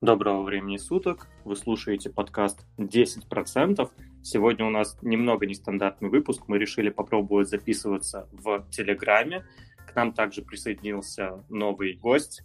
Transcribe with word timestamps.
Доброго 0.00 0.42
времени 0.42 0.76
суток. 0.76 1.26
Вы 1.44 1.56
слушаете 1.56 2.08
подкаст 2.08 2.64
10%. 2.78 3.90
Сегодня 4.22 4.64
у 4.64 4.70
нас 4.70 4.96
немного 5.02 5.44
нестандартный 5.44 6.08
выпуск. 6.08 6.44
Мы 6.46 6.58
решили 6.58 6.88
попробовать 6.88 7.48
записываться 7.48 8.28
в 8.30 8.64
Телеграме. 8.70 9.44
К 9.92 9.96
нам 9.96 10.12
также 10.12 10.42
присоединился 10.42 11.42
новый 11.48 11.94
гость, 11.94 12.44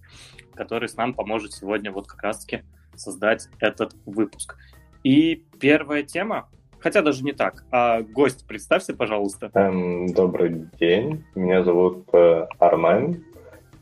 который 0.55 0.89
с 0.89 0.97
нам 0.97 1.13
поможет 1.13 1.53
сегодня 1.53 1.91
вот 1.91 2.07
как 2.07 2.23
раз-таки 2.23 2.63
создать 2.95 3.47
этот 3.59 3.95
выпуск. 4.07 4.57
И 5.03 5.45
первая 5.59 6.01
тема, 6.01 6.49
хотя 6.79 7.03
даже 7.03 7.23
не 7.23 7.33
так, 7.33 7.65
а 7.69 8.01
гость, 8.01 8.47
представься, 8.47 8.95
пожалуйста. 8.95 9.51
Эм, 9.53 10.07
добрый 10.11 10.69
день, 10.79 11.23
меня 11.35 11.63
зовут 11.63 12.07
э, 12.13 12.47
Армен. 12.57 13.23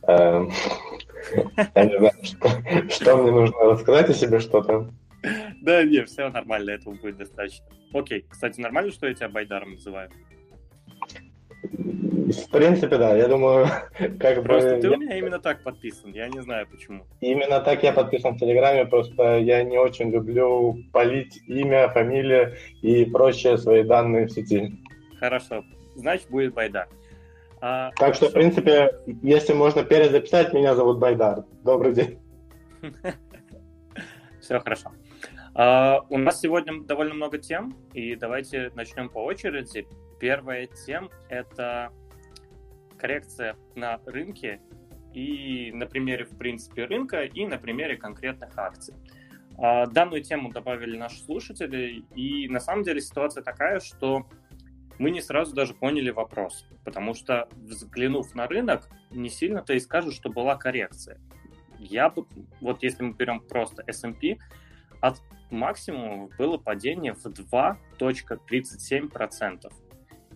Эм, 0.07 0.51
я 1.75 1.85
не 1.85 1.97
знаю, 1.97 2.89
что, 2.89 3.17
мне 3.17 3.31
нужно 3.31 3.59
рассказать 3.59 4.09
о 4.09 4.13
себе 4.13 4.39
что-то. 4.39 4.89
Да, 5.61 5.83
нет, 5.83 6.09
все 6.09 6.29
нормально, 6.29 6.71
этого 6.71 6.95
будет 6.95 7.17
достаточно. 7.17 7.65
Окей, 7.93 8.25
кстати, 8.27 8.59
нормально, 8.59 8.91
что 8.91 9.07
я 9.07 9.13
тебя 9.13 9.29
Байдаром 9.29 9.73
называю? 9.73 10.09
В 11.63 12.49
принципе, 12.49 12.97
да. 12.97 13.15
Я 13.15 13.27
думаю, 13.27 13.67
как 14.19 14.43
просто 14.43 14.75
бы... 14.75 14.81
ты 14.81 14.89
у 14.89 14.97
меня 14.97 15.17
именно 15.17 15.39
так 15.39 15.63
подписан, 15.63 16.11
я 16.13 16.27
не 16.27 16.41
знаю 16.41 16.67
почему. 16.69 17.05
Именно 17.19 17.59
так 17.59 17.83
я 17.83 17.93
подписан 17.93 18.35
в 18.35 18.39
Телеграме, 18.39 18.85
просто 18.85 19.37
я 19.39 19.63
не 19.63 19.77
очень 19.77 20.11
люблю 20.11 20.77
полить 20.91 21.41
имя, 21.47 21.89
фамилия 21.89 22.57
и 22.81 23.05
прочие 23.05 23.57
свои 23.57 23.83
данные 23.83 24.27
в 24.27 24.31
сети. 24.31 24.73
Хорошо, 25.19 25.63
значит, 25.95 26.29
будет 26.29 26.53
Байдар. 26.53 26.87
А, 27.61 27.91
так 27.91 28.15
что, 28.15 28.29
в 28.29 28.33
принципе, 28.33 28.91
если 29.21 29.53
можно 29.53 29.83
перезаписать, 29.83 30.51
меня 30.51 30.75
зовут 30.75 30.97
Байдар. 30.97 31.45
Добрый 31.63 31.93
день. 31.93 32.19
Все 34.41 34.59
хорошо. 34.59 34.91
А, 35.53 35.99
у 36.09 36.17
нас 36.17 36.41
сегодня 36.41 36.83
довольно 36.83 37.13
много 37.13 37.37
тем, 37.37 37.77
и 37.93 38.15
давайте 38.15 38.71
начнем 38.73 39.09
по 39.09 39.19
очереди. 39.23 39.87
Первая 40.19 40.67
тема— 40.85 41.09
это 41.29 41.91
коррекция 42.97 43.55
на 43.75 43.99
рынке 44.07 44.59
и 45.13 45.71
на 45.71 45.85
примере, 45.85 46.25
в 46.25 46.37
принципе, 46.37 46.85
рынка 46.85 47.23
и 47.23 47.45
на 47.45 47.59
примере 47.59 47.95
конкретных 47.95 48.57
акций. 48.57 48.95
А, 49.59 49.85
данную 49.85 50.23
тему 50.23 50.51
добавили 50.51 50.97
наши 50.97 51.19
слушатели, 51.19 52.05
и 52.15 52.47
на 52.47 52.59
самом 52.59 52.81
деле 52.83 53.01
ситуация 53.01 53.43
такая, 53.43 53.79
что 53.79 54.25
мы 55.01 55.09
не 55.09 55.21
сразу 55.21 55.55
даже 55.55 55.73
поняли 55.73 56.11
вопрос, 56.11 56.67
потому 56.85 57.15
что, 57.15 57.49
взглянув 57.55 58.35
на 58.35 58.45
рынок, 58.45 58.87
не 59.09 59.29
сильно-то 59.29 59.73
и 59.73 59.79
скажу, 59.79 60.11
что 60.11 60.29
была 60.29 60.55
коррекция. 60.57 61.17
Я 61.79 62.11
бы, 62.11 62.27
вот 62.59 62.83
если 62.83 63.01
мы 63.01 63.13
берем 63.13 63.39
просто 63.39 63.83
S&P, 63.87 64.37
от 64.99 65.19
максимума 65.49 66.29
было 66.37 66.59
падение 66.59 67.15
в 67.15 67.25
2.37%. 67.25 69.73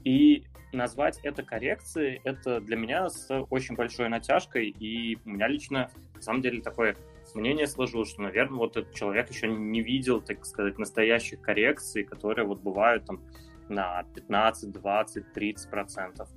И 0.04 0.46
назвать 0.74 1.20
это 1.22 1.44
коррекцией, 1.44 2.22
это 2.24 2.60
для 2.60 2.76
меня 2.76 3.08
с 3.10 3.30
очень 3.52 3.76
большой 3.76 4.10
натяжкой, 4.10 4.70
и 4.70 5.20
у 5.26 5.30
меня 5.30 5.48
лично, 5.48 5.92
на 6.16 6.22
самом 6.24 6.42
деле, 6.42 6.64
такое 6.64 6.96
мнение 7.36 7.68
сложилось, 7.68 8.10
что, 8.10 8.24
наверное, 8.24 8.58
вот 8.58 8.78
этот 8.78 8.96
человек 8.96 9.30
еще 9.30 9.48
не 9.48 9.82
видел, 9.82 10.22
так 10.22 10.44
сказать, 10.44 10.80
настоящих 10.80 11.42
коррекций, 11.42 12.04
которые 12.04 12.48
вот 12.48 12.62
бывают 12.62 13.06
там 13.06 13.22
на 13.70 14.04
15, 14.16 14.72
20, 14.72 15.34
30 15.34 15.70
процентов. 15.70 16.30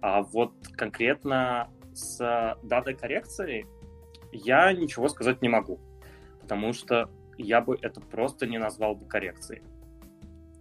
А 0.00 0.22
вот 0.22 0.52
конкретно 0.76 1.70
с 1.94 2.56
датой 2.62 2.94
коррекции 2.94 3.66
я 4.32 4.72
ничего 4.72 5.08
сказать 5.08 5.42
не 5.42 5.48
могу, 5.48 5.80
потому 6.40 6.72
что 6.72 7.10
я 7.38 7.60
бы 7.60 7.78
это 7.80 8.00
просто 8.00 8.46
не 8.46 8.58
назвал 8.58 8.94
бы 8.94 9.06
коррекцией. 9.06 9.62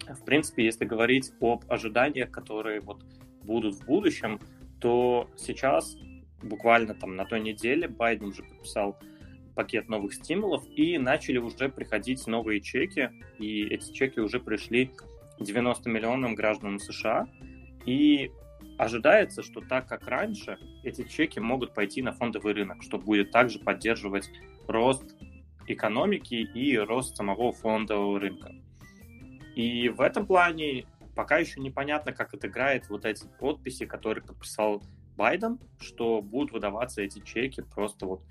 В 0.08 0.24
принципе, 0.26 0.66
если 0.66 0.86
говорить 0.86 1.32
об 1.40 1.64
ожиданиях, 1.70 2.32
которые 2.32 2.82
вот 2.82 3.04
будут 3.44 3.76
в 3.76 3.86
будущем, 3.86 4.40
то 4.80 5.30
сейчас, 5.38 5.96
буквально 6.42 6.96
там 6.96 7.16
на 7.16 7.26
той 7.26 7.40
неделе, 7.40 7.88
Байден 7.88 8.28
уже 8.28 8.44
подписал 8.44 8.98
пакет 9.56 9.90
новых 9.90 10.14
стимулов, 10.14 10.64
и 10.68 10.98
начали 10.98 11.38
уже 11.38 11.70
приходить 11.70 12.26
новые 12.28 12.62
чеки, 12.62 13.10
и 13.38 13.64
эти 13.66 13.92
чеки 13.92 14.20
уже 14.20 14.40
пришли 14.40 14.92
90 15.44 15.90
миллионам 15.90 16.36
гражданам 16.36 16.80
США. 16.80 17.28
И 17.86 18.32
ожидается, 18.78 19.44
что 19.44 19.62
так 19.62 19.88
как 19.88 20.08
раньше, 20.08 20.58
эти 20.84 21.04
чеки 21.04 21.40
могут 21.40 21.74
пойти 21.74 22.02
на 22.02 22.14
фондовый 22.14 22.54
рынок, 22.54 22.84
что 22.84 22.98
будет 22.98 23.32
также 23.32 23.60
поддерживать 23.60 24.30
рост 24.68 25.16
экономики 25.68 26.36
и 26.36 26.78
рост 26.78 27.16
самого 27.16 27.52
фондового 27.52 28.20
рынка. 28.20 28.52
И 29.56 29.90
в 29.90 30.02
этом 30.02 30.26
плане 30.26 30.86
пока 31.16 31.38
еще 31.38 31.60
непонятно, 31.60 32.14
как 32.14 32.34
отыграет 32.34 32.90
вот 32.90 33.06
эти 33.06 33.26
подписи, 33.40 33.86
которые 33.86 34.24
подписал 34.24 34.82
Байден, 35.16 35.60
что 35.80 36.22
будут 36.22 36.52
выдаваться 36.52 37.02
эти 37.02 37.20
чеки 37.20 37.62
просто 37.62 38.06
вот 38.06 38.22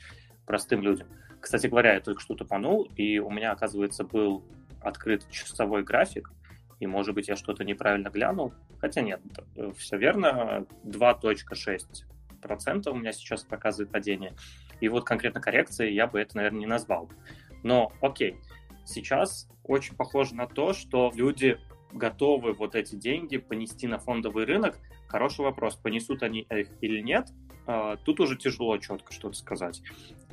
простым 0.47 0.83
людям. 0.83 1.09
Кстати 1.41 1.67
говоря, 1.69 1.95
я 1.95 2.01
только 2.01 2.21
что 2.21 2.35
тупанул, 2.35 2.91
и 2.97 3.19
у 3.19 3.31
меня, 3.31 3.53
оказывается, 3.53 4.05
был 4.05 4.45
открыт 4.83 5.29
часовой 5.31 5.85
график, 5.85 6.33
и, 6.81 6.87
может 6.87 7.15
быть, 7.15 7.29
я 7.29 7.37
что-то 7.37 7.63
неправильно 7.63 8.09
глянул. 8.09 8.55
Хотя 8.79 9.03
нет, 9.03 9.21
э, 9.57 9.71
все 9.77 9.99
верно, 9.99 10.67
2.6% 10.85 12.91
у 12.91 12.95
меня 12.95 13.13
сейчас 13.13 13.45
показывает 13.45 13.93
падение. 13.93 14.35
И 14.81 14.89
вот 14.89 15.05
конкретно 15.05 15.43
коррекции 15.43 15.93
я 15.93 16.07
бы 16.07 16.19
это, 16.19 16.39
наверное, 16.39 16.61
не 16.61 16.67
назвал. 16.67 17.11
Но 17.63 17.93
окей, 18.01 18.39
сейчас 18.87 19.47
очень 19.63 19.95
похоже 19.95 20.35
на 20.35 20.47
то, 20.47 20.73
что 20.73 21.13
люди 21.15 21.59
готовы 21.93 22.55
вот 22.55 22.75
эти 22.75 22.95
деньги 22.95 23.37
понести 23.37 23.87
на 23.87 23.99
фондовый 23.99 24.47
рынок. 24.47 24.79
Хороший 25.07 25.43
вопрос, 25.43 25.77
понесут 25.77 26.23
они 26.23 26.47
их 26.51 26.69
или 26.81 27.03
нет. 27.03 27.29
А, 27.67 27.97
тут 27.97 28.21
уже 28.21 28.39
тяжело 28.39 28.79
четко 28.79 29.13
что-то 29.13 29.37
сказать. 29.37 29.83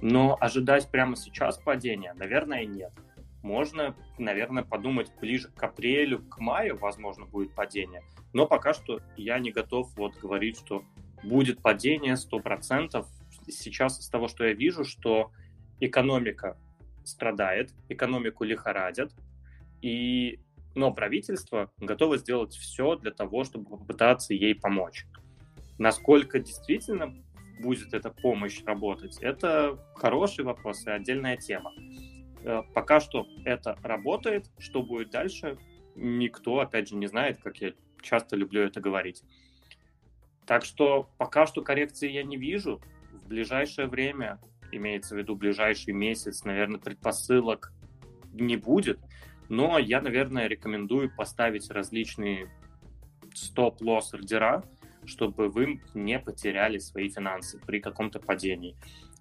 Но 0.02 0.38
ожидать 0.40 0.90
прямо 0.90 1.18
сейчас 1.18 1.58
падения, 1.58 2.14
наверное, 2.14 2.66
нет 2.66 2.94
можно, 3.42 3.96
наверное, 4.18 4.64
подумать 4.64 5.12
ближе 5.20 5.50
к 5.50 5.64
апрелю, 5.64 6.20
к 6.20 6.40
маю, 6.40 6.78
возможно, 6.78 7.26
будет 7.26 7.54
падение. 7.54 8.04
Но 8.34 8.46
пока 8.46 8.74
что 8.74 9.00
я 9.16 9.40
не 9.40 9.52
готов 9.52 9.96
вот 9.96 10.18
говорить, 10.18 10.58
что 10.58 10.84
будет 11.24 11.62
падение 11.62 12.16
100%. 12.16 13.06
Сейчас 13.48 14.00
из 14.00 14.10
того, 14.10 14.28
что 14.28 14.46
я 14.46 14.54
вижу, 14.54 14.84
что 14.84 15.32
экономика 15.80 16.58
страдает, 17.04 17.74
экономику 17.90 18.44
лихорадят, 18.44 19.14
и, 19.82 20.40
но 20.76 20.94
правительство 20.94 21.72
готово 21.80 22.18
сделать 22.18 22.54
все 22.54 22.96
для 22.96 23.12
того, 23.12 23.44
чтобы 23.44 23.78
попытаться 23.78 24.34
ей 24.34 24.56
помочь. 24.56 25.06
Насколько 25.78 26.40
действительно 26.40 27.14
будет 27.62 27.94
эта 27.94 28.10
помощь 28.10 28.64
работать, 28.64 29.18
это 29.22 29.80
хороший 29.96 30.44
вопрос 30.44 30.86
и 30.86 30.92
отдельная 30.92 31.38
тема. 31.38 31.72
Э, 32.44 32.62
пока 32.74 33.00
что 33.00 33.28
это 33.46 33.78
работает. 33.84 34.50
Что 34.58 34.84
будет 34.84 35.10
дальше, 35.10 35.58
никто, 35.96 36.60
опять 36.60 36.90
же, 36.90 36.96
не 36.96 37.08
знает, 37.08 37.40
как 37.42 37.58
я 37.58 37.74
часто 38.02 38.36
люблю 38.36 38.62
это 38.64 38.80
говорить. 38.80 39.24
Так 40.46 40.64
что 40.64 41.10
пока 41.18 41.46
что 41.46 41.62
коррекции 41.62 42.10
я 42.10 42.24
не 42.24 42.38
вижу. 42.38 42.82
В 43.12 43.28
ближайшее 43.28 43.88
время, 43.88 44.40
имеется 44.72 45.16
в 45.16 45.18
виду 45.18 45.36
ближайший 45.36 45.94
месяц, 45.94 46.44
наверное, 46.44 46.80
предпосылок 46.80 47.74
не 48.32 48.56
будет. 48.56 49.00
Но 49.50 49.78
я, 49.80 50.02
наверное, 50.02 50.48
рекомендую 50.48 51.14
поставить 51.16 51.70
различные 51.70 52.50
стоп-лосс 53.34 54.14
ордера, 54.14 54.64
чтобы 55.06 55.50
вы 55.50 55.82
не 55.94 56.20
потеряли 56.20 56.80
свои 56.80 57.10
финансы 57.10 57.60
при 57.60 57.80
каком-то 57.80 58.20
падении. 58.20 58.76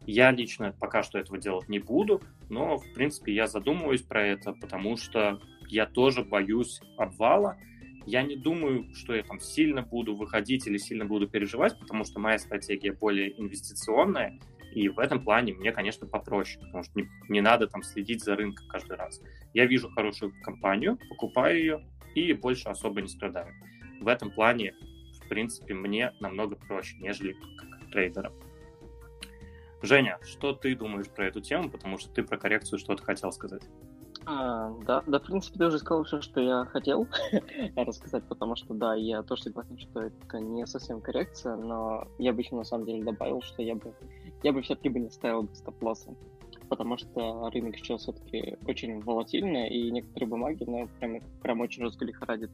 Я 0.06 0.30
лично 0.30 0.72
пока 0.78 1.02
что 1.02 1.18
этого 1.18 1.36
делать 1.36 1.68
не 1.68 1.80
буду, 1.80 2.22
но, 2.48 2.78
в 2.78 2.92
принципе, 2.94 3.34
я 3.34 3.48
задумываюсь 3.48 4.02
про 4.02 4.24
это, 4.24 4.52
потому 4.52 4.96
что 4.96 5.40
я 5.68 5.84
тоже 5.84 6.22
боюсь 6.22 6.80
обвала. 6.96 7.58
Я 8.06 8.22
не 8.22 8.36
думаю, 8.36 8.94
что 8.94 9.14
я 9.16 9.24
там 9.24 9.40
сильно 9.40 9.82
буду 9.82 10.14
выходить 10.14 10.66
или 10.68 10.78
сильно 10.78 11.04
буду 11.04 11.26
переживать, 11.26 11.76
потому 11.80 12.04
что 12.04 12.20
моя 12.20 12.38
стратегия 12.38 12.92
более 12.92 13.38
инвестиционная, 13.40 14.38
и 14.72 14.88
в 14.88 15.00
этом 15.00 15.24
плане 15.24 15.54
мне, 15.54 15.72
конечно, 15.72 16.06
попроще, 16.06 16.64
потому 16.64 16.84
что 16.84 16.92
не, 17.00 17.08
не 17.28 17.40
надо 17.40 17.66
там 17.66 17.82
следить 17.82 18.22
за 18.22 18.36
рынком 18.36 18.68
каждый 18.68 18.96
раз. 18.96 19.20
Я 19.54 19.66
вижу 19.66 19.90
хорошую 19.90 20.32
компанию, 20.42 20.98
покупаю 21.08 21.58
ее 21.58 21.86
и 22.14 22.32
больше 22.32 22.68
особо 22.68 23.02
не 23.02 23.08
страдаю. 23.08 23.52
В 24.00 24.06
этом 24.06 24.30
плане, 24.30 24.74
в 25.24 25.28
принципе, 25.28 25.74
мне 25.74 26.12
намного 26.20 26.54
проще, 26.54 26.96
нежели 26.98 27.32
как 27.32 27.90
трейдерам. 27.90 28.32
Женя, 29.86 30.18
что 30.22 30.52
ты 30.52 30.74
думаешь 30.74 31.08
про 31.08 31.26
эту 31.26 31.40
тему, 31.40 31.70
потому 31.70 31.96
что 31.98 32.10
ты 32.12 32.22
про 32.22 32.36
коррекцию 32.36 32.78
что-то 32.78 33.04
хотел 33.04 33.30
сказать? 33.30 33.62
А, 34.28 34.72
да, 34.84 35.04
да, 35.06 35.20
в 35.20 35.22
принципе, 35.22 35.58
ты 35.58 35.66
уже 35.66 35.78
сказал 35.78 36.02
все, 36.02 36.20
что 36.20 36.40
я 36.40 36.64
хотел 36.64 37.06
рассказать, 37.76 38.24
потому 38.24 38.56
что, 38.56 38.74
да, 38.74 38.96
я 38.96 39.22
тоже 39.22 39.44
согласен, 39.44 39.78
что 39.78 40.02
это 40.02 40.40
не 40.40 40.66
совсем 40.66 41.00
коррекция, 41.00 41.54
но 41.54 42.08
я 42.18 42.32
бы 42.32 42.40
еще 42.40 42.56
на 42.56 42.64
самом 42.64 42.86
деле 42.86 43.04
добавил, 43.04 43.40
что 43.42 43.62
я 43.62 43.76
бы, 43.76 43.94
я 44.42 44.52
бы 44.52 44.62
все-таки 44.62 44.88
бы 44.88 44.98
не 44.98 45.10
ставил 45.10 45.44
бы 45.44 45.54
стоп-лосса. 45.54 46.16
потому 46.68 46.98
что 46.98 47.48
рынок 47.50 47.76
сейчас 47.76 48.02
все-таки 48.02 48.58
очень 48.66 49.00
волатильный, 49.00 49.68
и 49.68 49.92
некоторые 49.92 50.28
бумаги, 50.28 50.64
ну, 50.66 50.88
прям, 50.98 51.20
прям 51.40 51.60
очень 51.60 51.84
жестко 51.84 52.04
лихорадит. 52.04 52.50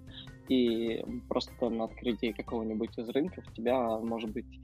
И 0.51 1.03
просто 1.31 1.71
на 1.71 1.85
открытии 1.85 2.33
какого-нибудь 2.33 2.99
из 2.99 3.09
рынков 3.09 3.51
тебя, 3.55 3.99
может 3.99 4.31
быть, 4.31 4.61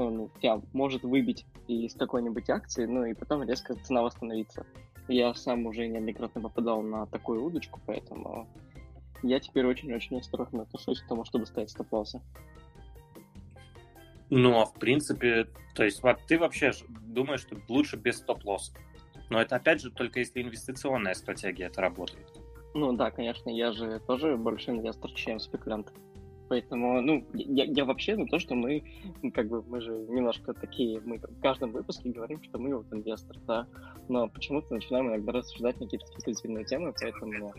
ну, 0.00 0.10
ну 0.10 0.30
тебя 0.40 0.60
может 0.72 1.02
выбить 1.02 1.44
из 1.68 1.94
какой-нибудь 1.94 2.48
акции, 2.48 2.86
ну, 2.86 3.04
и 3.04 3.12
потом 3.12 3.42
резко 3.42 3.74
цена 3.74 4.02
восстановится. 4.02 4.64
Я 5.08 5.34
сам 5.34 5.66
уже 5.66 5.86
неоднократно 5.88 6.40
попадал 6.40 6.82
на 6.82 7.06
такую 7.06 7.44
удочку, 7.44 7.80
поэтому 7.86 8.48
я 9.22 9.38
теперь 9.40 9.66
очень-очень 9.66 10.18
осторожно 10.18 10.62
отношусь 10.62 11.00
к 11.00 11.08
тому, 11.08 11.24
чтобы 11.24 11.46
ставить 11.46 11.70
стоп-лоссы. 11.70 12.22
Ну, 14.30 14.58
а 14.60 14.64
в 14.64 14.74
принципе, 14.74 15.48
то 15.74 15.84
есть 15.84 16.02
вот 16.02 16.20
ты 16.26 16.38
вообще 16.38 16.72
думаешь, 16.88 17.40
что 17.40 17.56
лучше 17.68 17.96
без 17.96 18.18
стоп-лосса. 18.18 18.72
Но 19.28 19.40
это 19.40 19.56
опять 19.56 19.82
же 19.82 19.90
только 19.90 20.20
если 20.20 20.40
инвестиционная 20.40 21.14
стратегия 21.14 21.66
это 21.66 21.80
работает. 21.80 22.26
Ну 22.72 22.92
да, 22.92 23.10
конечно, 23.10 23.50
я 23.50 23.72
же 23.72 24.00
тоже 24.06 24.36
больше 24.36 24.70
инвестор, 24.70 25.10
чем 25.12 25.40
спекулянт. 25.40 25.92
Поэтому, 26.50 27.00
ну, 27.00 27.24
я, 27.32 27.64
я 27.64 27.84
вообще 27.84 28.16
за 28.16 28.26
то, 28.26 28.40
что 28.40 28.56
мы, 28.56 28.82
как 29.32 29.46
бы, 29.46 29.62
мы 29.68 29.80
же 29.80 29.92
немножко 29.92 30.52
такие, 30.52 31.00
мы 31.04 31.18
в 31.18 31.40
каждом 31.40 31.70
выпуске 31.70 32.10
говорим, 32.10 32.42
что 32.42 32.58
мы 32.58 32.76
вот 32.76 32.92
инвестор, 32.92 33.38
да, 33.46 33.68
но 34.08 34.28
почему-то 34.28 34.74
начинаем 34.74 35.10
иногда 35.10 35.30
рассуждать 35.30 35.78
на 35.78 35.86
какие-то 35.86 36.06
спекулятивные 36.08 36.64
темы, 36.64 36.92
поэтому 37.00 37.52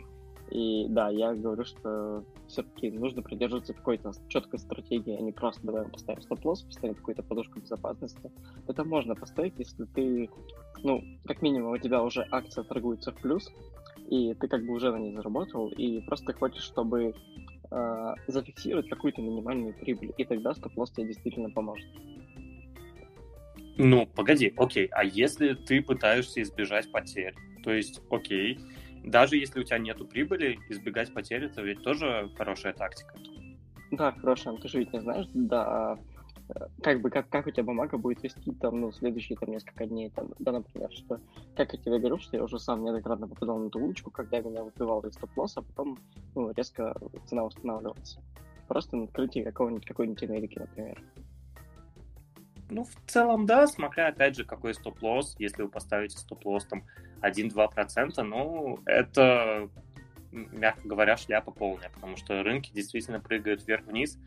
и 0.49 0.87
да, 0.89 1.07
я 1.09 1.33
говорю, 1.33 1.63
что 1.63 2.25
все-таки 2.49 2.91
нужно 2.91 3.21
придерживаться 3.21 3.73
какой-то 3.73 4.11
четкой 4.27 4.59
стратегии, 4.59 5.15
а 5.15 5.21
не 5.21 5.31
просто 5.31 5.65
давай 5.65 5.87
поставим 5.87 6.21
стоп-лосс, 6.21 6.63
поставим 6.63 6.95
какую-то 6.95 7.23
подушку 7.23 7.61
безопасности. 7.61 8.29
Это 8.67 8.83
можно 8.83 9.15
поставить, 9.15 9.53
если 9.57 9.85
ты, 9.85 10.29
ну, 10.83 11.01
как 11.25 11.41
минимум, 11.41 11.71
у 11.71 11.77
тебя 11.77 12.03
уже 12.03 12.27
акция 12.29 12.65
торгуется 12.65 13.13
в 13.13 13.21
плюс, 13.21 13.49
и 14.09 14.33
ты 14.33 14.49
как 14.49 14.65
бы 14.65 14.73
уже 14.73 14.91
на 14.91 14.97
ней 14.97 15.15
заработал, 15.15 15.69
и 15.69 16.01
просто 16.01 16.33
хочешь, 16.33 16.63
чтобы 16.63 17.13
э, 17.71 18.13
зафиксировать 18.27 18.89
какую-то 18.89 19.21
минимальную 19.21 19.73
прибыль, 19.73 20.13
и 20.17 20.25
тогда 20.25 20.53
стоп-лосс 20.53 20.91
тебе 20.91 21.07
действительно 21.07 21.49
поможет. 21.49 21.87
Ну, 23.77 24.05
погоди, 24.05 24.53
окей, 24.57 24.87
а 24.91 25.03
если 25.03 25.53
ты 25.53 25.81
пытаешься 25.81 26.41
избежать 26.41 26.91
потерь, 26.91 27.33
то 27.63 27.71
есть, 27.71 28.01
окей, 28.09 28.59
даже 29.03 29.37
если 29.37 29.61
у 29.61 29.63
тебя 29.63 29.79
нету 29.79 30.05
прибыли, 30.05 30.59
избегать 30.69 31.13
потерь 31.13 31.45
это 31.45 31.61
ведь 31.61 31.81
тоже 31.81 32.29
хорошая 32.37 32.73
тактика. 32.73 33.15
Да, 33.91 34.11
хорошая, 34.11 34.55
ты 34.57 34.67
же 34.67 34.79
ведь 34.79 34.93
не 34.93 35.01
знаешь, 35.01 35.27
да, 35.33 35.97
как 36.81 37.01
бы 37.01 37.09
как, 37.09 37.29
как 37.29 37.47
у 37.47 37.51
тебя 37.51 37.63
бумага 37.63 37.97
будет 37.97 38.23
вести 38.23 38.51
там, 38.53 38.81
ну, 38.81 38.91
следующие 38.91 39.37
там 39.37 39.51
несколько 39.51 39.85
дней, 39.85 40.09
там, 40.09 40.29
да, 40.39 40.51
например, 40.51 40.91
что 40.91 41.19
как 41.55 41.73
я 41.73 41.79
тебе 41.79 41.99
говорю, 41.99 42.17
что 42.17 42.37
я 42.37 42.43
уже 42.43 42.59
сам 42.59 42.83
неоднократно 42.83 43.27
попадал 43.27 43.59
на 43.59 43.67
эту 43.67 43.79
удочку, 43.79 44.11
когда 44.11 44.39
меня 44.41 44.63
выбивал 44.63 45.01
из 45.01 45.13
стоп-лосса, 45.13 45.61
а 45.61 45.63
потом, 45.63 45.99
ну, 46.35 46.51
резко 46.51 46.95
цена 47.27 47.43
восстанавливалась. 47.43 48.17
Просто 48.67 48.97
на 48.97 49.03
открытии 49.03 49.41
какого-нибудь 49.41 49.85
какой-нибудь 49.85 50.23
Америки, 50.23 50.59
например. 50.59 51.01
Ну, 52.69 52.85
в 52.85 52.95
целом, 53.05 53.45
да, 53.45 53.67
смотря, 53.67 54.07
опять 54.07 54.37
же, 54.37 54.45
какой 54.45 54.73
стоп-лосс. 54.73 55.35
Если 55.39 55.61
вы 55.61 55.67
поставите 55.67 56.17
стоп-лосс 56.17 56.65
там 56.65 56.85
1-2%, 57.21 58.21
ну, 58.23 58.79
это, 58.85 59.69
мягко 60.31 60.87
говоря, 60.87 61.17
шляпа 61.17 61.51
полная, 61.51 61.89
потому 61.89 62.15
что 62.15 62.41
рынки 62.43 62.71
действительно 62.73 63.19
прыгают 63.19 63.67
вверх-вниз 63.67 64.17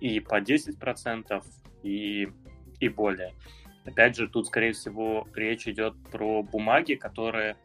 и 0.00 0.20
по 0.20 0.40
10%, 0.40 1.44
и, 1.82 2.28
и 2.80 2.88
более. 2.88 3.34
Опять 3.84 4.16
же, 4.16 4.28
тут, 4.28 4.46
скорее 4.46 4.72
всего, 4.72 5.26
речь 5.34 5.66
идет 5.66 5.94
про 6.10 6.42
бумаги, 6.42 6.94
которые 6.94 7.56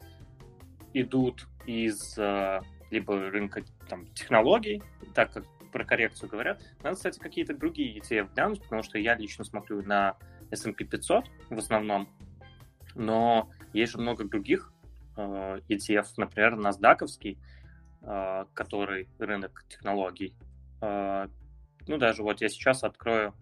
идут 0.94 1.48
из 1.66 2.18
э, 2.18 2.62
либо 2.90 3.30
рынка 3.30 3.64
там, 3.90 4.08
технологий, 4.14 4.82
так 5.14 5.34
как 5.34 5.46
про 5.72 5.84
коррекцию 5.84 6.30
говорят. 6.30 6.62
Надо, 6.84 6.96
кстати, 6.96 7.20
какие-то 7.20 7.54
другие 7.54 8.00
ETF 8.00 8.34
глянуть, 8.34 8.62
потому 8.62 8.82
что 8.82 8.98
я 8.98 9.16
лично 9.16 9.44
смотрю 9.44 9.82
на 9.82 10.16
S&P 10.52 10.86
500 10.86 11.26
в 11.50 11.58
основном, 11.58 12.08
но 12.96 13.50
есть 13.74 13.92
же 13.92 13.98
много 13.98 14.24
других 14.24 14.72
э, 15.18 15.60
ETF, 15.68 16.06
например, 16.18 16.56
NASDAQ, 16.56 17.38
э, 18.02 18.46
который 18.54 19.10
рынок 19.20 19.66
технологий. 19.68 20.34
Э, 20.82 21.28
ну, 21.88 21.98
даже 21.98 22.24
вот 22.24 22.42
я 22.42 22.50
сейчас 22.50 22.84
открою 22.84 23.34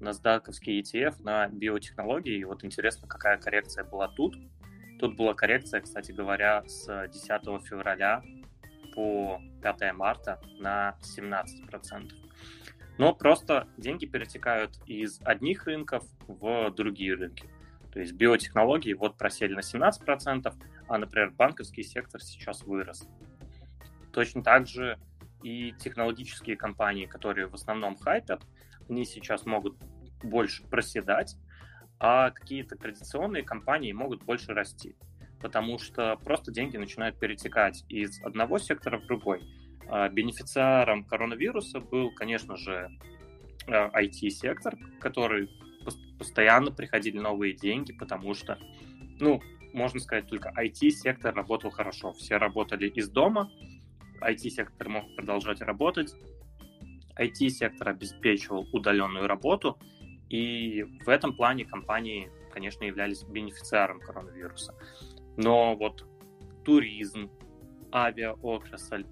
NASDAQ 0.00 0.44
ETF 0.66 1.22
на 1.22 1.48
биотехнологии, 1.48 2.38
и 2.38 2.44
вот 2.44 2.64
интересно, 2.64 3.08
какая 3.08 3.38
коррекция 3.38 3.84
была 3.84 4.08
тут. 4.08 4.36
Тут 4.98 5.16
была 5.16 5.34
коррекция, 5.34 5.80
кстати 5.80 6.12
говоря, 6.12 6.64
с 6.66 7.08
10 7.08 7.66
февраля 7.66 8.22
по 8.94 9.40
5 9.62 9.92
марта 9.94 10.40
на 10.58 10.96
17%. 11.02 12.12
Но 12.98 13.14
просто 13.14 13.68
деньги 13.76 14.06
перетекают 14.06 14.78
из 14.86 15.20
одних 15.24 15.66
рынков 15.66 16.04
в 16.26 16.70
другие 16.70 17.14
рынки. 17.14 17.48
То 17.92 18.00
есть 18.00 18.12
биотехнологии 18.12 18.92
вот 18.92 19.16
просели 19.16 19.54
на 19.54 19.60
17%, 19.60 20.52
а, 20.88 20.98
например, 20.98 21.30
банковский 21.30 21.84
сектор 21.84 22.20
сейчас 22.20 22.62
вырос. 22.64 23.08
Точно 24.12 24.42
так 24.42 24.66
же 24.66 24.98
и 25.42 25.72
технологические 25.78 26.56
компании, 26.56 27.06
которые 27.06 27.48
в 27.48 27.54
основном 27.54 27.96
хайпят, 27.96 28.42
они 28.88 29.04
сейчас 29.04 29.46
могут 29.46 29.76
больше 30.22 30.64
проседать, 30.64 31.36
а 31.98 32.30
какие-то 32.30 32.76
традиционные 32.76 33.42
компании 33.42 33.92
могут 33.92 34.22
больше 34.24 34.54
расти 34.54 34.96
потому 35.40 35.78
что 35.78 36.16
просто 36.16 36.52
деньги 36.52 36.76
начинают 36.76 37.18
перетекать 37.18 37.84
из 37.88 38.20
одного 38.22 38.58
сектора 38.58 38.98
в 38.98 39.06
другой. 39.06 39.42
А, 39.88 40.08
бенефициаром 40.08 41.04
коронавируса 41.04 41.80
был, 41.80 42.10
конечно 42.12 42.56
же, 42.56 42.90
IT-сектор, 43.66 44.74
а, 44.74 45.00
который 45.00 45.50
постоянно 46.18 46.70
приходили 46.70 47.18
новые 47.18 47.54
деньги, 47.54 47.92
потому 47.92 48.34
что, 48.34 48.58
ну, 49.20 49.40
можно 49.72 50.00
сказать, 50.00 50.26
только 50.26 50.52
IT-сектор 50.56 51.34
работал 51.34 51.70
хорошо. 51.70 52.12
Все 52.12 52.36
работали 52.36 52.88
из 52.88 53.08
дома, 53.08 53.50
IT-сектор 54.20 54.88
мог 54.88 55.14
продолжать 55.16 55.60
работать, 55.60 56.14
IT-сектор 57.18 57.88
обеспечивал 57.88 58.66
удаленную 58.72 59.26
работу, 59.26 59.78
и 60.28 60.84
в 61.04 61.08
этом 61.08 61.34
плане 61.34 61.64
компании, 61.64 62.30
конечно, 62.52 62.84
являлись 62.84 63.24
бенефициаром 63.24 64.00
коронавируса. 64.00 64.74
Но 65.36 65.76
вот 65.76 66.06
туризм, 66.64 67.30
авиаотрасль, 67.92 69.04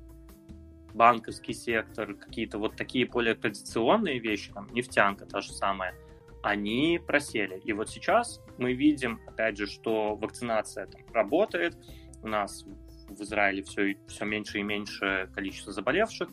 банковский 0.93 1.53
сектор, 1.53 2.15
какие-то 2.15 2.59
вот 2.59 2.77
такие 2.77 3.07
более 3.07 3.35
традиционные 3.35 4.19
вещи, 4.19 4.53
там, 4.53 4.69
нефтянка 4.73 5.27
та 5.27 5.41
же 5.41 5.53
самая, 5.53 5.95
они 6.43 7.01
просели. 7.05 7.61
И 7.65 7.73
вот 7.73 7.91
сейчас 7.91 8.41
мы 8.59 8.73
видим, 8.73 9.21
опять 9.27 9.57
же, 9.57 9.67
что 9.67 10.17
вакцинация 10.17 10.87
там 10.87 11.03
работает, 11.13 11.77
у 12.23 12.29
нас 12.29 12.65
в 13.09 13.21
Израиле 13.23 13.63
все, 13.63 13.97
все 14.09 14.25
меньше 14.25 14.59
и 14.59 14.63
меньше 14.63 15.31
количество 15.35 15.73
заболевших, 15.73 16.29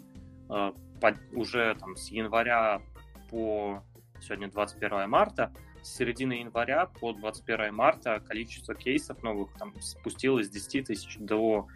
э, 0.50 0.72
под, 1.02 1.16
уже 1.34 1.76
там 1.80 1.96
с 1.96 2.10
января 2.10 2.82
по 3.30 3.84
сегодня 4.22 4.50
21 4.50 5.10
марта 5.10 5.52
с 5.84 5.98
середины 5.98 6.34
января 6.34 6.86
по 6.86 7.14
21 7.14 7.74
марта 7.74 8.22
количество 8.22 8.74
кейсов 8.74 9.22
новых 9.22 9.52
там 9.60 9.74
спустилось 9.82 10.48
с 10.48 10.50
10 10.50 10.88
тысяч 10.88 11.18
до 11.20 11.68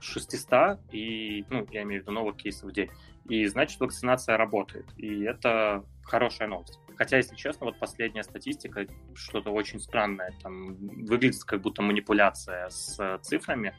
600, 0.00 0.78
и, 0.92 1.44
ну, 1.48 1.66
я 1.70 1.82
имею 1.82 2.02
в 2.02 2.04
виду 2.04 2.12
новых 2.12 2.36
кейсов 2.36 2.70
в 2.70 2.72
день. 2.72 2.90
И 3.28 3.46
значит, 3.46 3.80
вакцинация 3.80 4.36
работает. 4.36 4.86
И 4.98 5.22
это 5.22 5.84
хорошая 6.04 6.48
новость. 6.48 6.78
Хотя, 6.96 7.16
если 7.16 7.34
честно, 7.34 7.66
вот 7.66 7.78
последняя 7.78 8.22
статистика, 8.22 8.86
что-то 9.14 9.50
очень 9.50 9.80
странное. 9.80 10.32
Там 10.42 10.74
выглядит 11.06 11.42
как 11.44 11.60
будто 11.60 11.82
манипуляция 11.82 12.68
с 12.68 13.18
цифрами. 13.22 13.74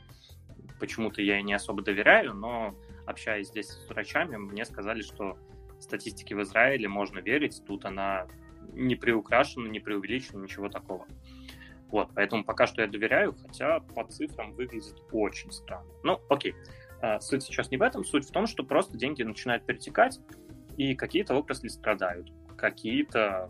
Почему-то 0.80 1.22
я 1.22 1.36
ей 1.36 1.44
не 1.44 1.54
особо 1.54 1.82
доверяю, 1.82 2.34
но 2.34 2.76
общаясь 3.06 3.48
здесь 3.48 3.70
с 3.70 3.90
врачами, 3.90 4.38
мне 4.38 4.66
сказали, 4.66 5.02
что 5.02 5.38
статистике 5.80 6.36
в 6.36 6.42
Израиле 6.42 6.88
можно 6.88 7.20
верить. 7.20 7.64
Тут 7.66 7.86
она 7.86 8.28
не 8.74 8.96
приукрашено, 8.96 9.68
не 9.68 9.80
преувеличено, 9.80 10.44
ничего 10.44 10.70
такого. 10.70 11.08
Вот, 11.90 12.10
поэтому 12.14 12.44
пока 12.44 12.68
что 12.68 12.82
я 12.82 12.88
доверяю, 12.88 13.34
хотя 13.34 13.80
по 13.80 14.04
цифрам 14.06 14.52
выглядит 14.54 15.02
очень 15.12 15.52
странно. 15.52 15.90
Ну, 16.04 16.20
окей. 16.30 16.54
А, 17.02 17.20
суть 17.20 17.44
сейчас 17.44 17.72
не 17.72 17.78
в 17.78 17.82
этом, 17.82 18.04
суть 18.04 18.28
в 18.28 18.32
том, 18.32 18.46
что 18.46 18.64
просто 18.64 18.98
деньги 18.98 19.24
начинают 19.24 19.66
перетекать, 19.66 20.20
и 20.76 20.96
какие-то 20.96 21.36
отрасли 21.36 21.70
страдают, 21.70 22.32
какие-то, 22.58 23.50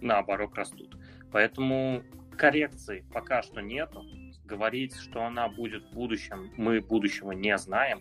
наоборот, 0.00 0.54
растут. 0.54 0.96
Поэтому 1.32 2.02
коррекции 2.36 3.04
пока 3.12 3.42
что 3.42 3.60
нету. 3.60 4.04
Говорить, 4.50 4.96
что 4.96 5.24
она 5.24 5.48
будет 5.48 5.84
в 5.84 5.94
будущем, 5.94 6.50
мы 6.56 6.80
будущего 6.80 7.32
не 7.32 7.56
знаем. 7.56 8.00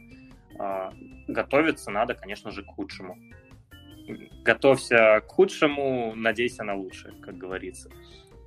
А, 0.58 0.91
готовиться 1.27 1.91
надо, 1.91 2.15
конечно 2.15 2.51
же, 2.51 2.63
к 2.63 2.68
худшему 2.68 3.18
готовься 4.44 5.22
к 5.22 5.27
худшему, 5.27 6.13
надейся 6.15 6.63
на 6.63 6.75
лучшее, 6.75 7.13
как 7.22 7.38
говорится. 7.38 7.89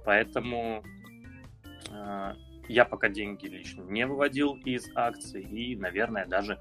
Поэтому 0.04 0.82
э, 1.90 2.34
Я 2.68 2.84
пока 2.84 3.08
деньги 3.08 3.46
лично 3.46 3.82
не 3.82 4.06
выводил 4.06 4.54
из 4.64 4.90
акций 4.94 5.42
и, 5.42 5.76
наверное, 5.76 6.26
даже 6.26 6.58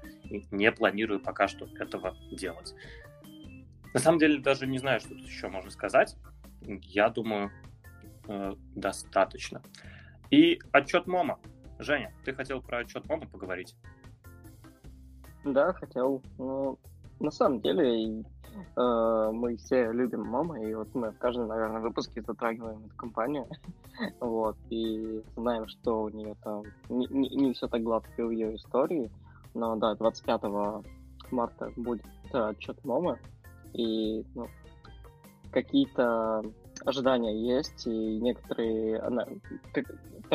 не 0.50 0.70
планирую 0.72 1.20
пока 1.20 1.48
что 1.48 1.66
этого 1.78 2.16
делать. 2.30 2.74
На 3.94 4.00
самом 4.00 4.18
деле 4.18 4.38
даже 4.38 4.66
не 4.66 4.78
знаю, 4.78 5.00
что 5.00 5.10
тут 5.10 5.26
еще 5.26 5.48
можно 5.48 5.70
сказать. 5.70 6.16
Я 6.60 7.08
думаю, 7.08 7.50
э, 8.28 8.54
достаточно. 8.74 9.62
И 10.32 10.58
отчет 10.72 11.06
МОМа. 11.06 11.38
Женя, 11.78 12.10
ты 12.24 12.32
хотел 12.32 12.62
про 12.62 12.78
отчет 12.78 13.06
МОМа 13.06 13.26
поговорить? 13.26 13.76
Да, 15.44 15.74
хотел. 15.74 16.22
Ну, 16.38 16.78
на 17.20 17.30
самом 17.30 17.60
деле, 17.60 18.24
э, 18.74 19.30
мы 19.30 19.56
все 19.58 19.92
любим 19.92 20.22
мама, 20.22 20.58
и 20.62 20.74
вот 20.74 20.94
мы 20.94 21.10
в 21.10 21.18
каждом, 21.18 21.48
наверное, 21.48 21.82
выпуске 21.82 22.22
затрагиваем 22.22 22.86
эту 22.86 22.96
компанию, 22.96 23.46
вот, 24.20 24.56
и 24.70 25.22
знаем, 25.36 25.68
что 25.68 26.04
у 26.04 26.08
нее 26.08 26.34
там 26.42 26.62
не, 26.88 27.06
не, 27.08 27.28
не 27.28 27.52
все 27.52 27.68
так 27.68 27.82
гладко 27.82 28.24
в 28.24 28.30
ее 28.30 28.56
истории, 28.56 29.10
но 29.52 29.76
да, 29.76 29.94
25 29.96 30.42
марта 31.30 31.70
будет 31.76 32.06
отчет 32.32 32.82
МОМа, 32.84 33.18
и 33.74 34.24
ну, 34.34 34.46
какие-то 35.50 36.42
ожидания 36.84 37.56
есть, 37.56 37.86
и 37.86 38.18
некоторые... 38.18 39.00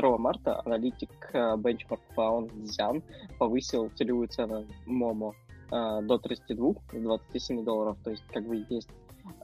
2 0.01 0.17
марта 0.17 0.61
аналитик 0.65 1.09
э, 1.33 1.55
Benchmark 1.55 2.01
Found 2.15 2.51
Xian 2.63 3.03
повысил 3.39 3.89
целевую 3.95 4.27
цену 4.27 4.65
Momo 4.85 5.33
э, 5.71 6.01
до 6.03 6.17
32, 6.17 6.73
27 6.93 7.63
долларов, 7.63 7.97
то 8.03 8.11
есть 8.11 8.23
как 8.27 8.45
бы 8.45 8.63
есть 8.69 8.89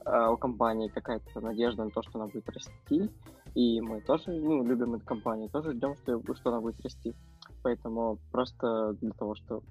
э, 0.06 0.28
у 0.28 0.36
компании 0.36 0.88
какая-то 0.88 1.40
надежда 1.40 1.84
на 1.84 1.90
то, 1.90 2.02
что 2.02 2.20
она 2.20 2.28
будет 2.28 2.48
расти, 2.48 3.10
и 3.54 3.80
мы 3.80 4.00
тоже 4.00 4.30
ну, 4.30 4.64
любим 4.64 4.94
эту 4.94 5.04
компанию, 5.04 5.48
тоже 5.48 5.72
ждем, 5.72 5.96
что, 5.96 6.20
что 6.34 6.50
она 6.50 6.60
будет 6.60 6.80
расти. 6.82 7.14
Поэтому 7.62 8.18
просто 8.30 8.92
для 9.00 9.10
того, 9.12 9.34
чтобы 9.34 9.62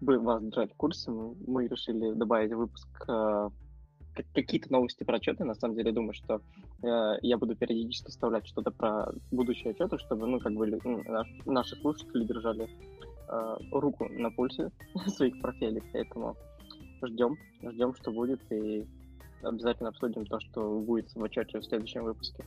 вас 0.00 0.42
держать 0.42 0.72
в 0.72 0.76
курсе, 0.76 1.10
мы, 1.10 1.66
решили 1.66 2.12
добавить 2.12 2.52
выпуск 2.52 2.88
какие-то 4.34 4.72
новости 4.72 5.04
про 5.04 5.16
отчеты. 5.16 5.44
На 5.44 5.54
самом 5.54 5.76
деле, 5.76 5.92
думаю, 5.92 6.14
что 6.14 6.40
э, 6.82 7.18
я 7.22 7.38
буду 7.38 7.56
периодически 7.56 8.10
вставлять 8.10 8.46
что-то 8.46 8.70
про 8.70 9.12
будущие 9.30 9.72
отчеты, 9.72 9.98
чтобы, 9.98 10.26
ну, 10.26 10.40
как 10.40 10.52
бы 10.52 10.66
ну, 10.84 11.02
наш, 11.04 11.28
наши 11.44 11.76
слушатели 11.76 12.24
держали 12.24 12.68
э, 13.28 13.56
руку 13.72 14.08
на 14.10 14.30
пульсе 14.30 14.70
своих 15.06 15.40
профилей. 15.40 15.82
Поэтому 15.92 16.36
ждем, 17.02 17.36
ждем, 17.62 17.94
что 17.94 18.10
будет, 18.10 18.40
и 18.52 18.86
обязательно 19.42 19.90
обсудим 19.90 20.26
то, 20.26 20.40
что 20.40 20.80
будет 20.80 21.14
в 21.14 21.22
отчете 21.22 21.60
в 21.60 21.64
следующем 21.64 22.04
выпуске. 22.04 22.44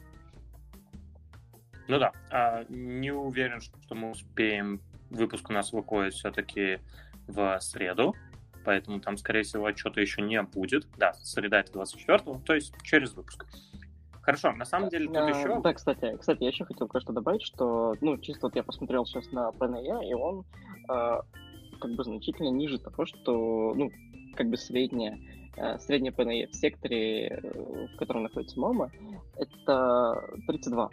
Ну 1.87 1.99
да, 1.99 2.11
а, 2.29 2.63
не 2.69 3.11
уверен, 3.11 3.59
что 3.59 3.95
мы 3.95 4.11
успеем. 4.11 4.79
Выпуск 5.09 5.49
у 5.49 5.53
нас 5.53 5.73
выходит 5.73 6.13
все-таки 6.13 6.79
в 7.27 7.59
среду, 7.59 8.15
поэтому 8.63 8.99
там, 8.99 9.17
скорее 9.17 9.43
всего, 9.43 9.65
отчета 9.65 10.01
еще 10.01 10.21
не 10.21 10.41
будет. 10.41 10.87
Да, 10.97 11.13
среда 11.13 11.59
это 11.59 11.73
24 11.73 12.19
то 12.45 12.53
есть 12.53 12.73
через 12.83 13.13
выпуск. 13.13 13.45
Хорошо, 14.21 14.51
на 14.51 14.65
самом 14.65 14.89
деле 14.89 15.07
тут 15.07 15.17
а, 15.17 15.29
еще... 15.29 15.59
Да, 15.61 15.73
кстати, 15.73 16.15
кстати, 16.17 16.43
я 16.43 16.49
еще 16.49 16.63
хотел 16.65 16.87
кое-что 16.87 17.11
добавить, 17.11 17.41
что, 17.41 17.95
ну, 18.01 18.17
чисто 18.17 18.47
вот 18.47 18.55
я 18.55 18.63
посмотрел 18.63 19.05
сейчас 19.05 19.31
на 19.31 19.49
PNE, 19.49 20.07
и 20.07 20.13
он 20.13 20.45
э, 20.89 21.21
как 21.79 21.91
бы 21.95 22.03
значительно 22.03 22.49
ниже 22.49 22.77
того, 22.77 23.05
что, 23.05 23.73
ну, 23.75 23.91
как 24.35 24.47
бы 24.47 24.57
средняя, 24.57 25.17
э, 25.57 25.79
средняя 25.79 26.13
PNE 26.13 26.49
в 26.51 26.55
секторе, 26.55 27.27
э, 27.29 27.87
в 27.93 27.97
котором 27.97 28.23
находится 28.23 28.59
МОМА, 28.59 28.91
это 29.37 30.37
32. 30.47 30.89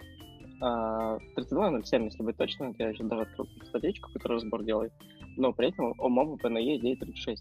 Uh, 0.60 1.20
32.07, 1.36 2.06
если 2.06 2.22
быть 2.24 2.36
точным, 2.36 2.74
я 2.80 2.92
сейчас 2.92 3.06
даже 3.06 3.22
открыл 3.22 3.46
статейку, 3.68 4.10
которая 4.12 4.40
разбор 4.40 4.64
делает 4.64 4.92
но 5.38 5.52
при 5.52 5.68
этом 5.68 5.94
у 5.98 6.08
Momo 6.08 6.38
PNE 6.38 6.80
9.36. 6.80 7.36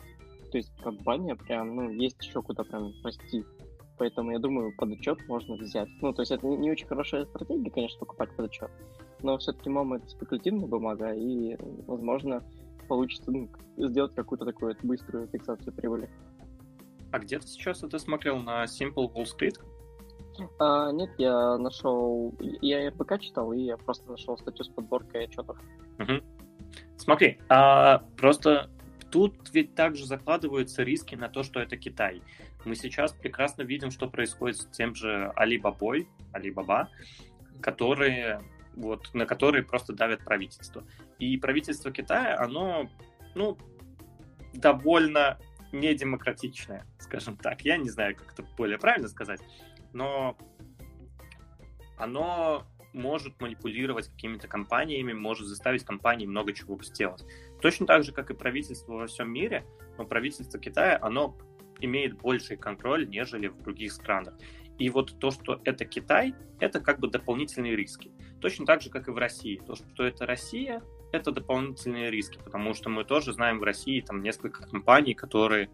То 0.52 0.58
есть 0.58 0.72
компания 0.82 1.36
прям, 1.36 1.76
ну, 1.76 1.90
есть 1.90 2.24
еще 2.24 2.42
куда 2.42 2.64
прям 2.64 2.92
расти. 3.04 3.44
Поэтому 3.98 4.32
я 4.32 4.40
думаю, 4.40 4.76
под 4.78 4.92
отчет 4.92 5.18
можно 5.28 5.56
взять. 5.56 5.90
Ну, 6.02 6.14
то 6.14 6.22
есть 6.22 6.32
это 6.32 6.46
не, 6.46 6.72
очень 6.72 6.88
хорошая 6.88 7.26
стратегия, 7.26 7.72
конечно, 7.72 8.00
покупать 8.00 8.30
под 8.36 8.46
отчет. 8.46 8.70
Но 9.24 9.38
все-таки 9.38 9.70
мама 9.70 9.98
это 9.98 10.08
спекулятивная 10.08 10.68
бумага, 10.68 11.14
и, 11.14 11.58
возможно, 11.88 12.44
получится 12.88 13.32
ну, 13.32 13.50
сделать 13.78 14.14
какую-то 14.14 14.46
такую 14.46 14.76
быструю 14.84 15.28
фиксацию 15.28 15.74
прибыли. 15.74 16.10
А 17.12 17.20
где 17.20 17.40
ты 17.40 17.48
сейчас 17.48 17.84
это 17.84 17.98
смотрел? 17.98 18.38
На 18.38 18.66
Simple 18.66 19.12
Wall 19.14 19.26
Street? 19.26 19.60
А, 20.60 20.92
нет, 20.92 21.10
я 21.18 21.58
нашел... 21.58 22.36
Я 22.40 22.90
РБК 22.90 23.20
читал, 23.20 23.54
и 23.54 23.62
я 23.62 23.78
просто 23.78 24.10
нашел 24.12 24.38
статью 24.38 24.66
с 24.66 24.70
подборкой 24.70 25.26
отчетов. 25.26 25.58
Угу. 26.00 26.22
Смотри, 26.98 27.40
а 27.50 28.04
просто 28.18 28.70
тут 29.12 29.50
ведь 29.54 29.76
также 29.76 30.06
закладываются 30.06 30.84
риски 30.84 31.16
на 31.16 31.30
то, 31.30 31.44
что 31.44 31.60
это 31.60 31.78
Китай. 31.78 32.22
Мы 32.66 32.76
сейчас 32.76 33.14
прекрасно 33.14 33.62
видим, 33.64 33.92
что 33.92 34.10
происходит 34.10 34.58
с 34.58 34.66
тем 34.66 34.96
же 34.96 35.32
Alibaba, 35.36 36.06
Alibaba, 36.34 36.88
которые 37.62 38.42
вот, 38.78 39.14
на 39.14 39.26
которые 39.26 39.64
просто 39.64 39.94
давят 39.94 40.24
правительство. 40.24 40.84
И 41.20 41.38
правительство 41.38 41.92
Китая, 41.92 42.38
оно, 42.40 42.90
ну, 43.36 43.58
довольно 44.54 45.40
недемократичное, 45.72 46.86
скажем 47.00 47.36
так. 47.38 47.62
Я 47.62 47.78
не 47.78 47.90
знаю, 47.90 48.16
как 48.16 48.34
это 48.34 48.44
более 48.56 48.78
правильно 48.78 49.08
сказать, 49.08 49.42
но 49.94 50.38
оно 51.98 52.66
может 52.98 53.40
манипулировать 53.40 54.10
какими-то 54.10 54.48
компаниями, 54.48 55.14
может 55.14 55.48
заставить 55.48 55.86
компании 55.86 56.26
много 56.26 56.54
чего 56.54 56.78
сделать. 56.84 57.24
Точно 57.62 57.86
так 57.86 58.04
же, 58.04 58.12
как 58.12 58.30
и 58.32 58.34
правительство 58.34 58.94
во 58.94 59.08
всем 59.08 59.32
мире, 59.32 59.66
но 59.98 60.06
правительство 60.06 60.60
Китая, 60.60 61.00
оно 61.02 61.38
имеет 61.80 62.18
больший 62.18 62.58
контроль, 62.58 63.08
нежели 63.08 63.48
в 63.48 63.62
других 63.62 63.94
странах. 63.94 64.34
И 64.78 64.90
вот 64.90 65.18
то, 65.20 65.32
что 65.32 65.60
это 65.64 65.86
Китай, 65.86 66.36
это 66.60 66.80
как 66.80 67.00
бы 67.00 67.10
дополнительные 67.10 67.76
риски. 67.76 68.12
Точно 68.42 68.66
так 68.66 68.82
же, 68.82 68.90
как 68.90 69.08
и 69.08 69.12
в 69.12 69.18
России. 69.18 69.62
То, 69.66 69.76
что 69.76 70.04
это 70.04 70.26
Россия, 70.26 70.82
это 71.12 71.32
дополнительные 71.32 72.12
риски, 72.12 72.38
потому 72.44 72.74
что 72.74 72.90
мы 72.90 73.04
тоже 73.04 73.34
знаем 73.34 73.60
в 73.60 73.64
России 73.64 74.02
там 74.02 74.22
несколько 74.22 74.68
компаний, 74.68 75.14
которые, 75.14 75.70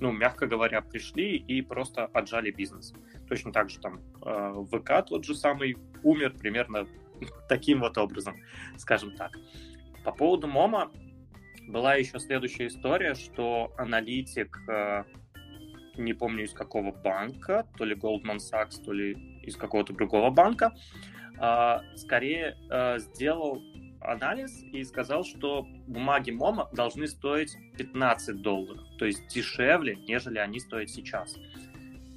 ну, 0.00 0.12
мягко 0.12 0.46
говоря, 0.46 0.80
пришли 0.80 1.36
и 1.36 1.60
просто 1.60 2.06
отжали 2.06 2.50
бизнес. 2.50 2.94
Точно 3.32 3.50
так 3.50 3.70
же 3.70 3.80
там 3.80 4.02
э, 4.26 4.64
ВК 4.70 5.08
тот 5.08 5.24
же 5.24 5.34
самый 5.34 5.78
умер 6.02 6.34
примерно 6.38 6.86
таким 7.48 7.80
вот 7.80 7.96
образом, 7.96 8.36
скажем 8.76 9.16
так. 9.16 9.38
По 10.04 10.12
поводу 10.12 10.48
МОМа 10.48 10.92
была 11.66 11.94
еще 11.94 12.20
следующая 12.20 12.66
история, 12.66 13.14
что 13.14 13.72
аналитик, 13.78 14.58
э, 14.68 15.04
не 15.96 16.12
помню 16.12 16.44
из 16.44 16.52
какого 16.52 16.92
банка, 16.92 17.66
то 17.78 17.86
ли 17.86 17.94
Goldman 17.94 18.36
Sachs, 18.36 18.84
то 18.84 18.92
ли 18.92 19.12
из 19.42 19.56
какого-то 19.56 19.94
другого 19.94 20.28
банка, 20.28 20.74
э, 21.40 21.78
скорее 21.96 22.58
сделал 22.98 23.62
анализ 24.02 24.62
и 24.74 24.84
сказал, 24.84 25.24
что 25.24 25.66
бумаги 25.86 26.32
Momo 26.32 26.68
должны 26.74 27.06
стоить 27.06 27.56
15 27.78 28.42
долларов, 28.42 28.84
то 28.98 29.06
есть 29.06 29.26
дешевле, 29.28 29.96
нежели 29.96 30.36
они 30.36 30.60
стоят 30.60 30.90
сейчас. 30.90 31.38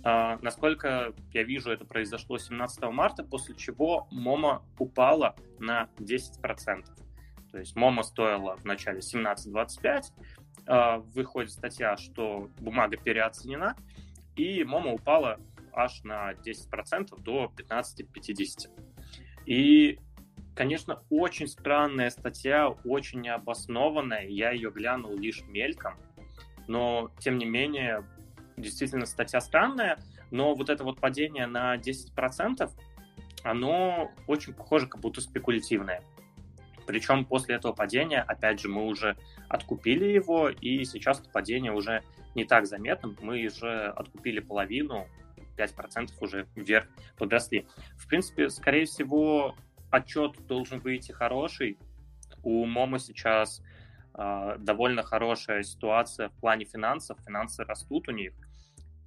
А, 0.08 0.38
насколько 0.44 1.14
я 1.34 1.42
вижу, 1.42 1.72
это 1.72 1.84
произошло 1.84 2.38
17 2.38 2.84
марта, 2.92 3.24
после 3.24 3.56
чего 3.56 4.08
Momo 4.12 4.64
упала 4.78 5.36
на 5.58 5.90
10%. 5.98 6.86
То 7.52 7.58
есть 7.58 7.76
Momo 7.76 8.04
стоила 8.04 8.56
в 8.56 8.66
начале 8.66 9.00
17.25, 9.00 10.04
а, 10.68 10.98
выходит 11.00 11.52
статья, 11.52 11.98
что 11.98 12.52
бумага 12.60 12.98
переоценена, 12.98 13.76
и 14.36 14.64
Momo 14.64 14.94
упала 14.94 15.40
аж 15.74 16.04
на 16.04 16.34
10% 16.34 17.20
до 17.24 17.52
15.50. 17.58 18.70
И, 19.48 19.98
конечно, 20.56 21.02
очень 21.10 21.48
странная 21.48 22.12
статья, 22.12 22.70
очень 22.70 23.22
необоснованная. 23.22 24.28
Я 24.28 24.52
ее 24.52 24.70
глянул 24.70 25.18
лишь 25.18 25.42
мельком, 25.48 25.96
но, 26.68 27.10
тем 27.20 27.40
не 27.40 27.46
менее, 27.46 28.04
действительно 28.58 29.06
статья 29.06 29.42
странная, 29.42 30.00
но 30.32 30.54
вот 30.56 30.70
это 30.70 30.84
вот 30.84 31.00
падение 31.00 31.48
на 31.48 31.76
10%, 31.76 32.70
оно 33.44 34.12
очень 34.28 34.54
похоже, 34.54 34.88
как 34.88 35.02
будто 35.02 35.22
спекулятивное. 35.22 36.02
Причем 36.86 37.26
после 37.26 37.56
этого 37.56 37.74
падения, 37.74 38.22
опять 38.22 38.60
же, 38.60 38.70
мы 38.70 38.86
уже 38.86 39.18
откупили 39.50 40.06
его, 40.06 40.50
и 40.50 40.84
сейчас 40.86 41.20
падение 41.20 41.72
уже 41.72 42.04
не 42.36 42.46
так 42.46 42.68
заметно. 42.68 43.16
Мы 43.22 43.46
уже 43.46 43.88
откупили 43.88 44.40
половину, 44.40 45.08
5% 45.58 46.12
уже 46.20 46.48
вверх 46.56 46.88
подросли. 47.18 47.68
В 47.98 48.08
принципе, 48.08 48.50
скорее 48.50 48.86
всего, 48.86 49.56
отчет 49.90 50.36
должен 50.48 50.80
выйти 50.80 51.12
хороший. 51.12 51.78
У 52.44 52.66
Momo 52.66 53.00
сейчас 53.00 53.62
э, 54.14 54.56
довольно 54.60 55.02
хорошая 55.02 55.64
ситуация 55.64 56.30
в 56.30 56.34
плане 56.34 56.66
финансов. 56.66 57.18
Финансы 57.26 57.64
растут 57.64 58.08
у 58.10 58.12
них. 58.12 58.34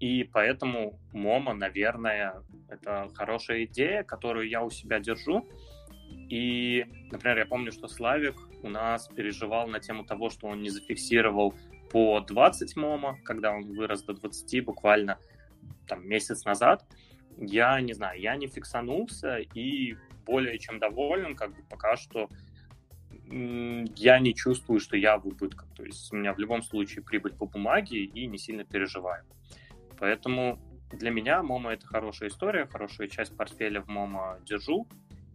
И 0.00 0.24
поэтому 0.24 0.98
Momo, 1.12 1.54
наверное, 1.54 2.42
это 2.68 3.08
хорошая 3.14 3.64
идея, 3.64 4.04
которую 4.04 4.48
я 4.48 4.62
у 4.62 4.70
себя 4.70 5.00
держу. 5.00 5.46
И, 6.28 6.86
например, 7.10 7.38
я 7.38 7.46
помню, 7.46 7.72
что 7.72 7.88
Славик 7.88 8.36
у 8.62 8.68
нас 8.68 9.08
переживал 9.08 9.66
на 9.66 9.80
тему 9.80 10.04
того, 10.04 10.30
что 10.30 10.46
он 10.46 10.62
не 10.62 10.70
зафиксировал 10.70 11.54
по 11.90 12.20
20 12.20 12.76
Momo, 12.76 13.18
когда 13.24 13.52
он 13.52 13.64
вырос 13.74 14.02
до 14.02 14.12
20 14.14 14.64
буквально 14.64 15.18
там 15.86 16.06
месяц 16.06 16.44
назад. 16.44 16.84
Я 17.36 17.80
не 17.80 17.92
знаю, 17.92 18.20
я 18.20 18.36
не 18.36 18.46
фиксанулся 18.46 19.38
и 19.38 19.96
более 20.26 20.58
чем 20.58 20.78
доволен, 20.78 21.34
как 21.34 21.54
бы 21.54 21.62
пока 21.68 21.96
что 21.96 22.28
я 23.30 24.18
не 24.20 24.34
чувствую, 24.34 24.80
что 24.80 24.96
я 24.96 25.18
в 25.18 25.26
убытках. 25.26 25.68
То 25.74 25.84
есть 25.84 26.12
у 26.12 26.16
меня 26.16 26.32
в 26.32 26.38
любом 26.38 26.62
случае 26.62 27.04
прибыль 27.04 27.34
по 27.34 27.46
бумаге 27.46 28.04
и 28.04 28.26
не 28.26 28.38
сильно 28.38 28.64
переживаю. 28.64 29.24
Поэтому 29.98 30.58
для 30.92 31.10
меня 31.10 31.42
Momo 31.42 31.72
это 31.72 31.86
хорошая 31.86 32.28
история, 32.28 32.66
хорошая 32.66 33.08
часть 33.08 33.36
портфеля 33.36 33.82
в 33.82 33.88
Momo 33.88 34.38
держу 34.44 34.86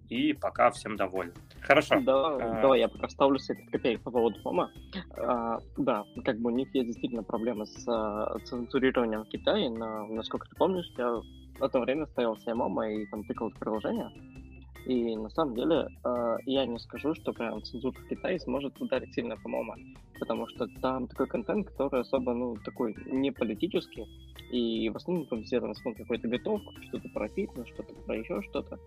и 0.10 0.34
пока 0.34 0.70
всем 0.72 0.96
доволен. 0.96 1.34
Хорошо. 1.62 2.00
Да, 2.02 2.36
а... 2.36 2.62
Давай 2.62 2.82
я 2.82 2.88
пока 2.88 3.08
ставлю 3.10 3.40
себе 3.40 3.60
5 3.60 3.72
копеек 3.72 4.02
по 4.02 4.12
поводу 4.12 4.40
Momo. 4.44 4.70
А, 5.18 5.58
да, 5.78 6.04
как 6.24 6.40
бы 6.40 6.52
у 6.52 6.56
них 6.56 6.74
есть 6.74 6.88
действительно 6.88 7.24
проблемы 7.24 7.66
с 7.66 7.88
а, 7.88 8.38
цензурированием 8.46 9.24
в 9.24 9.30
Китае, 9.30 9.70
но, 9.70 10.08
насколько 10.08 10.48
ты 10.48 10.56
помнишь, 10.56 10.92
я 10.98 11.10
в 11.60 11.64
это 11.64 11.80
время 11.80 12.06
ставил 12.08 12.38
себе 12.38 12.54
Momo 12.56 12.90
и 12.90 13.06
там 13.08 13.24
тыкал 13.24 13.50
в 13.50 13.60
приложение. 13.60 14.10
И 14.86 15.16
на 15.16 15.30
самом 15.30 15.56
деле 15.56 15.88
э, 16.04 16.38
я 16.46 16.66
не 16.66 16.78
скажу, 16.80 17.14
что 17.16 17.32
прям 17.32 17.64
цензура 17.64 17.94
в 17.94 18.08
Китае 18.08 18.40
сможет 18.40 18.80
ударить 18.82 19.14
сильно 19.14 19.38
по 19.38 19.48
Momo, 19.48 19.76
потому 20.20 20.48
что 20.48 20.68
там 20.82 21.08
такой 21.08 21.28
контент, 21.28 21.70
который 21.70 22.02
особо, 22.02 22.34
ну, 22.34 22.58
такой 22.66 22.96
не 23.06 23.32
политический, 23.32 24.06
и 24.52 24.90
в 24.90 24.98
основном 24.98 25.26
там 25.28 25.44
все 25.44 25.62
там 25.62 25.74
смотрят 25.76 26.02
какую-то 26.02 26.28
готовку, 26.28 26.74
что-то 26.82 27.08
про 27.10 27.30
фитнес, 27.30 27.68
что-то 27.68 27.94
про 28.06 28.18
еще 28.18 28.42
что-то. 28.42 28.78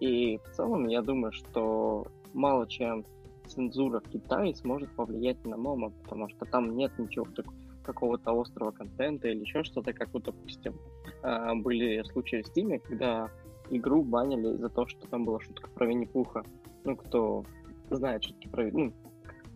И 0.00 0.38
в 0.38 0.50
целом 0.52 0.88
я 0.88 1.02
думаю, 1.02 1.32
что 1.32 2.06
мало 2.32 2.66
чем 2.66 3.04
цензура 3.46 4.00
в 4.00 4.08
Китае 4.08 4.54
сможет 4.54 4.90
повлиять 4.96 5.44
на 5.44 5.58
Момо, 5.58 5.90
потому 6.02 6.28
что 6.30 6.46
там 6.46 6.76
нет 6.76 6.98
ничего 6.98 7.26
такого 7.26 7.54
какого-то 7.82 8.40
острого 8.40 8.70
контента 8.70 9.28
или 9.28 9.40
еще 9.40 9.64
что-то, 9.64 9.92
как 9.92 10.12
вот, 10.12 10.24
допустим, 10.24 10.74
э, 11.22 11.54
были 11.56 12.02
случаи 12.04 12.42
в 12.42 12.46
Стиме, 12.46 12.78
когда 12.78 13.28
игру 13.76 14.02
банили 14.02 14.56
за 14.56 14.68
то, 14.68 14.86
что 14.86 15.06
там 15.08 15.24
была 15.24 15.40
шутка 15.40 15.70
про 15.70 15.86
Винни-Пуха. 15.86 16.44
Ну, 16.84 16.96
кто 16.96 17.44
знает 17.90 18.24
шутки 18.24 18.48
про... 18.48 18.70
Ну, 18.70 18.92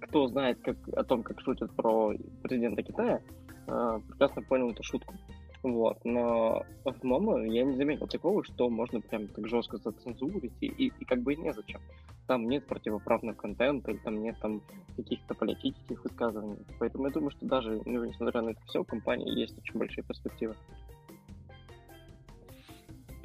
кто 0.01 0.29
знает 0.29 0.59
как, 0.63 0.77
о 0.93 1.05
том, 1.05 1.23
как 1.23 1.41
шутят 1.41 1.75
про 1.75 2.13
президента 2.43 2.83
Китая, 2.83 3.21
э, 3.67 4.01
прекрасно 4.09 4.43
понял 4.43 4.71
эту 4.71 4.83
шутку. 4.83 5.15
Вот, 5.63 5.99
но 6.05 6.63
в 6.85 7.03
Момо 7.03 7.45
я 7.45 7.65
не 7.65 7.77
заметил 7.77 8.07
такого, 8.07 8.45
что 8.45 8.69
можно 8.69 9.01
прям 9.01 9.27
так 9.27 9.49
жестко 9.49 9.79
зацензурить, 9.79 10.53
и, 10.61 10.67
и, 10.67 10.93
и 10.97 11.05
как 11.05 11.23
бы 11.23 11.33
и 11.33 11.37
незачем. 11.37 11.81
Там 12.29 12.49
нет 12.49 12.67
противоправного 12.67 13.35
контента, 13.35 13.91
или 13.91 13.99
там 13.99 14.23
нет 14.23 14.37
там 14.41 14.63
каких-то 14.97 15.35
политических 15.35 16.05
высказываний. 16.05 16.59
Поэтому 16.79 17.07
я 17.07 17.13
думаю, 17.13 17.31
что 17.31 17.47
даже, 17.47 17.81
ну, 17.85 18.05
несмотря 18.05 18.43
на 18.43 18.51
это 18.51 18.61
все, 18.67 18.81
у 18.81 18.85
компании 18.85 19.41
есть 19.41 19.59
очень 19.59 19.79
большие 19.79 20.05
перспективы. 20.05 20.55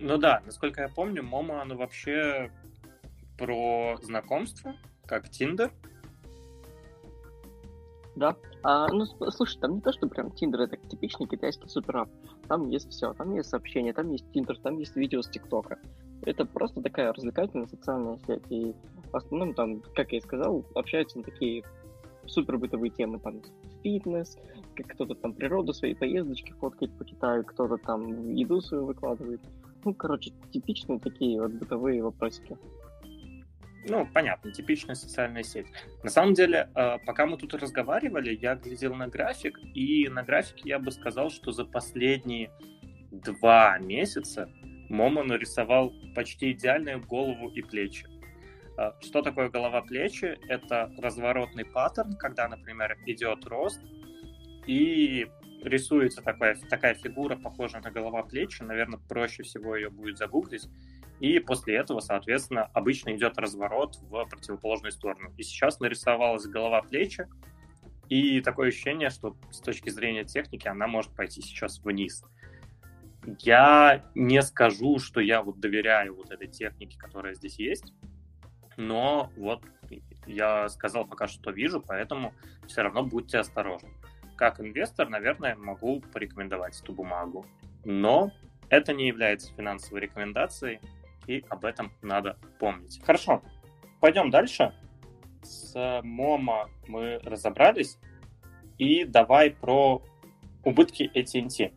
Ну 0.01 0.17
да, 0.17 0.41
насколько 0.45 0.81
я 0.81 0.89
помню, 0.89 1.21
Момо, 1.21 1.61
оно 1.61 1.75
вообще 1.75 2.51
про 3.37 3.97
знакомство, 4.01 4.75
как 5.05 5.29
Тиндер. 5.29 5.71
Да. 8.15 8.35
А, 8.63 8.87
ну, 8.87 9.05
слушай, 9.05 9.59
там 9.59 9.75
не 9.75 9.81
то, 9.81 9.93
что 9.93 10.07
прям 10.07 10.31
Тиндер 10.31 10.61
это 10.61 10.75
типичный 10.77 11.27
китайский 11.27 11.67
суперапп. 11.67 12.09
Там 12.47 12.67
есть 12.69 12.89
все. 12.89 13.13
Там 13.13 13.33
есть 13.35 13.49
сообщения, 13.49 13.93
там 13.93 14.11
есть 14.11 14.29
Тиндер, 14.31 14.57
там 14.59 14.77
есть 14.79 14.95
видео 14.95 15.21
с 15.21 15.29
ТикТока. 15.29 15.77
Это 16.23 16.45
просто 16.45 16.81
такая 16.81 17.13
развлекательная 17.13 17.67
социальная 17.67 18.17
сеть. 18.25 18.43
И 18.49 18.75
в 19.11 19.15
основном 19.15 19.53
там, 19.53 19.81
как 19.95 20.11
я 20.11 20.17
и 20.17 20.21
сказал, 20.21 20.65
общаются 20.75 21.19
на 21.19 21.23
такие 21.23 21.63
супер 22.25 22.57
бытовые 22.57 22.89
темы. 22.89 23.19
Там 23.19 23.41
фитнес, 23.83 24.37
как 24.75 24.87
кто-то 24.87 25.13
там 25.15 25.33
природу, 25.33 25.73
свои 25.73 25.93
поездочки 25.93 26.53
фоткает 26.53 26.91
по 26.97 27.05
Китаю, 27.05 27.43
кто-то 27.43 27.77
там 27.77 28.33
еду 28.33 28.61
свою 28.61 28.85
выкладывает. 28.85 29.41
Ну, 29.83 29.93
короче, 29.93 30.31
типичные 30.51 30.99
такие 30.99 31.41
вот 31.41 31.51
бытовые 31.51 32.03
вопросики. 32.03 32.57
Ну, 33.87 34.07
понятно, 34.13 34.51
типичная 34.51 34.93
социальная 34.95 35.41
сеть. 35.41 35.65
На 36.03 36.09
самом 36.09 36.35
деле, 36.35 36.69
э, 36.75 36.97
пока 37.05 37.25
мы 37.25 37.37
тут 37.37 37.55
разговаривали, 37.55 38.37
я 38.39 38.55
глядел 38.55 38.93
на 38.93 39.07
график, 39.07 39.59
и 39.73 40.07
на 40.07 40.23
графике 40.23 40.69
я 40.69 40.79
бы 40.79 40.91
сказал, 40.91 41.31
что 41.31 41.51
за 41.51 41.65
последние 41.65 42.51
два 43.11 43.79
месяца 43.79 44.49
Момо 44.89 45.23
нарисовал 45.23 45.93
почти 46.15 46.51
идеальную 46.51 47.01
голову 47.01 47.49
и 47.49 47.61
плечи. 47.63 48.05
Э, 48.77 48.91
что 49.01 49.23
такое 49.23 49.49
голова-плечи? 49.49 50.37
Это 50.47 50.91
разворотный 50.99 51.65
паттерн, 51.65 52.13
когда, 52.17 52.47
например, 52.47 52.97
идет 53.07 53.45
рост, 53.45 53.81
и 54.67 55.27
рисуется 55.63 56.21
такая, 56.21 56.55
такая 56.69 56.93
фигура, 56.93 57.35
похожая 57.35 57.81
на 57.81 57.91
голова-плечи, 57.91 58.63
наверное, 58.63 58.99
проще 58.99 59.43
всего 59.43 59.75
ее 59.75 59.89
будет 59.89 60.17
загуглить. 60.17 60.67
И 61.19 61.39
после 61.39 61.75
этого, 61.75 61.99
соответственно, 61.99 62.65
обычно 62.73 63.15
идет 63.15 63.37
разворот 63.37 63.97
в 64.01 64.25
противоположную 64.25 64.91
сторону. 64.91 65.31
И 65.37 65.43
сейчас 65.43 65.79
нарисовалась 65.79 66.45
голова-плечи, 66.45 67.27
и 68.09 68.41
такое 68.41 68.69
ощущение, 68.69 69.09
что 69.09 69.37
с 69.51 69.59
точки 69.59 69.89
зрения 69.89 70.25
техники 70.25 70.67
она 70.67 70.87
может 70.87 71.15
пойти 71.15 71.41
сейчас 71.41 71.79
вниз. 71.79 72.23
Я 73.39 74.03
не 74.15 74.41
скажу, 74.41 74.97
что 74.99 75.21
я 75.21 75.43
вот 75.43 75.59
доверяю 75.59 76.15
вот 76.15 76.31
этой 76.31 76.47
технике, 76.47 76.97
которая 76.97 77.35
здесь 77.35 77.59
есть, 77.59 77.93
но 78.77 79.31
вот 79.37 79.63
я 80.25 80.67
сказал 80.69 81.05
пока 81.05 81.27
что 81.27 81.51
вижу, 81.51 81.81
поэтому 81.81 82.33
все 82.67 82.81
равно 82.81 83.03
будьте 83.03 83.37
осторожны 83.37 83.89
как 84.41 84.59
инвестор, 84.59 85.07
наверное, 85.07 85.55
могу 85.55 86.01
порекомендовать 86.01 86.81
эту 86.81 86.93
бумагу. 86.93 87.45
Но 87.85 88.31
это 88.69 88.91
не 88.91 89.07
является 89.07 89.53
финансовой 89.53 90.01
рекомендацией, 90.01 90.79
и 91.27 91.45
об 91.47 91.63
этом 91.63 91.91
надо 92.01 92.39
помнить. 92.57 92.99
Хорошо, 93.05 93.43
пойдем 93.99 94.31
дальше. 94.31 94.73
С 95.43 96.01
Момо 96.03 96.71
мы 96.87 97.19
разобрались. 97.19 97.99
И 98.79 99.03
давай 99.03 99.51
про 99.51 100.01
убытки 100.63 101.11
AT&T. 101.13 101.71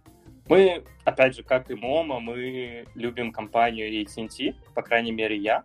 Мы, 0.48 0.84
опять 1.04 1.36
же, 1.36 1.42
как 1.42 1.70
и 1.70 1.74
Момо, 1.74 2.20
мы 2.20 2.86
любим 2.94 3.30
компанию 3.30 3.92
AT&T, 3.92 4.54
по 4.74 4.80
крайней 4.80 5.12
мере, 5.12 5.36
я. 5.36 5.64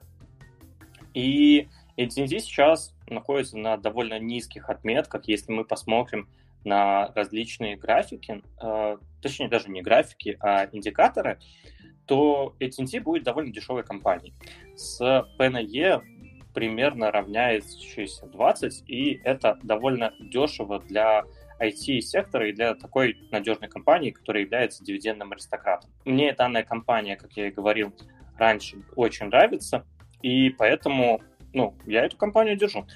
И 1.14 1.70
AT&T 1.96 2.40
сейчас 2.40 2.94
находится 3.08 3.58
на 3.58 3.78
довольно 3.78 4.20
низких 4.20 4.70
отметках, 4.70 5.30
если 5.30 5.54
мы 5.54 5.64
посмотрим 5.64 6.28
на 6.64 7.12
различные 7.16 7.78
графики, 7.78 8.44
э, 8.62 8.98
точнее 9.22 9.50
даже 9.50 9.70
не 9.70 9.82
графики, 9.82 10.38
а 10.40 10.68
индикаторы, 10.72 11.40
то 12.06 12.56
AT&T 12.60 13.00
будет 13.02 13.24
довольно 13.24 13.54
дешевой 13.54 13.84
компанией. 13.84 14.34
С 14.76 15.26
P 15.38 15.50
на 15.50 15.62
E 15.62 16.02
примерно 16.54 17.12
равняется 17.12 18.26
20, 18.26 18.90
и 18.90 19.22
это 19.24 19.60
довольно 19.64 20.14
дешево 20.20 20.80
для 20.80 21.24
IT-сектора 21.60 22.50
и 22.50 22.54
для 22.54 22.74
такой 22.74 23.18
надежной 23.32 23.70
компании, 23.70 24.12
которая 24.12 24.44
является 24.44 24.84
дивидендным 24.84 25.32
аристократом. 25.32 25.92
Мне 26.06 26.34
данная 26.34 26.64
компания, 26.64 27.16
как 27.16 27.34
я 27.34 27.48
и 27.48 27.52
говорил 27.52 27.94
раньше, 28.38 28.78
очень 28.96 29.28
нравится, 29.28 29.86
и 30.22 30.50
поэтому 30.50 31.22
ну, 31.54 31.76
я 31.86 32.06
эту 32.06 32.18
компанию 32.18 32.58
держу. 32.58 32.88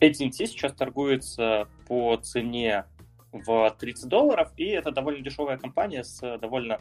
AT&T 0.00 0.46
сейчас 0.46 0.72
торгуется 0.74 1.68
по 1.86 2.16
цене 2.16 2.84
в 3.32 3.76
30 3.78 4.08
долларов, 4.08 4.52
и 4.56 4.64
это 4.66 4.90
довольно 4.90 5.22
дешевая 5.22 5.58
компания 5.58 6.04
с 6.04 6.38
довольно 6.38 6.80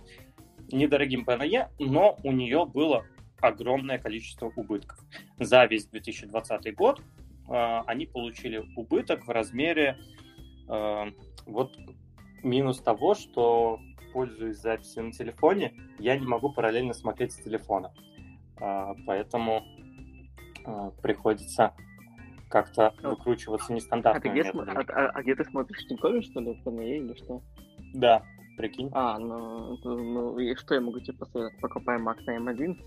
недорогим 0.71 1.25
ПНЕ, 1.25 1.69
но 1.79 2.17
у 2.23 2.31
нее 2.31 2.65
было 2.65 3.05
огромное 3.39 3.99
количество 3.99 4.51
убытков. 4.55 4.99
За 5.39 5.65
весь 5.65 5.85
2020 5.87 6.75
год 6.75 6.99
э, 7.49 7.79
они 7.85 8.05
получили 8.05 8.63
убыток 8.75 9.27
в 9.27 9.29
размере 9.29 9.97
э, 10.67 11.05
вот 11.45 11.77
минус 12.43 12.79
того, 12.81 13.13
что 13.15 13.79
пользуясь 14.13 14.57
записью 14.57 15.03
на 15.03 15.11
телефоне, 15.11 15.73
я 15.99 16.17
не 16.17 16.25
могу 16.25 16.51
параллельно 16.51 16.93
смотреть 16.93 17.33
с 17.33 17.37
телефона. 17.37 17.93
Э, 18.59 18.93
поэтому 19.05 19.63
э, 20.65 20.91
приходится 21.01 21.75
как-то 22.49 22.93
ну, 23.01 23.11
выкручиваться 23.11 23.73
нестандартными 23.73 24.39
а 24.39 24.41
где, 24.41 24.51
методами. 24.51 24.85
А, 24.91 25.05
а, 25.05 25.09
а 25.09 25.23
где 25.23 25.35
ты 25.35 25.45
смотришь, 25.45 25.85
Тинькове, 25.87 26.21
что 26.21 26.39
ли, 26.39 26.53
в 26.53 26.63
ПНЕ 26.63 26.97
или 26.97 27.13
что? 27.15 27.41
Да, 27.93 28.23
прикинь. 28.57 28.89
А, 28.93 29.17
ну, 29.19 29.77
ну, 29.83 30.39
и 30.39 30.55
что 30.55 30.75
я 30.75 30.81
могу 30.81 30.99
тебе 30.99 31.17
посоветовать? 31.17 31.59
Покупай 31.61 31.97
Mac 31.99 32.17
на 32.25 32.37
M1. 32.37 32.77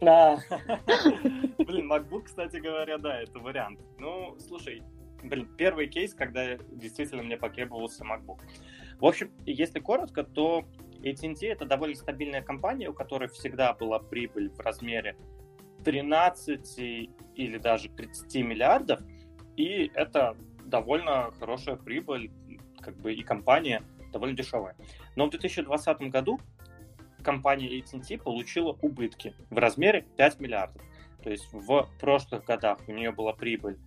Да. 0.00 0.38
Блин, 1.58 1.92
MacBook, 1.92 2.22
кстати 2.24 2.56
говоря, 2.56 2.98
да, 2.98 3.20
это 3.20 3.38
вариант. 3.38 3.80
Ну, 3.98 4.36
слушай, 4.38 4.82
блин, 5.22 5.48
первый 5.56 5.88
кейс, 5.88 6.14
когда 6.14 6.56
действительно 6.56 7.22
мне 7.22 7.36
потребовался 7.36 8.04
MacBook. 8.04 8.40
В 9.00 9.06
общем, 9.06 9.30
если 9.46 9.78
коротко, 9.78 10.24
то 10.24 10.64
AT&T 11.02 11.46
это 11.46 11.64
довольно 11.64 11.94
стабильная 11.94 12.42
компания, 12.42 12.88
у 12.88 12.94
которой 12.94 13.28
всегда 13.28 13.72
была 13.72 14.00
прибыль 14.00 14.50
в 14.50 14.58
размере 14.60 15.16
13 15.88 16.78
или 17.34 17.56
даже 17.56 17.88
30 17.88 18.44
миллиардов, 18.44 19.00
и 19.56 19.90
это 19.94 20.36
довольно 20.66 21.32
хорошая 21.38 21.76
прибыль, 21.76 22.30
как 22.82 22.98
бы 22.98 23.14
и 23.14 23.22
компания 23.22 23.82
довольно 24.12 24.36
дешевая. 24.36 24.76
Но 25.16 25.24
в 25.24 25.30
2020 25.30 26.00
году 26.10 26.40
компания 27.22 27.80
AT&T 27.80 28.18
получила 28.18 28.76
убытки 28.82 29.34
в 29.48 29.56
размере 29.56 30.04
5 30.18 30.40
миллиардов. 30.40 30.82
То 31.22 31.30
есть 31.30 31.50
в 31.54 31.88
прошлых 31.98 32.44
годах 32.44 32.80
у 32.86 32.92
нее 32.92 33.10
была 33.10 33.32
прибыль 33.32 33.78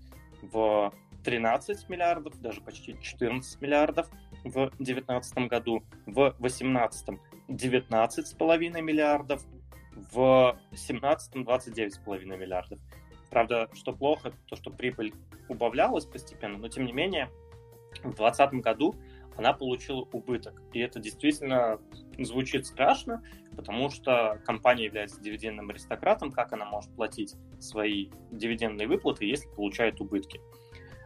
в 0.42 0.92
13 1.24 1.88
миллиардов, 1.88 2.42
даже 2.42 2.62
почти 2.62 3.00
14 3.00 3.62
миллиардов 3.62 4.10
в 4.44 4.72
2019 4.80 5.38
году, 5.48 5.84
в 6.08 6.34
2018 6.40 7.10
19,5 7.48 8.82
миллиардов, 8.82 9.46
в 9.96 10.58
2017 10.70 11.36
29,5 11.36 12.38
миллиардов. 12.38 12.80
Правда, 13.30 13.70
что 13.74 13.94
плохо, 13.94 14.34
то 14.48 14.56
что 14.56 14.72
прибыль 14.72 15.14
убавлялась 15.48 16.06
постепенно, 16.06 16.58
но 16.58 16.68
тем 16.68 16.86
не 16.86 16.92
менее 16.92 17.30
в 18.00 18.16
2020 18.16 18.54
году 18.56 18.96
она 19.38 19.54
получила 19.54 20.02
убыток. 20.12 20.62
И 20.74 20.80
это 20.80 21.00
действительно 21.00 21.80
звучит 22.20 22.66
страшно, 22.66 23.24
потому 23.56 23.90
что 23.90 24.42
компания 24.46 24.86
является 24.86 25.22
дивидендным 25.22 25.70
аристократом, 25.70 26.32
как 26.32 26.54
она 26.54 26.66
может 26.66 26.94
платить 26.96 27.36
свои 27.60 28.10
дивидендные 28.32 28.88
выплаты, 28.88 29.26
если 29.26 29.48
получает 29.50 30.02
убытки. 30.02 30.42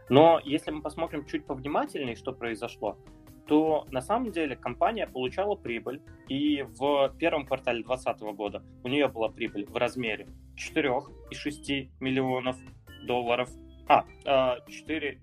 Но 0.08 0.40
если 0.44 0.70
мы 0.70 0.82
посмотрим 0.82 1.24
чуть 1.24 1.46
повнимательнее, 1.46 2.16
что 2.16 2.32
произошло, 2.32 2.98
то 3.46 3.86
на 3.90 4.00
самом 4.00 4.32
деле 4.32 4.56
компания 4.56 5.06
получала 5.06 5.54
прибыль, 5.54 6.02
и 6.28 6.62
в 6.62 7.14
первом 7.18 7.46
квартале 7.46 7.82
2020 7.82 8.36
года 8.36 8.62
у 8.82 8.88
нее 8.88 9.08
была 9.08 9.28
прибыль 9.28 9.66
в 9.66 9.76
размере 9.76 10.28
4,6 10.56 11.90
миллионов 12.00 12.56
долларов, 13.04 13.48
а, 13.88 14.04
4,6 14.24 15.18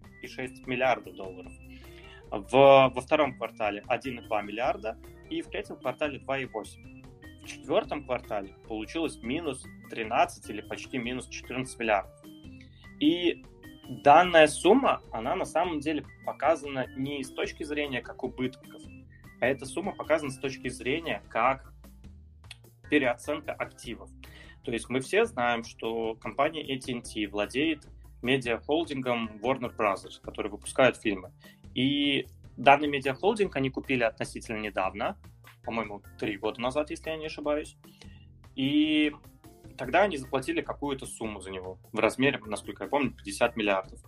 а, 0.65 0.69
миллиарда 0.69 1.11
долларов. 1.11 1.51
В, 2.31 2.51
во 2.51 3.01
втором 3.01 3.37
квартале 3.37 3.83
1,2 3.87 4.43
миллиарда 4.43 4.97
и 5.29 5.41
в 5.41 5.49
третьем 5.49 5.75
квартале 5.75 6.19
2,8. 6.19 7.43
В 7.43 7.45
четвертом 7.45 8.05
квартале 8.05 8.55
получилось 8.67 9.21
минус 9.21 9.65
13 9.89 10.49
или 10.49 10.61
почти 10.61 10.97
минус 10.97 11.27
14 11.27 11.77
миллиардов. 11.77 12.11
И 12.99 13.43
данная 13.87 14.47
сумма, 14.47 15.01
она 15.11 15.35
на 15.35 15.45
самом 15.45 15.79
деле 15.79 16.05
показана 16.25 16.87
не 16.95 17.23
с 17.23 17.31
точки 17.31 17.63
зрения 17.63 18.01
как 18.01 18.23
убытков, 18.23 18.81
а 19.39 19.47
эта 19.47 19.65
сумма 19.65 19.93
показана 19.93 20.31
с 20.31 20.37
точки 20.37 20.69
зрения 20.69 21.21
как 21.29 21.73
переоценка 22.89 23.53
активов. 23.53 24.09
То 24.63 24.71
есть 24.71 24.89
мы 24.89 25.01
все 25.01 25.25
знаем, 25.25 25.63
что 25.63 26.15
компания 26.15 26.63
AT&T 26.75 27.27
владеет 27.27 27.85
медиахолдингом 28.21 29.39
Warner 29.41 29.75
Bros., 29.75 30.21
который 30.21 30.49
выпускает 30.49 30.95
фильмы. 30.95 31.33
И 31.75 32.27
данный 32.55 32.87
медиахолдинг 32.87 33.55
они 33.55 33.69
купили 33.69 34.03
относительно 34.03 34.59
недавно, 34.59 35.17
по-моему, 35.63 36.01
три 36.17 36.37
года 36.37 36.61
назад, 36.61 36.89
если 36.89 37.09
я 37.09 37.17
не 37.17 37.25
ошибаюсь. 37.25 37.75
И 38.55 39.13
тогда 39.77 40.03
они 40.03 40.17
заплатили 40.17 40.61
какую-то 40.61 41.05
сумму 41.05 41.41
за 41.41 41.51
него 41.51 41.79
в 41.91 41.99
размере, 41.99 42.39
насколько 42.45 42.83
я 42.83 42.89
помню, 42.89 43.11
50 43.11 43.55
миллиардов. 43.55 43.99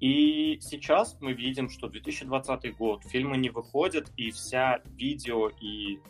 И 0.00 0.58
сейчас 0.60 1.16
мы 1.20 1.32
видим, 1.32 1.68
что 1.70 1.88
2020 1.88 2.76
год, 2.76 3.04
фильмы 3.04 3.36
не 3.36 3.50
выходят, 3.50 4.10
и 4.16 4.30
вся 4.30 4.80
видео 4.86 5.48
и 5.60 6.00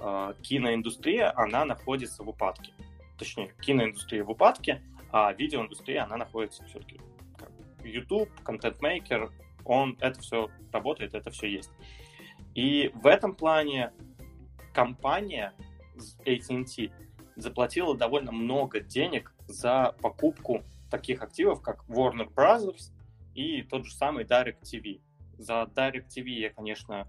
э, 0.00 0.34
киноиндустрия, 0.42 1.32
она 1.36 1.64
находится 1.64 2.24
в 2.24 2.28
упадке. 2.28 2.72
Точнее, 3.16 3.54
киноиндустрия 3.60 4.24
в 4.24 4.30
упадке, 4.30 4.82
а 5.12 5.32
видеоиндустрия, 5.32 6.04
она 6.04 6.16
находится 6.16 6.64
все-таки 6.64 7.00
YouTube, 7.84 8.30
контент-мейкер, 8.42 9.30
он, 9.64 9.96
это 10.00 10.20
все 10.20 10.48
работает, 10.72 11.14
это 11.14 11.30
все 11.30 11.48
есть. 11.48 11.70
И 12.54 12.90
в 12.94 13.06
этом 13.06 13.34
плане 13.34 13.92
компания 14.72 15.52
AT&T 16.24 16.90
заплатила 17.38 17.96
довольно 17.96 18.32
много 18.32 18.80
денег 18.80 19.32
за 19.46 19.94
покупку 20.02 20.64
таких 20.90 21.22
активов, 21.22 21.62
как 21.62 21.84
Warner 21.88 22.32
Bros. 22.32 22.90
и 23.34 23.62
тот 23.62 23.86
же 23.86 23.94
самый 23.94 24.24
DirecTV. 24.24 25.00
За 25.38 25.70
DirecTV 25.74 26.28
я, 26.28 26.50
конечно, 26.50 27.06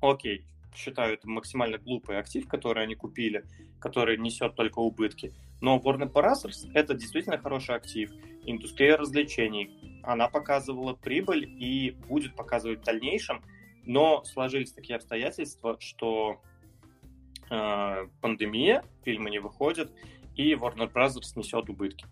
окей, 0.00 0.44
считаю 0.74 1.14
это 1.14 1.28
максимально 1.28 1.78
глупый 1.78 2.18
актив, 2.18 2.48
который 2.48 2.82
они 2.82 2.94
купили, 2.94 3.44
который 3.78 4.18
несет 4.18 4.56
только 4.56 4.80
убытки. 4.80 5.32
Но 5.60 5.78
Warner 5.78 6.10
Bros. 6.10 6.50
это 6.74 6.94
действительно 6.94 7.38
хороший 7.38 7.76
актив. 7.76 8.10
Индустрия 8.44 8.96
развлечений, 8.96 10.02
она 10.02 10.28
показывала 10.28 10.94
прибыль 10.94 11.44
и 11.44 11.92
будет 12.08 12.34
показывать 12.34 12.80
в 12.80 12.84
дальнейшем, 12.84 13.44
но 13.84 14.24
сложились 14.24 14.72
такие 14.72 14.96
обстоятельства, 14.96 15.76
что 15.78 16.40
э, 17.50 18.06
пандемия, 18.20 18.84
фильмы 19.04 19.30
не 19.30 19.38
выходят, 19.38 19.92
и 20.36 20.54
Warner 20.54 20.90
Bros. 20.92 21.20
несет 21.36 21.68
убытки. 21.68 22.06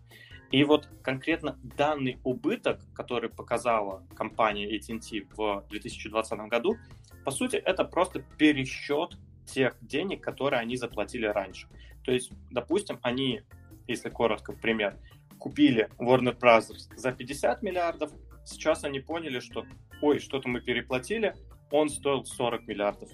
И 0.50 0.64
вот 0.64 0.88
конкретно 1.02 1.58
данный 1.76 2.18
убыток, 2.24 2.80
который 2.94 3.30
показала 3.30 4.04
компания 4.16 4.66
AT&T 4.76 5.26
в 5.36 5.64
2020 5.70 6.38
году, 6.48 6.76
по 7.24 7.30
сути, 7.30 7.56
это 7.56 7.84
просто 7.84 8.20
пересчет 8.38 9.16
тех 9.46 9.76
денег, 9.80 10.22
которые 10.22 10.60
они 10.60 10.76
заплатили 10.76 11.26
раньше. 11.26 11.68
То 12.04 12.12
есть, 12.12 12.32
допустим, 12.50 12.98
они, 13.02 13.42
если 13.86 14.08
коротко, 14.08 14.52
пример, 14.52 14.98
купили 15.38 15.88
Warner 15.98 16.36
Bros. 16.38 16.72
за 16.96 17.12
50 17.12 17.62
миллиардов, 17.62 18.10
сейчас 18.44 18.84
они 18.84 19.00
поняли, 19.00 19.40
что, 19.40 19.64
ой, 20.02 20.18
что-то 20.18 20.48
мы 20.48 20.60
переплатили, 20.60 21.34
он 21.70 21.88
стоил 21.88 22.24
40 22.24 22.66
миллиардов. 22.66 23.08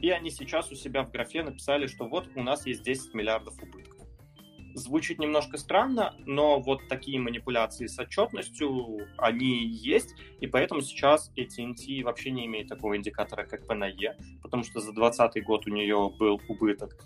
И 0.00 0.10
они 0.10 0.30
сейчас 0.30 0.70
у 0.70 0.74
себя 0.74 1.02
в 1.02 1.10
графе 1.10 1.42
написали, 1.42 1.86
что 1.86 2.06
вот 2.06 2.28
у 2.36 2.42
нас 2.42 2.66
есть 2.66 2.82
10 2.82 3.14
миллиардов 3.14 3.60
убытков. 3.60 4.06
Звучит 4.74 5.18
немножко 5.18 5.58
странно, 5.58 6.14
но 6.24 6.60
вот 6.60 6.86
такие 6.88 7.18
манипуляции 7.18 7.86
с 7.86 7.98
отчетностью, 7.98 9.08
они 9.16 9.66
есть, 9.66 10.14
и 10.40 10.46
поэтому 10.46 10.82
сейчас 10.82 11.32
AT&T 11.36 12.04
вообще 12.04 12.30
не 12.30 12.46
имеет 12.46 12.68
такого 12.68 12.96
индикатора, 12.96 13.44
как 13.44 13.64
PNE, 13.64 14.14
потому 14.40 14.62
что 14.62 14.78
за 14.78 14.92
2020 14.92 15.44
год 15.44 15.66
у 15.66 15.70
нее 15.70 16.12
был 16.16 16.40
убыток. 16.48 16.96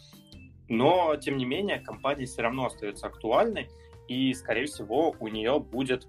Но, 0.69 1.17
тем 1.17 1.39
не 1.39 1.47
менее, 1.47 1.81
компания 1.81 2.27
все 2.27 2.43
равно 2.43 2.67
остается 2.67 3.07
актуальной, 3.07 3.71
и, 4.07 4.35
скорее 4.35 4.67
всего, 4.67 5.17
у 5.19 5.29
нее 5.29 5.59
будет 5.59 6.09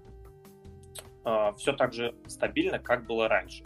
э, 1.24 1.52
все 1.56 1.72
так 1.72 1.94
же 1.94 2.14
стабильно, 2.26 2.78
как 2.78 3.06
было 3.06 3.26
раньше 3.26 3.64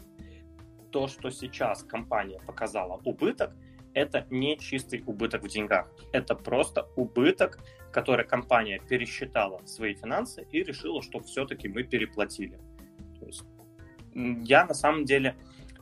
то, 0.90 1.08
что 1.08 1.30
сейчас 1.30 1.82
компания 1.82 2.40
показала 2.46 3.00
убыток, 3.04 3.54
это 3.94 4.26
не 4.30 4.58
чистый 4.58 5.02
убыток 5.06 5.42
в 5.42 5.48
деньгах. 5.48 5.90
Это 6.12 6.34
просто 6.34 6.88
убыток, 6.96 7.58
который 7.92 8.26
компания 8.26 8.80
пересчитала 8.88 9.60
свои 9.66 9.94
финансы 9.94 10.46
и 10.52 10.62
решила, 10.62 11.02
что 11.02 11.20
все-таки 11.20 11.68
мы 11.68 11.82
переплатили. 11.82 12.58
То 13.18 13.26
есть 13.26 13.44
я 14.14 14.66
на 14.66 14.74
самом 14.74 15.04
деле 15.04 15.36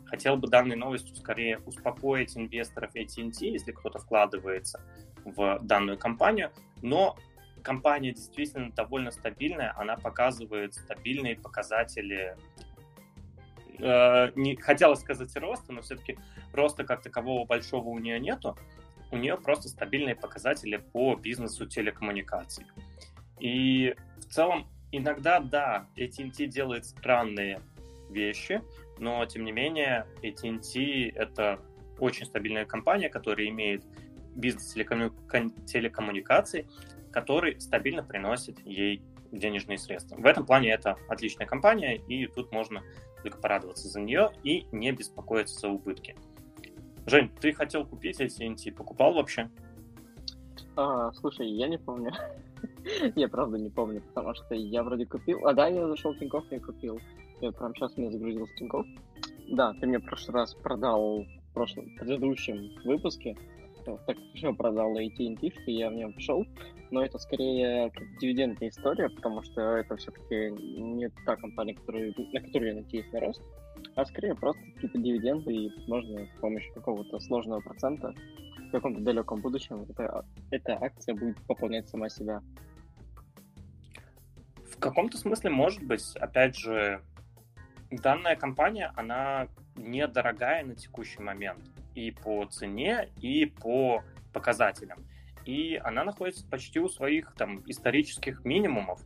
хотел 0.06 0.36
бы 0.36 0.48
данной 0.48 0.76
новостью 0.76 1.14
скорее 1.16 1.58
успокоить 1.66 2.36
инвесторов 2.36 2.94
AT&T, 2.94 3.46
если 3.46 3.72
кто-то 3.72 3.98
вкладывается 3.98 4.80
в 5.24 5.58
данную 5.62 5.98
компанию, 5.98 6.52
но 6.82 7.16
компания 7.62 8.12
действительно 8.12 8.70
довольно 8.70 9.10
стабильная, 9.10 9.74
она 9.76 9.96
показывает 9.96 10.74
стабильные 10.74 11.36
показатели 11.36 12.36
э, 13.78 14.32
не 14.34 14.56
хотелось 14.56 15.00
сказать 15.00 15.34
роста, 15.36 15.72
но 15.72 15.82
все-таки 15.82 16.18
роста 16.52 16.84
как 16.84 17.02
такового 17.02 17.46
большого 17.46 17.88
у 17.88 17.98
нее 17.98 18.20
нету. 18.20 18.56
У 19.12 19.16
нее 19.16 19.36
просто 19.36 19.68
стабильные 19.68 20.16
показатели 20.16 20.76
по 20.76 21.14
бизнесу 21.14 21.66
телекоммуникаций. 21.66 22.66
И 23.38 23.94
в 24.18 24.24
целом 24.24 24.66
иногда, 24.90 25.40
да, 25.40 25.86
AT&T 25.96 26.46
делает 26.46 26.86
странные 26.86 27.60
вещи, 28.10 28.62
но 28.98 29.24
тем 29.26 29.44
не 29.44 29.52
менее 29.52 30.06
AT&T 30.22 31.10
это 31.14 31.60
очень 31.98 32.26
стабильная 32.26 32.64
компания, 32.64 33.08
которая 33.08 33.48
имеет 33.48 33.84
бизнес 34.34 34.72
телекоммуникаций, 34.74 36.66
который 37.10 37.60
стабильно 37.60 38.02
приносит 38.02 38.58
ей 38.66 39.02
денежные 39.32 39.78
средства. 39.78 40.16
В 40.16 40.26
этом 40.26 40.46
плане 40.46 40.70
это 40.70 40.96
отличная 41.08 41.46
компания, 41.46 41.96
и 41.96 42.26
тут 42.26 42.52
можно 42.52 42.82
только 43.26 43.38
порадоваться 43.38 43.88
за 43.88 44.00
нее 44.00 44.30
и 44.44 44.66
не 44.70 44.92
беспокоиться 44.92 45.58
за 45.58 45.68
убытки. 45.68 46.16
Жень, 47.06 47.30
ты 47.40 47.52
хотел 47.52 47.84
купить 47.84 48.20
эти 48.20 48.42
NT, 48.42 48.72
покупал 48.72 49.14
вообще? 49.14 49.50
А, 50.76 51.12
слушай, 51.12 51.48
я 51.48 51.66
не 51.66 51.78
помню. 51.78 52.12
я 53.16 53.28
правда 53.28 53.58
не 53.58 53.70
помню, 53.70 54.00
потому 54.00 54.34
что 54.34 54.54
я 54.54 54.84
вроде 54.84 55.06
купил. 55.06 55.46
А 55.46 55.54
да, 55.54 55.66
я 55.66 55.88
зашел 55.88 56.12
в 56.12 56.18
Тинькофф 56.18 56.52
и 56.52 56.58
купил. 56.58 57.00
Я 57.40 57.50
прям 57.50 57.74
сейчас 57.74 57.96
мне 57.96 58.10
загрузил 58.10 58.46
Тинькофф. 58.58 58.86
Да, 59.50 59.74
ты 59.80 59.86
мне 59.86 59.98
в 59.98 60.04
прошлый 60.04 60.34
раз 60.34 60.54
продал 60.54 61.22
в 61.22 61.54
прошлом, 61.54 61.86
предыдущем 61.96 62.70
выпуске 62.84 63.36
так 64.06 64.16
все 64.34 64.52
продал 64.52 64.96
AT&T, 64.96 65.50
что 65.50 65.70
я 65.70 65.90
в 65.90 65.94
нем 65.94 66.12
пошел, 66.12 66.44
но 66.90 67.04
это 67.04 67.18
скорее 67.18 67.92
дивидендная 68.20 68.68
история, 68.68 69.08
потому 69.08 69.42
что 69.42 69.76
это 69.76 69.96
все-таки 69.96 70.50
не 70.80 71.08
та 71.24 71.36
компания, 71.36 71.74
которую, 71.74 72.14
на 72.32 72.40
которую 72.40 72.74
я 72.74 72.82
надеюсь 72.82 73.12
на 73.12 73.20
рост, 73.20 73.42
а 73.94 74.04
скорее 74.04 74.34
просто 74.34 74.62
какие-то 74.74 74.98
дивиденды, 74.98 75.52
и, 75.52 75.70
возможно, 75.70 76.26
с 76.26 76.40
помощью 76.40 76.72
какого-то 76.74 77.20
сложного 77.20 77.60
процента 77.60 78.14
в 78.68 78.70
каком-то 78.70 79.00
далеком 79.00 79.40
будущем 79.40 79.86
эта, 79.88 80.24
эта 80.50 80.78
акция 80.80 81.14
будет 81.14 81.40
пополнять 81.46 81.88
сама 81.88 82.08
себя. 82.08 82.42
В 84.64 84.78
каком-то 84.78 85.16
смысле, 85.16 85.50
может 85.50 85.82
быть, 85.82 86.16
опять 86.16 86.56
же, 86.56 87.00
данная 87.90 88.36
компания, 88.36 88.92
она 88.96 89.48
недорогая 89.76 90.64
на 90.64 90.74
текущий 90.74 91.22
момент 91.22 91.64
и 91.94 92.10
по 92.10 92.44
цене, 92.46 93.10
и 93.20 93.46
по 93.46 94.02
показателям. 94.32 94.98
И 95.46 95.76
она 95.76 96.04
находится 96.04 96.46
почти 96.46 96.80
у 96.80 96.88
своих 96.88 97.32
там 97.34 97.62
исторических 97.66 98.44
минимумов. 98.44 99.00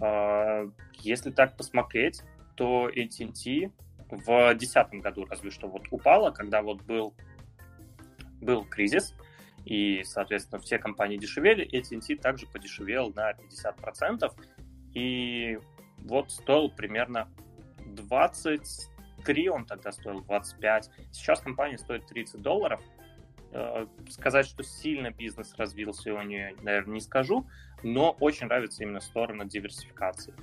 А, 0.00 0.70
если 1.00 1.30
так 1.30 1.56
посмотреть, 1.56 2.22
то 2.54 2.88
AT&T 2.88 3.72
в 4.10 4.26
2010 4.26 5.02
году 5.02 5.24
разве 5.24 5.50
что 5.50 5.66
вот 5.68 5.86
упала, 5.90 6.30
когда 6.30 6.62
вот 6.62 6.82
был, 6.82 7.14
был 8.40 8.64
кризис, 8.64 9.14
и, 9.64 10.02
соответственно, 10.04 10.60
все 10.60 10.78
компании 10.78 11.16
дешевели, 11.16 11.66
AT&T 11.66 12.16
также 12.16 12.46
подешевел 12.46 13.12
на 13.14 13.32
50%, 13.32 14.32
и 14.94 15.58
вот 15.98 16.30
стоил 16.30 16.70
примерно 16.70 17.28
23, 17.84 19.48
он 19.50 19.66
тогда 19.66 19.92
стоил 19.92 20.22
25. 20.22 20.90
Сейчас 21.12 21.40
компания 21.40 21.78
стоит 21.78 22.06
30 22.06 22.40
долларов. 22.40 22.80
Э, 23.50 23.86
сказать, 24.10 24.46
что 24.46 24.62
сильно 24.62 25.10
бизнес 25.10 25.54
развился 25.56 26.12
у 26.12 26.22
нее, 26.22 26.54
наверное, 26.62 26.94
не 26.94 27.00
скажу, 27.00 27.46
но 27.82 28.16
очень 28.20 28.46
нравится 28.46 28.82
именно 28.82 29.00
сторона 29.00 29.44
диверсификации. 29.44 30.34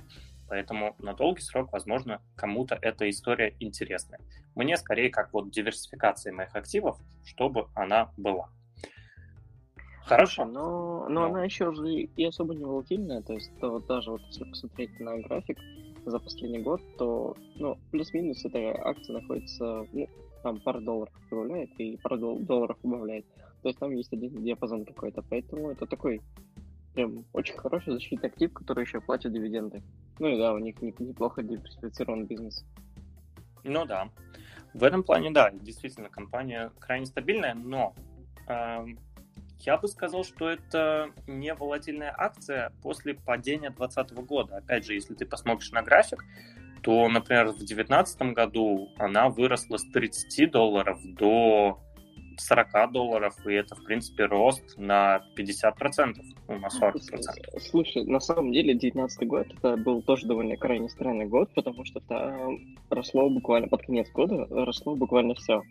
Поэтому 0.48 0.96
на 0.98 1.14
долгий 1.14 1.42
срок, 1.42 1.72
возможно, 1.72 2.20
кому-то 2.36 2.78
эта 2.80 3.08
история 3.10 3.54
интересная. 3.60 4.20
Мне 4.54 4.76
скорее 4.76 5.10
как 5.10 5.32
вот 5.32 5.50
диверсификация 5.50 6.32
моих 6.32 6.54
активов, 6.54 6.98
чтобы 7.24 7.68
она 7.74 8.12
была. 8.16 8.48
Хорошо. 10.04 10.44
Но, 10.44 11.06
но, 11.08 11.08
но 11.08 11.24
она 11.24 11.44
еще 11.44 11.72
же 11.74 11.92
и 11.92 12.24
особо 12.24 12.54
не 12.54 12.64
волатильная, 12.64 13.22
то 13.22 13.34
есть 13.34 13.50
то 13.58 13.70
вот 13.70 13.86
даже 13.86 14.12
вот 14.12 14.20
если 14.22 14.44
посмотреть 14.44 15.00
на 15.00 15.18
график 15.18 15.58
за 16.04 16.20
последний 16.20 16.60
год, 16.60 16.80
то 16.96 17.36
ну, 17.56 17.76
плюс-минус 17.90 18.44
эта 18.44 18.72
акция 18.84 19.20
находится, 19.20 19.84
ну, 19.92 20.08
там 20.46 20.60
пару 20.60 20.80
долларов 20.80 21.12
прибавляет 21.28 21.70
и 21.80 21.96
пару 21.96 22.38
долларов 22.38 22.78
убавляет. 22.84 23.26
То 23.62 23.68
есть 23.68 23.80
там 23.80 23.90
есть 23.90 24.12
один 24.12 24.44
диапазон 24.44 24.84
какой-то, 24.84 25.22
поэтому 25.22 25.72
это 25.72 25.86
такой 25.86 26.22
прям 26.94 27.24
очень 27.32 27.56
хороший 27.56 27.94
защитный 27.94 28.28
актив, 28.28 28.52
который 28.52 28.84
еще 28.84 29.00
платит 29.00 29.32
дивиденды. 29.32 29.82
Ну 30.20 30.28
и 30.28 30.38
да, 30.38 30.54
у 30.54 30.58
них 30.58 30.80
неплохо 30.80 31.42
диверсифицирован 31.42 32.26
бизнес. 32.26 32.64
Ну 33.64 33.84
да. 33.86 34.08
В 34.72 34.84
этом 34.84 35.02
плане, 35.02 35.32
да, 35.32 35.50
действительно, 35.50 36.10
компания 36.10 36.70
крайне 36.78 37.06
стабильная, 37.06 37.54
но 37.54 37.92
э, 38.46 38.86
я 39.58 39.78
бы 39.78 39.88
сказал, 39.88 40.22
что 40.22 40.48
это 40.48 41.10
не 41.26 41.52
волатильная 41.54 42.14
акция 42.16 42.72
после 42.82 43.14
падения 43.14 43.70
2020 43.70 44.12
года. 44.28 44.58
Опять 44.58 44.86
же, 44.86 44.94
если 44.94 45.14
ты 45.14 45.26
посмотришь 45.26 45.72
на 45.72 45.82
график, 45.82 46.24
то, 46.86 47.08
например, 47.08 47.46
в 47.48 47.56
2019 47.56 48.32
году 48.32 48.90
она 48.96 49.28
выросла 49.28 49.76
с 49.76 49.84
30 49.90 50.52
долларов 50.52 51.00
до 51.02 51.80
40 52.38 52.92
долларов, 52.92 53.34
и 53.44 53.54
это, 53.54 53.74
в 53.74 53.82
принципе, 53.82 54.26
рост 54.26 54.62
на 54.78 55.20
50%, 55.36 56.14
ну, 56.46 56.58
на 56.60 56.68
40%. 56.68 57.58
Слушай, 57.58 58.04
на 58.04 58.20
самом 58.20 58.52
деле, 58.52 58.72
19 58.72 59.26
год 59.26 59.48
это 59.52 59.76
был 59.76 60.00
тоже 60.00 60.28
довольно 60.28 60.56
крайне 60.56 60.88
странный 60.88 61.26
год, 61.26 61.50
потому 61.56 61.84
что 61.84 61.98
там 61.98 62.60
росло 62.88 63.28
буквально 63.30 63.66
под 63.66 63.82
конец 63.82 64.08
года, 64.12 64.46
росло 64.48 64.94
буквально 64.94 65.34
все. 65.34 65.62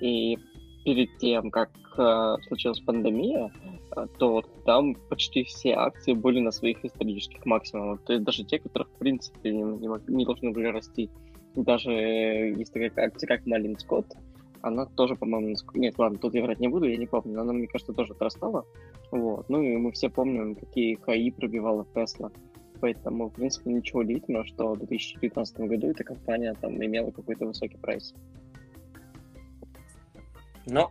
И 0.00 0.38
перед 0.84 1.16
тем, 1.18 1.50
как 1.50 1.70
э, 1.98 2.36
случилась 2.46 2.80
пандемия, 2.80 3.50
э, 3.96 4.06
то 4.18 4.42
там 4.64 4.94
почти 5.08 5.44
все 5.44 5.72
акции 5.74 6.12
были 6.12 6.40
на 6.40 6.50
своих 6.50 6.84
исторических 6.84 7.44
максимумах. 7.46 8.02
То 8.02 8.12
есть 8.12 8.24
даже 8.24 8.44
те, 8.44 8.58
которые, 8.58 8.88
в 8.88 8.98
принципе, 8.98 9.52
не, 9.52 9.62
не, 9.62 9.88
не 10.08 10.24
должны 10.24 10.50
были 10.50 10.66
расти. 10.66 11.10
Даже 11.54 11.92
есть 11.92 12.72
такая 12.72 12.92
акция, 12.96 13.26
как 13.26 13.46
Малин 13.46 13.78
Скотт, 13.78 14.06
она 14.64 14.86
тоже, 14.86 15.14
по-моему, 15.14 15.54
нет, 15.74 15.94
ладно, 15.98 16.18
тут 16.18 16.34
я 16.34 16.42
врать 16.42 16.58
не 16.58 16.68
буду, 16.68 16.86
я 16.86 16.96
не 16.96 17.06
помню, 17.06 17.34
но 17.34 17.42
она, 17.42 17.52
мне 17.52 17.66
кажется, 17.66 17.92
тоже 17.92 18.14
отрастала. 18.14 18.64
Вот. 19.10 19.48
Ну 19.50 19.62
и 19.62 19.76
мы 19.76 19.92
все 19.92 20.08
помним, 20.08 20.54
какие 20.54 20.94
хаи 20.96 21.30
пробивала 21.30 21.86
Тесла. 21.94 22.30
Поэтому, 22.80 23.28
в 23.28 23.34
принципе, 23.34 23.70
ничего 23.70 24.00
удивительного, 24.00 24.46
что 24.46 24.72
в 24.72 24.78
2019 24.78 25.60
году 25.60 25.88
эта 25.88 26.02
компания 26.02 26.54
там 26.60 26.82
имела 26.82 27.10
какой-то 27.10 27.46
высокий 27.46 27.76
прайс. 27.76 28.14
Ну, 30.66 30.90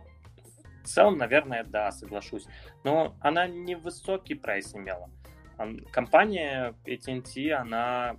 в 0.82 0.86
целом, 0.86 1.16
наверное, 1.16 1.64
да, 1.64 1.90
соглашусь. 1.92 2.46
Но 2.84 3.16
она 3.20 3.46
не 3.46 3.74
высокий 3.74 4.34
прайс 4.34 4.74
имела. 4.74 5.10
Компания 5.90 6.74
AT&T, 6.84 7.52
она 7.52 8.16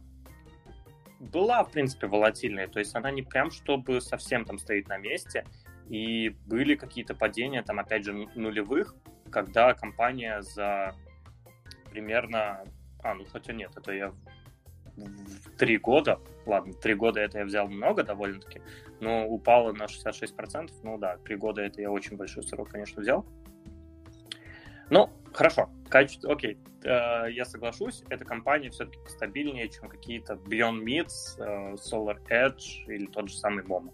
была, 1.19 1.63
в 1.63 1.71
принципе, 1.71 2.07
волатильной. 2.07 2.67
То 2.67 2.79
есть 2.79 2.95
она 2.95 3.11
не 3.11 3.21
прям, 3.21 3.51
чтобы 3.51 4.01
совсем 4.01 4.45
там 4.45 4.57
стоит 4.57 4.87
на 4.87 4.97
месте. 4.97 5.45
И 5.89 6.29
были 6.47 6.75
какие-то 6.75 7.13
падения, 7.13 7.61
там, 7.61 7.79
опять 7.79 8.03
же, 8.03 8.13
нулевых, 8.13 8.95
когда 9.31 9.73
компания 9.73 10.41
за 10.41 10.95
примерно... 11.91 12.63
А, 13.03 13.13
ну, 13.13 13.25
хотя 13.25 13.53
нет, 13.53 13.71
это 13.75 13.91
я 13.93 14.13
три 15.57 15.77
года, 15.77 16.19
ладно, 16.45 16.73
три 16.73 16.93
года 16.93 17.19
это 17.19 17.39
я 17.39 17.45
взял 17.45 17.67
много 17.67 18.03
довольно-таки, 18.03 18.61
но 18.99 19.27
упало 19.27 19.71
на 19.73 19.83
66%, 19.83 20.71
ну 20.83 20.97
да, 20.97 21.17
три 21.17 21.35
года 21.35 21.61
это 21.61 21.81
я 21.81 21.91
очень 21.91 22.17
большой 22.17 22.43
срок, 22.43 22.69
конечно, 22.69 23.01
взял. 23.01 23.25
Ну, 24.89 25.09
хорошо, 25.33 25.69
качество, 25.89 26.31
окей, 26.31 26.57
э, 26.83 27.31
я 27.31 27.45
соглашусь, 27.45 28.03
эта 28.09 28.23
компания 28.23 28.69
все-таки 28.69 28.99
стабильнее, 29.07 29.67
чем 29.69 29.89
какие-то 29.89 30.33
Beyond 30.33 30.83
Meats, 30.83 31.39
э, 31.39 31.75
Solar 31.75 32.19
Edge 32.29 32.85
или 32.87 33.07
тот 33.07 33.29
же 33.29 33.35
самый 33.35 33.63
Momo. 33.63 33.93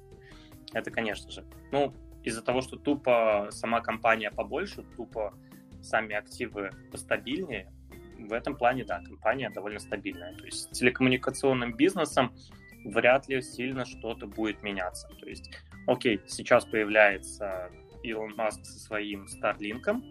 Это, 0.73 0.91
конечно 0.91 1.31
же. 1.31 1.45
Ну, 1.71 1.93
из-за 2.23 2.41
того, 2.41 2.61
что 2.61 2.77
тупо 2.77 3.47
сама 3.51 3.81
компания 3.81 4.31
побольше, 4.31 4.83
тупо 4.95 5.33
сами 5.81 6.15
активы 6.15 6.71
постабильнее, 6.91 7.71
в 8.27 8.33
этом 8.33 8.55
плане, 8.55 8.83
да, 8.85 9.01
компания 9.01 9.49
довольно 9.49 9.79
стабильная. 9.79 10.35
То 10.35 10.45
есть 10.45 10.73
с 10.73 10.77
телекоммуникационным 10.77 11.75
бизнесом 11.75 12.33
вряд 12.85 13.27
ли 13.27 13.41
сильно 13.41 13.85
что-то 13.85 14.27
будет 14.27 14.63
меняться. 14.63 15.07
То 15.19 15.27
есть, 15.27 15.49
окей, 15.87 16.21
сейчас 16.27 16.65
появляется 16.65 17.71
Илон 18.03 18.35
Маск 18.35 18.65
со 18.65 18.79
своим 18.79 19.25
Starlink, 19.25 20.01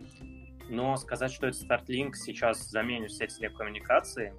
но 0.68 0.96
сказать, 0.96 1.32
что 1.32 1.46
этот 1.46 1.62
Starlink 1.62 2.14
сейчас 2.14 2.68
заменит 2.68 3.10
все 3.10 3.26
телекоммуникации, 3.26 4.34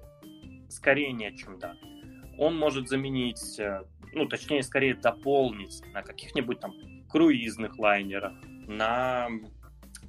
скорее 0.68 1.12
нет, 1.12 1.36
чем 1.36 1.58
да. 1.58 1.74
Он 2.38 2.56
может 2.56 2.88
заменить, 2.88 3.58
э, 3.58 3.82
ну, 4.14 4.26
точнее, 4.26 4.62
скорее 4.62 4.94
дополнить 4.94 5.82
на 5.92 6.02
каких-нибудь 6.02 6.60
там 6.60 6.72
круизных 7.10 7.78
лайнерах, 7.78 8.32
на 8.66 9.28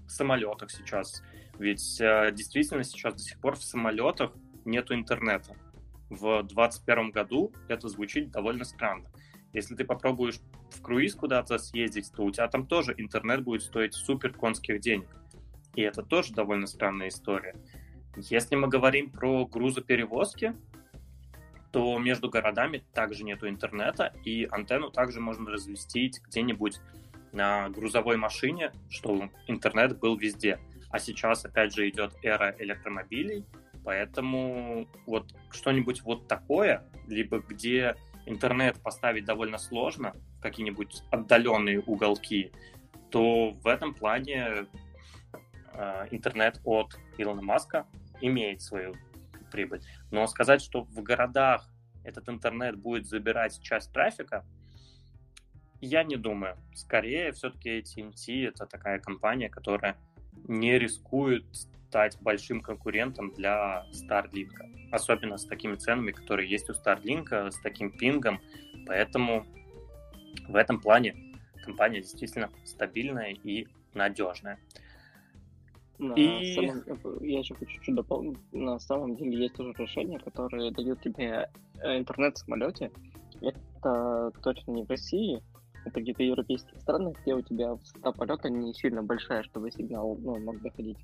самолетах 0.08 0.71
сейчас 0.71 1.21
ведь 1.60 2.00
э, 2.02 2.32
действительно 2.34 2.84
сейчас 2.84 3.13
до 3.13 3.20
сих 3.20 3.39
пор 3.39 3.56
в 3.56 3.63
самолетах 3.63 4.32
нету 4.66 4.94
интернета. 4.94 5.56
В 6.10 6.44
2021 6.44 7.12
году 7.12 7.54
это 7.68 7.88
звучит 7.89 8.32
довольно 8.32 8.66
странно. 8.66 9.10
Если 9.54 9.76
ты 9.76 9.86
попробуешь 9.86 10.39
в 10.72 10.82
круиз 10.82 11.16
куда-то 11.16 11.58
съездить, 11.58 12.12
то 12.12 12.24
у 12.24 12.32
тебя 12.32 12.48
там 12.48 12.66
тоже 12.66 12.94
интернет 12.98 13.44
будет 13.44 13.62
стоить 13.62 13.94
супер 13.94 14.34
конских 14.34 14.80
денег. 14.80 15.10
И 15.76 15.82
это 15.82 16.04
тоже 16.04 16.34
довольно 16.34 16.68
странная 16.68 17.10
история. 17.10 17.56
Если 18.16 18.56
мы 18.56 18.68
говорим 18.68 19.12
про 19.12 19.46
грузоперевозки, 19.46 20.56
то 21.72 21.98
между 21.98 22.30
городами 22.30 22.84
также 22.94 23.24
нету 23.24 23.50
интернета, 23.50 24.13
и 24.24 24.48
антенну 24.52 24.92
также 24.92 25.20
можно 25.20 25.50
разместить 25.50 26.22
где-нибудь 26.22 26.80
на 27.32 27.70
грузовой 27.70 28.18
машине, 28.18 28.72
чтобы 28.89 29.32
интернет 29.48 29.98
был 29.98 30.16
везде. 30.16 30.60
А 30.93 30.99
сейчас, 30.99 31.43
опять 31.43 31.73
же, 31.73 31.89
идет 31.89 32.13
эра 32.21 32.56
электромобилей, 32.60 33.43
поэтому 33.84 34.88
вот 35.08 35.34
что-нибудь 35.49 36.03
вот 36.03 36.27
такое, 36.27 36.84
либо 37.08 37.39
где 37.39 37.95
интернет 38.27 38.79
поставить 38.79 39.25
довольно 39.25 39.58
сложно, 39.58 40.13
какие-нибудь 40.39 41.01
отдаленные 41.10 41.79
уголки, 41.79 42.51
то 43.10 43.53
в 43.53 43.65
этом 43.65 43.95
плане 43.95 44.67
э, 45.73 46.08
интернет 46.12 46.62
от 46.63 46.95
Илона 47.17 47.41
Маска 47.41 47.88
имеет 48.21 48.62
свою 48.62 48.93
прибыль. 49.51 49.82
Но 50.12 50.27
сказать, 50.27 50.62
что 50.62 50.84
в 50.84 51.01
городах 51.01 51.67
этот 52.03 52.29
интернет 52.29 52.75
будет 52.77 53.08
забирать 53.08 53.60
часть 53.63 53.91
трафика, 53.91 54.45
Я 55.82 56.03
не 56.03 56.17
думаю. 56.17 56.56
Скорее, 56.75 57.32
все-таки 57.32 57.79
AT&T 57.79 58.45
это 58.45 58.67
такая 58.67 58.99
компания, 58.99 59.49
которая 59.49 59.97
не 60.48 60.78
рискует 60.78 61.46
стать 61.52 62.17
большим 62.22 62.62
конкурентом 62.62 63.32
для 63.34 63.86
Starlink. 63.91 64.52
Особенно 64.91 65.38
с 65.38 65.46
такими 65.46 65.76
ценами, 65.76 66.12
которые 66.12 66.50
есть 66.50 66.69
у 66.69 66.74
Starlink, 66.74 67.52
с 67.52 67.60
таким 67.60 67.91
пингом. 67.91 68.39
Поэтому 68.88 69.46
в 70.48 70.56
этом 70.56 70.80
плане 70.80 71.15
компания 71.63 72.02
действительно 72.02 72.50
стабильная 72.65 73.32
и 73.32 73.67
надежная. 73.93 74.60
На 76.00 76.13
и... 76.13 76.54
самом... 76.54 77.24
Я 77.24 77.39
еще 77.39 77.54
хочу 77.56 77.72
чуть-чуть 77.72 77.96
дополнить. 77.96 78.38
На 78.52 78.80
самом 78.80 79.15
деле 79.15 79.43
есть 79.43 79.60
уже 79.60 79.74
решения, 79.74 80.19
которые 80.19 80.72
дают 80.72 81.02
тебе 81.02 81.50
э, 81.82 81.98
интернет 81.98 82.36
в 82.36 82.39
самолете. 82.39 82.91
Это 83.41 84.32
точно 84.41 84.72
не 84.72 84.84
в 84.84 84.89
России, 84.89 85.41
это 85.86 86.02
где-то 86.02 86.24
европейские 86.24 86.80
страны, 86.80 87.13
где 87.22 87.36
у 87.36 87.41
тебя 87.41 87.74
высота 87.74 88.12
полета 88.12 88.50
не 88.50 88.74
сильно 88.74 89.04
большая, 89.04 89.43
чтобы 89.43 89.72
сигнал 89.72 90.17
ну, 90.22 90.39
мог 90.39 90.62
доходить. 90.62 90.98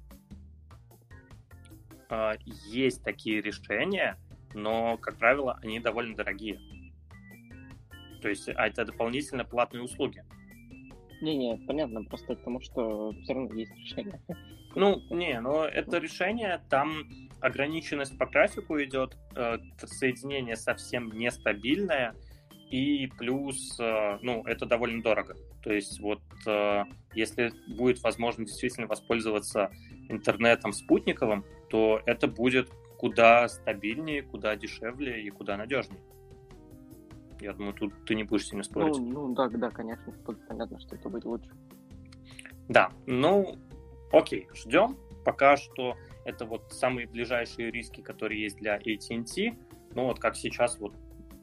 А, 2.09 2.33
есть 2.67 3.03
такие 3.03 3.41
решения, 3.41 4.17
но, 4.53 4.97
как 4.97 5.17
правило, 5.17 5.59
они 5.61 5.79
довольно 5.79 6.15
дорогие. 6.15 6.59
То 8.21 8.29
есть 8.29 8.49
а 8.49 8.67
это 8.67 8.85
дополнительно 8.85 9.45
платные 9.45 9.83
услуги. 9.83 10.23
Не-не, 11.21 11.57
понятно, 11.67 12.03
просто 12.03 12.35
потому 12.35 12.61
что 12.61 13.13
все 13.23 13.33
равно 13.33 13.53
есть 13.53 13.75
решение. 13.75 14.21
Ну, 14.75 15.01
не, 15.09 15.41
но 15.41 15.65
это 15.65 15.97
решение, 15.97 16.61
там 16.69 17.03
ограниченность 17.41 18.15
по 18.19 18.27
графику 18.27 18.79
идет, 18.79 19.17
э, 19.35 19.57
соединение 19.79 20.55
совсем 20.55 21.09
нестабильное, 21.09 22.13
и 22.69 23.07
плюс, 23.07 23.79
э, 23.79 24.19
ну, 24.21 24.43
это 24.45 24.65
довольно 24.65 25.01
дорого. 25.01 25.35
То 25.63 25.73
есть 25.73 25.99
вот 25.99 26.21
э, 26.45 26.83
если 27.13 27.51
будет 27.67 28.01
возможность 28.03 28.51
действительно 28.51 28.87
воспользоваться 28.87 29.71
интернетом 30.07 30.73
спутниковым, 30.73 31.45
то 31.69 32.01
это 32.05 32.27
будет 32.27 32.69
куда 32.97 33.47
стабильнее, 33.47 34.21
куда 34.21 34.55
дешевле 34.55 35.23
и 35.23 35.29
куда 35.29 35.57
надежнее. 35.57 36.01
Я 37.39 37.53
думаю, 37.53 37.73
тут 37.73 37.93
ты 38.05 38.15
не 38.15 38.23
будешь 38.23 38.47
сильно 38.47 38.63
спорить. 38.63 38.97
Ну, 38.97 39.27
ну 39.27 39.33
да, 39.33 39.47
да, 39.47 39.69
конечно, 39.69 40.13
тут 40.25 40.45
понятно, 40.47 40.79
что 40.79 40.95
это 40.95 41.09
будет 41.09 41.25
лучше. 41.25 41.49
Да, 42.67 42.91
ну, 43.07 43.55
окей, 44.11 44.47
ждем. 44.53 44.97
Пока 45.23 45.57
что 45.57 45.95
это 46.25 46.45
вот 46.45 46.71
самые 46.71 47.07
ближайшие 47.07 47.71
риски, 47.71 48.01
которые 48.01 48.41
есть 48.43 48.57
для 48.57 48.77
AT&T. 48.77 49.57
Ну 49.95 50.05
вот 50.05 50.19
как 50.19 50.35
сейчас 50.35 50.77
вот 50.79 50.93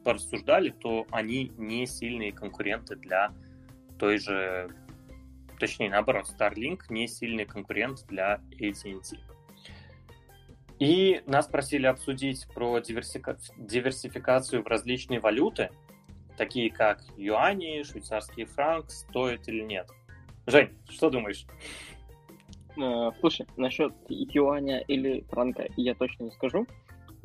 порассуждали, 0.07 0.69
то 0.69 1.05
они 1.11 1.51
не 1.57 1.85
сильные 1.85 2.31
конкуренты 2.31 2.95
для 2.95 3.33
той 3.99 4.19
же, 4.19 4.69
точнее 5.59 5.89
наоборот, 5.89 6.27
Starlink 6.33 6.83
не 6.87 7.09
сильный 7.09 7.43
конкурент 7.43 8.05
для 8.07 8.39
AT&T. 8.57 9.17
И 10.79 11.21
нас 11.25 11.47
просили 11.47 11.87
обсудить 11.87 12.47
про 12.53 12.79
диверсификацию 12.79 14.63
в 14.63 14.67
различные 14.67 15.19
валюты, 15.19 15.71
такие 16.37 16.71
как 16.71 17.03
юани, 17.17 17.83
швейцарский 17.83 18.45
франк, 18.45 18.89
стоит 18.91 19.49
или 19.49 19.61
нет. 19.61 19.89
Жень, 20.45 20.69
что 20.89 21.09
думаешь? 21.09 21.45
Э, 22.77 23.11
слушай, 23.19 23.45
насчет 23.57 23.93
юаня 24.07 24.79
или 24.87 25.25
франка 25.29 25.67
я 25.75 25.95
точно 25.95 26.23
не 26.23 26.31
скажу, 26.31 26.65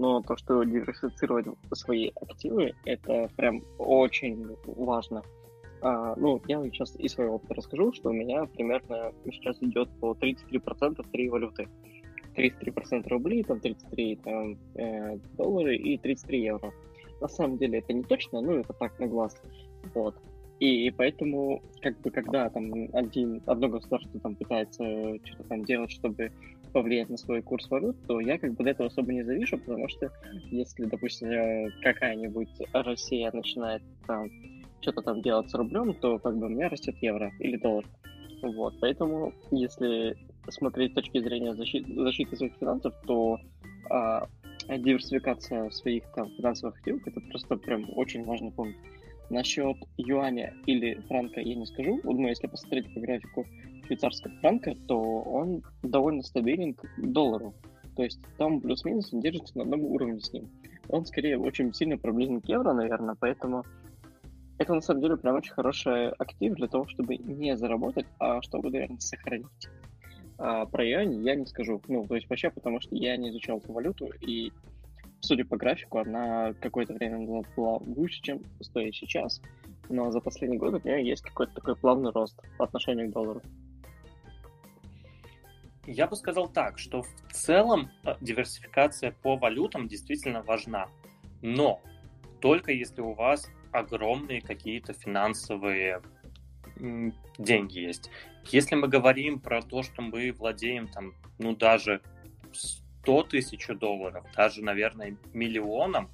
но 0.02 0.20
то, 0.20 0.36
что 0.36 0.64
диверсифицировать 0.64 1.46
свои 1.74 2.10
активы, 2.20 2.72
это 2.84 3.30
прям 3.36 3.62
очень 3.78 4.56
важно. 4.66 5.22
А, 5.80 6.16
ну, 6.16 6.42
я 6.48 6.60
сейчас 6.64 6.96
из 6.96 7.12
своего 7.12 7.36
опыта 7.36 7.54
расскажу, 7.54 7.92
что 7.92 8.10
у 8.10 8.12
меня 8.12 8.46
примерно 8.46 9.12
сейчас 9.26 9.62
идет 9.62 9.88
по 10.00 10.12
33% 10.14 11.06
три 11.12 11.28
валюты. 11.28 11.68
33% 12.36 13.08
рублей, 13.10 13.44
там 13.44 13.60
33 13.60 14.16
там, 14.16 14.58
э, 14.74 15.18
доллары 15.36 15.76
и 15.76 15.96
33 15.98 16.42
евро. 16.42 16.72
На 17.20 17.28
самом 17.28 17.58
деле 17.58 17.78
это 17.78 17.92
не 17.92 18.02
точно, 18.02 18.40
ну 18.40 18.54
это 18.54 18.72
так 18.72 18.98
на 18.98 19.06
глаз. 19.06 19.40
Вот. 19.94 20.16
И, 20.62 20.92
поэтому, 20.92 21.60
как 21.80 22.00
бы, 22.02 22.12
когда 22.12 22.48
там 22.48 22.72
один, 22.92 23.42
одно 23.46 23.68
государство 23.68 24.20
там 24.20 24.36
пытается 24.36 24.84
что-то 25.24 25.42
там 25.48 25.64
делать, 25.64 25.90
чтобы 25.90 26.30
повлиять 26.72 27.08
на 27.08 27.16
свой 27.16 27.42
курс 27.42 27.68
валют, 27.68 27.96
то 28.06 28.20
я 28.20 28.38
как 28.38 28.54
бы 28.54 28.62
до 28.62 28.70
этого 28.70 28.86
особо 28.86 29.12
не 29.12 29.24
завишу, 29.24 29.58
потому 29.58 29.88
что 29.88 30.08
если, 30.52 30.84
допустим, 30.84 31.28
какая-нибудь 31.82 32.48
Россия 32.72 33.32
начинает 33.32 33.82
там 34.06 34.30
что-то 34.80 35.02
там 35.02 35.20
делать 35.20 35.50
с 35.50 35.54
рублем, 35.54 35.94
то 35.94 36.20
как 36.20 36.38
бы 36.38 36.46
у 36.46 36.50
меня 36.50 36.68
растет 36.68 36.94
евро 37.00 37.32
или 37.40 37.56
доллар. 37.56 37.84
Вот, 38.42 38.74
поэтому 38.80 39.32
если 39.50 40.16
смотреть 40.48 40.92
с 40.92 40.94
точки 40.94 41.18
зрения 41.18 41.56
защиты, 41.56 41.92
защиты 41.92 42.36
своих 42.36 42.52
финансов, 42.60 42.94
то 43.04 43.36
а, 43.90 44.28
диверсификация 44.68 45.70
своих 45.70 46.04
там 46.14 46.30
финансовых 46.36 46.76
активов 46.76 47.04
это 47.04 47.20
просто 47.20 47.56
прям 47.56 47.84
очень 47.96 48.24
важный 48.24 48.52
пункт. 48.52 48.78
Насчет 49.30 49.76
юаня 49.96 50.54
или 50.66 51.00
франка 51.08 51.40
я 51.40 51.54
не 51.54 51.66
скажу, 51.66 52.00
но 52.04 52.28
если 52.28 52.46
посмотреть 52.46 52.92
по 52.92 53.00
графику 53.00 53.46
швейцарского 53.86 54.34
франка, 54.40 54.74
то 54.86 54.98
он 54.98 55.62
довольно 55.82 56.22
стабилен 56.22 56.74
к 56.74 56.84
доллару. 56.98 57.54
То 57.96 58.02
есть 58.02 58.20
там 58.38 58.60
плюс-минус 58.60 59.12
он 59.12 59.20
держится 59.20 59.56
на 59.56 59.64
одном 59.64 59.84
уровне 59.84 60.20
с 60.20 60.32
ним. 60.32 60.50
Он 60.88 61.06
скорее 61.06 61.38
очень 61.38 61.72
сильно 61.72 61.96
приближен 61.96 62.40
к 62.40 62.48
евро, 62.48 62.72
наверное, 62.72 63.16
поэтому 63.18 63.64
это 64.58 64.74
на 64.74 64.80
самом 64.80 65.00
деле 65.00 65.16
прям 65.16 65.36
очень 65.36 65.52
хороший 65.52 66.10
актив 66.10 66.54
для 66.54 66.68
того, 66.68 66.86
чтобы 66.86 67.16
не 67.16 67.56
заработать, 67.56 68.06
а 68.18 68.40
чтобы, 68.42 68.70
наверное, 68.70 69.00
сохранить. 69.00 69.68
А 70.38 70.66
про 70.66 70.84
юань 70.84 71.24
я 71.24 71.34
не 71.34 71.46
скажу. 71.46 71.80
Ну, 71.88 72.06
то 72.06 72.14
есть 72.16 72.28
вообще, 72.28 72.50
потому 72.50 72.80
что 72.80 72.94
я 72.94 73.16
не 73.16 73.30
изучал 73.30 73.58
эту 73.58 73.72
валюту, 73.72 74.10
и 74.20 74.52
судя 75.22 75.44
по 75.44 75.56
графику, 75.56 75.98
она 75.98 76.52
какое-то 76.60 76.92
время 76.94 77.26
была 77.56 77.78
выше, 77.78 78.20
чем 78.22 78.42
стоит 78.60 78.94
сейчас. 78.94 79.40
Но 79.88 80.10
за 80.10 80.20
последний 80.20 80.58
год 80.58 80.74
у 80.74 80.86
меня 80.86 80.98
есть 80.98 81.22
какой-то 81.22 81.54
такой 81.54 81.76
плавный 81.76 82.10
рост 82.10 82.38
по 82.58 82.64
отношению 82.64 83.08
к 83.08 83.12
доллару. 83.12 83.40
Я 85.86 86.06
бы 86.06 86.14
сказал 86.14 86.48
так, 86.48 86.78
что 86.78 87.02
в 87.02 87.32
целом 87.32 87.90
э, 88.04 88.14
диверсификация 88.20 89.12
по 89.22 89.36
валютам 89.36 89.88
действительно 89.88 90.42
важна. 90.42 90.88
Но 91.40 91.80
только 92.40 92.70
если 92.70 93.00
у 93.00 93.14
вас 93.14 93.50
огромные 93.72 94.40
какие-то 94.40 94.92
финансовые 94.92 96.02
деньги 97.38 97.78
есть. 97.78 98.10
Если 98.46 98.74
мы 98.74 98.88
говорим 98.88 99.40
про 99.40 99.62
то, 99.62 99.82
что 99.82 100.02
мы 100.02 100.32
владеем 100.32 100.88
там, 100.88 101.14
ну, 101.38 101.54
даже 101.56 102.02
100 103.02 103.24
тысяч 103.24 103.66
долларов, 103.66 104.24
даже, 104.36 104.62
наверное, 104.62 105.16
миллионом, 105.32 106.10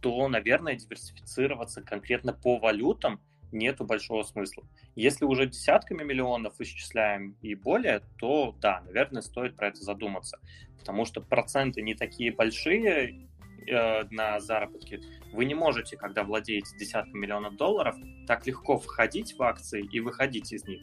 то, 0.00 0.28
наверное, 0.28 0.74
диверсифицироваться 0.74 1.82
конкретно 1.82 2.32
по 2.32 2.58
валютам 2.58 3.20
нету 3.52 3.84
большого 3.84 4.22
смысла. 4.22 4.64
Если 4.94 5.26
уже 5.26 5.46
десятками 5.46 6.02
миллионов 6.02 6.54
исчисляем 6.58 7.36
и 7.42 7.54
более, 7.54 8.00
то 8.18 8.56
да, 8.60 8.80
наверное, 8.86 9.20
стоит 9.20 9.56
про 9.56 9.68
это 9.68 9.82
задуматься, 9.82 10.38
потому 10.78 11.04
что 11.04 11.20
проценты 11.20 11.82
не 11.82 11.94
такие 11.94 12.32
большие 12.32 13.28
э, 13.66 14.04
на 14.10 14.40
заработки. 14.40 15.02
Вы 15.34 15.44
не 15.44 15.54
можете, 15.54 15.98
когда 15.98 16.24
владеете 16.24 16.78
десятками 16.78 17.18
миллионов 17.18 17.56
долларов, 17.56 17.96
так 18.26 18.46
легко 18.46 18.78
входить 18.78 19.36
в 19.36 19.42
акции 19.42 19.86
и 19.92 20.00
выходить 20.00 20.52
из 20.52 20.64
них 20.64 20.82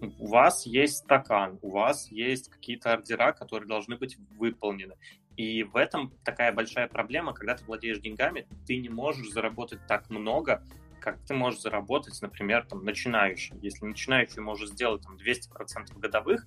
у 0.00 0.26
вас 0.26 0.66
есть 0.66 0.98
стакан, 0.98 1.58
у 1.62 1.70
вас 1.70 2.10
есть 2.10 2.50
какие-то 2.50 2.92
ордера, 2.92 3.32
которые 3.32 3.68
должны 3.68 3.96
быть 3.96 4.16
выполнены. 4.38 4.94
И 5.36 5.64
в 5.64 5.76
этом 5.76 6.12
такая 6.24 6.52
большая 6.52 6.86
проблема, 6.86 7.32
когда 7.32 7.56
ты 7.56 7.64
владеешь 7.64 7.98
деньгами, 7.98 8.46
ты 8.66 8.76
не 8.76 8.88
можешь 8.88 9.30
заработать 9.30 9.80
так 9.88 10.08
много, 10.10 10.62
как 11.00 11.18
ты 11.26 11.34
можешь 11.34 11.60
заработать, 11.60 12.20
например, 12.22 12.64
там, 12.66 12.84
начинающий. 12.84 13.54
Если 13.60 13.84
начинающий 13.84 14.40
может 14.40 14.70
сделать 14.70 15.02
там, 15.02 15.16
200% 15.16 15.98
годовых, 15.98 16.46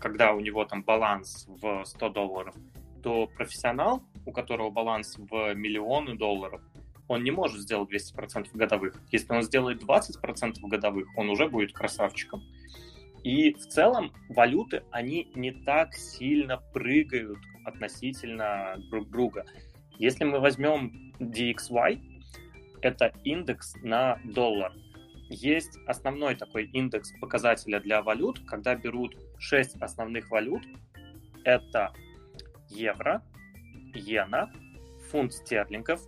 когда 0.00 0.32
у 0.32 0.40
него 0.40 0.64
там 0.64 0.82
баланс 0.82 1.46
в 1.48 1.84
100 1.84 2.08
долларов, 2.10 2.54
то 3.02 3.26
профессионал, 3.28 4.02
у 4.26 4.32
которого 4.32 4.70
баланс 4.70 5.16
в 5.16 5.54
миллионы 5.54 6.16
долларов, 6.16 6.60
он 7.08 7.24
не 7.24 7.30
может 7.30 7.60
сделать 7.60 7.90
200% 7.90 8.48
годовых. 8.52 8.94
Если 9.10 9.32
он 9.32 9.42
сделает 9.42 9.82
20% 9.82 10.60
годовых, 10.62 11.08
он 11.16 11.30
уже 11.30 11.48
будет 11.48 11.72
красавчиком. 11.72 12.42
И 13.24 13.52
в 13.54 13.66
целом 13.66 14.12
валюты, 14.28 14.84
они 14.90 15.30
не 15.34 15.50
так 15.50 15.94
сильно 15.94 16.58
прыгают 16.72 17.38
относительно 17.64 18.76
друг 18.90 19.10
друга. 19.10 19.44
Если 19.98 20.24
мы 20.24 20.38
возьмем 20.38 21.12
DXY, 21.18 22.00
это 22.80 23.12
индекс 23.24 23.74
на 23.82 24.20
доллар. 24.24 24.72
Есть 25.30 25.76
основной 25.86 26.36
такой 26.36 26.66
индекс 26.66 27.12
показателя 27.20 27.80
для 27.80 28.02
валют, 28.02 28.40
когда 28.46 28.74
берут 28.76 29.16
6 29.38 29.82
основных 29.82 30.30
валют. 30.30 30.62
Это 31.44 31.92
евро, 32.70 33.22
иена, 33.94 34.50
фунт 35.10 35.32
стерлингов, 35.32 36.00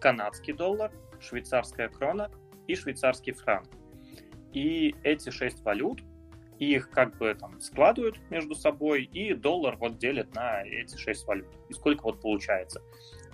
канадский 0.00 0.52
доллар, 0.52 0.92
швейцарская 1.20 1.88
крона 1.88 2.30
и 2.66 2.74
швейцарский 2.74 3.32
франк. 3.32 3.68
и 4.52 4.94
эти 5.02 5.30
шесть 5.30 5.62
валют, 5.64 6.02
их 6.58 6.90
как 6.90 7.16
бы 7.18 7.34
там 7.34 7.60
складывают 7.60 8.18
между 8.30 8.54
собой, 8.54 9.04
и 9.04 9.34
доллар 9.34 9.76
вот 9.76 9.98
делят 9.98 10.34
на 10.34 10.62
эти 10.62 10.96
шесть 10.96 11.26
валют. 11.26 11.48
И 11.68 11.74
сколько 11.74 12.04
вот 12.04 12.22
получается. 12.22 12.80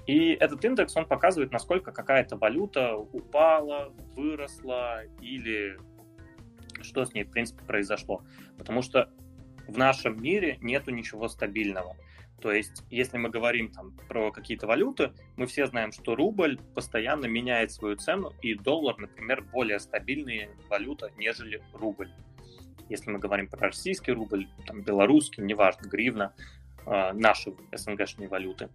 И 0.06 0.30
этот 0.32 0.64
индекс, 0.64 0.96
он 0.96 1.06
показывает, 1.06 1.52
насколько 1.52 1.92
какая-то 1.92 2.36
валюта 2.36 2.96
упала, 2.96 3.94
выросла 4.16 5.04
или 5.20 5.78
что 6.80 7.04
с 7.04 7.14
ней, 7.14 7.22
в 7.22 7.30
принципе, 7.30 7.64
произошло. 7.64 8.24
Потому 8.58 8.82
что 8.82 9.10
в 9.68 9.78
нашем 9.78 10.20
мире 10.20 10.58
нету 10.60 10.90
ничего 10.90 11.28
стабильного. 11.28 11.96
То 12.42 12.50
есть, 12.50 12.82
если 12.90 13.18
мы 13.18 13.30
говорим 13.30 13.70
там 13.70 13.96
про 14.08 14.32
какие-то 14.32 14.66
валюты, 14.66 15.12
мы 15.36 15.46
все 15.46 15.66
знаем, 15.66 15.92
что 15.92 16.16
рубль 16.16 16.58
постоянно 16.74 17.26
меняет 17.26 17.70
свою 17.70 17.96
цену, 17.96 18.32
и 18.42 18.54
доллар, 18.54 18.98
например, 18.98 19.42
более 19.42 19.78
стабильная 19.78 20.50
валюта, 20.68 21.12
нежели 21.16 21.62
рубль. 21.72 22.10
Если 22.88 23.10
мы 23.10 23.20
говорим 23.20 23.46
про 23.46 23.68
российский 23.68 24.10
рубль, 24.10 24.48
там, 24.66 24.82
белорусский, 24.82 25.44
неважно, 25.44 25.86
гривна, 25.88 26.34
э, 26.84 27.12
наши 27.12 27.54
СНГшные 27.70 28.28
валюты. 28.28 28.68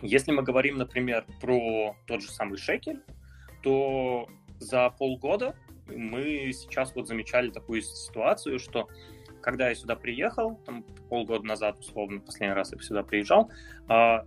Если 0.00 0.32
мы 0.32 0.42
говорим, 0.42 0.78
например, 0.78 1.26
про 1.42 1.94
тот 2.06 2.22
же 2.22 2.30
самый 2.30 2.56
шекель, 2.56 3.02
то 3.62 4.30
за 4.58 4.88
полгода 4.88 5.54
мы 5.88 6.50
сейчас 6.54 6.94
вот 6.94 7.06
замечали 7.06 7.50
такую 7.50 7.82
ситуацию, 7.82 8.58
что 8.58 8.88
когда 9.42 9.68
я 9.68 9.74
сюда 9.74 9.96
приехал, 9.96 10.56
там 10.64 10.84
полгода 11.08 11.44
назад, 11.44 11.78
условно, 11.78 12.20
последний 12.20 12.54
раз 12.54 12.72
я 12.72 12.78
сюда 12.80 13.02
приезжал, 13.02 13.50
а, 13.88 14.24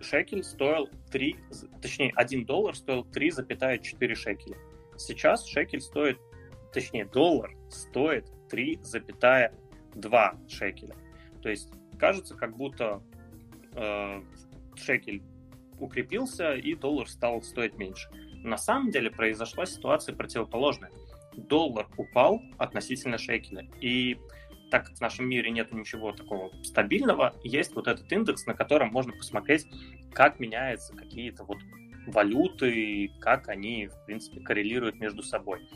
шекель 0.00 0.42
стоил 0.42 0.88
3, 1.10 1.36
точнее, 1.82 2.12
1 2.14 2.46
доллар 2.46 2.74
стоил 2.74 3.04
3,4 3.04 4.14
шекеля. 4.14 4.56
Сейчас 4.96 5.46
шекель 5.46 5.80
стоит, 5.80 6.18
точнее, 6.72 7.04
доллар 7.06 7.54
стоит 7.68 8.30
3,2 8.50 10.48
шекеля. 10.48 10.96
То 11.42 11.48
есть 11.48 11.70
кажется, 11.98 12.34
как 12.34 12.56
будто 12.56 13.02
э, 13.72 14.22
шекель 14.76 15.22
укрепился 15.78 16.54
и 16.54 16.74
доллар 16.74 17.08
стал 17.08 17.42
стоить 17.42 17.76
меньше. 17.76 18.08
На 18.42 18.56
самом 18.56 18.90
деле 18.90 19.10
произошла 19.10 19.66
ситуация 19.66 20.14
противоположная. 20.14 20.90
Доллар 21.36 21.86
упал 21.96 22.40
относительно 22.58 23.18
шекеля. 23.18 23.68
И 23.80 24.18
так 24.70 24.86
как 24.86 24.96
в 24.96 25.00
нашем 25.00 25.28
мире 25.28 25.50
нет 25.50 25.72
ничего 25.72 26.12
такого 26.12 26.50
стабильного, 26.62 27.34
есть 27.42 27.74
вот 27.74 27.88
этот 27.88 28.10
индекс, 28.12 28.46
на 28.46 28.54
котором 28.54 28.88
можно 28.88 29.12
посмотреть, 29.12 29.66
как 30.12 30.40
меняются 30.40 30.94
какие-то 30.94 31.44
вот 31.44 31.58
валюты, 32.06 33.10
как 33.20 33.48
они, 33.48 33.88
в 33.88 34.06
принципе, 34.06 34.40
коррелируют 34.40 34.96
между 34.96 35.22
собой. 35.22 35.68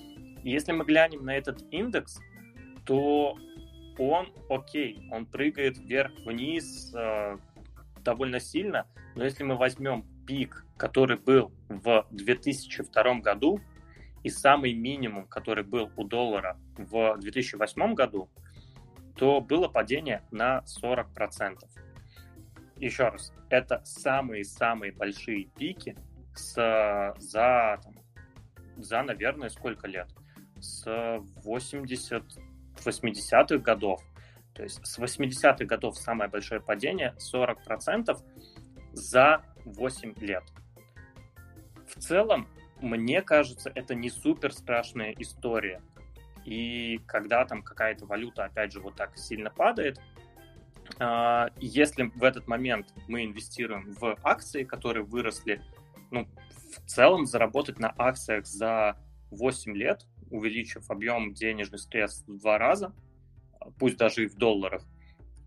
Если 0.42 0.72
мы 0.72 0.84
глянем 0.84 1.24
на 1.24 1.36
этот 1.36 1.62
индекс, 1.72 2.20
то 2.86 3.36
он 3.98 4.32
окей, 4.48 5.06
он 5.10 5.26
прыгает 5.26 5.76
вверх-вниз 5.78 6.94
э, 6.94 7.36
довольно 8.02 8.40
сильно, 8.40 8.86
но 9.14 9.24
если 9.24 9.44
мы 9.44 9.56
возьмем 9.56 10.06
пик, 10.26 10.64
который 10.76 11.18
был 11.18 11.52
в 11.68 12.06
2002 12.10 13.14
году, 13.16 13.60
и 14.22 14.30
самый 14.30 14.74
минимум, 14.74 15.26
который 15.26 15.64
был 15.64 15.90
у 15.96 16.04
доллара 16.04 16.58
в 16.76 17.16
2008 17.18 17.94
году, 17.94 18.28
то 19.20 19.42
было 19.42 19.68
падение 19.68 20.22
на 20.30 20.64
40%. 20.82 21.58
Еще 22.78 23.06
раз, 23.06 23.34
это 23.50 23.82
самые-самые 23.84 24.92
большие 24.92 25.44
пики 25.44 25.94
с, 26.34 26.54
за, 27.18 27.80
там, 27.82 27.94
за, 28.78 29.02
наверное, 29.02 29.50
сколько 29.50 29.86
лет? 29.88 30.08
С 30.58 30.86
80 31.44 32.24
80-х 32.82 33.58
годов. 33.58 34.02
То 34.54 34.62
есть 34.62 34.86
с 34.86 34.98
80-х 34.98 35.66
годов 35.66 35.98
самое 35.98 36.30
большое 36.30 36.62
падение 36.62 37.14
40% 37.18 38.18
за 38.94 39.42
8 39.66 40.14
лет. 40.20 40.44
В 41.86 42.00
целом, 42.00 42.48
мне 42.80 43.20
кажется, 43.20 43.70
это 43.74 43.94
не 43.94 44.08
супер 44.08 44.50
страшная 44.54 45.12
история. 45.18 45.82
И 46.44 47.00
когда 47.06 47.44
там 47.44 47.62
какая-то 47.62 48.06
валюта, 48.06 48.44
опять 48.44 48.72
же, 48.72 48.80
вот 48.80 48.96
так 48.96 49.16
сильно 49.16 49.50
падает, 49.50 50.00
а, 50.98 51.50
если 51.58 52.10
в 52.14 52.24
этот 52.24 52.46
момент 52.48 52.92
мы 53.08 53.24
инвестируем 53.24 53.92
в 53.92 54.18
акции, 54.22 54.64
которые 54.64 55.04
выросли, 55.04 55.62
ну, 56.10 56.26
в 56.76 56.88
целом 56.88 57.26
заработать 57.26 57.78
на 57.78 57.94
акциях 57.96 58.46
за 58.46 58.96
8 59.30 59.76
лет, 59.76 60.06
увеличив 60.30 60.90
объем 60.90 61.34
денежных 61.34 61.80
средств 61.80 62.26
в 62.26 62.38
два 62.38 62.58
раза, 62.58 62.94
пусть 63.78 63.96
даже 63.96 64.24
и 64.24 64.28
в 64.28 64.36
долларах, 64.36 64.84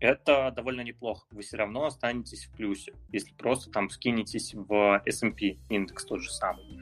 это 0.00 0.52
довольно 0.54 0.82
неплохо. 0.82 1.26
Вы 1.30 1.42
все 1.42 1.56
равно 1.56 1.86
останетесь 1.86 2.46
в 2.46 2.52
плюсе, 2.56 2.92
если 3.10 3.32
просто 3.34 3.70
там 3.70 3.88
скинетесь 3.90 4.54
в 4.54 5.02
S&P 5.06 5.58
индекс 5.70 6.04
тот 6.04 6.20
же 6.20 6.30
самый. 6.30 6.80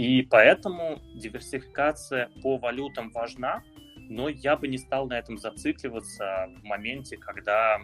И 0.00 0.22
поэтому 0.22 0.98
диверсификация 1.14 2.30
по 2.42 2.56
валютам 2.56 3.10
важна, 3.10 3.62
но 3.98 4.30
я 4.30 4.56
бы 4.56 4.66
не 4.66 4.78
стал 4.78 5.06
на 5.08 5.18
этом 5.18 5.36
зацикливаться 5.36 6.48
в 6.56 6.64
моменте, 6.64 7.18
когда 7.18 7.82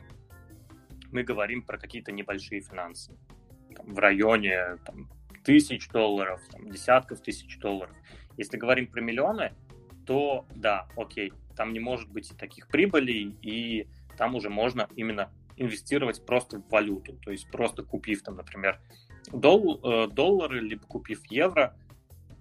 мы 1.12 1.24
говорим 1.24 1.60
про 1.60 1.76
какие-то 1.76 2.12
небольшие 2.12 2.62
финансы. 2.62 3.14
Там, 3.76 3.92
в 3.92 3.98
районе 3.98 4.78
там, 4.86 5.10
тысяч 5.44 5.90
долларов, 5.90 6.40
там, 6.50 6.70
десятков 6.70 7.20
тысяч 7.20 7.58
долларов. 7.58 7.94
Если 8.38 8.56
говорим 8.56 8.86
про 8.86 9.02
миллионы, 9.02 9.52
то 10.06 10.46
да, 10.54 10.88
окей, 10.96 11.34
там 11.54 11.74
не 11.74 11.80
может 11.80 12.10
быть 12.10 12.32
таких 12.38 12.68
прибылей, 12.68 13.36
и 13.42 13.88
там 14.16 14.36
уже 14.36 14.48
можно 14.48 14.88
именно 14.96 15.30
инвестировать 15.58 16.24
просто 16.24 16.60
в 16.62 16.70
валюту, 16.70 17.18
то 17.18 17.30
есть 17.30 17.50
просто 17.50 17.82
купив 17.82 18.22
там, 18.22 18.36
например, 18.36 18.80
дол, 19.30 19.80
э, 19.84 20.06
доллары, 20.08 20.60
либо 20.60 20.86
купив 20.86 21.20
евро, 21.30 21.76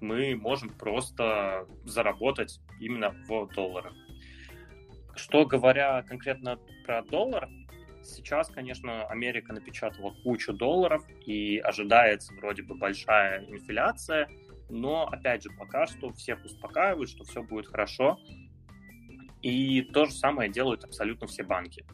мы 0.06 0.36
можем 0.36 0.70
просто 0.70 1.68
заработать 1.84 2.60
именно 2.80 3.10
в 3.28 3.48
долларах. 3.54 3.94
Что 5.16 5.46
говоря 5.46 6.04
конкретно 6.04 6.60
про 6.86 7.02
доллар, 7.04 7.50
сейчас, 8.04 8.50
конечно, 8.50 9.06
Америка 9.06 9.54
напечатала 9.54 10.14
кучу 10.24 10.54
долларов 10.54 11.04
и 11.26 11.58
ожидается 11.58 12.34
вроде 12.36 12.64
бы 12.64 12.76
большая 12.76 13.46
инфляция, 13.46 14.30
но, 14.70 15.08
опять 15.08 15.44
же, 15.44 15.50
пока 15.58 15.88
что 15.88 16.12
всех 16.14 16.44
успокаивают, 16.44 17.10
что 17.10 17.24
все 17.24 17.44
будет 17.44 17.68
хорошо. 17.68 18.20
И 19.42 19.82
то 19.82 20.06
же 20.06 20.12
самое 20.12 20.52
делают 20.52 20.84
абсолютно 20.84 21.28
все 21.28 21.44
банки. 21.44 21.86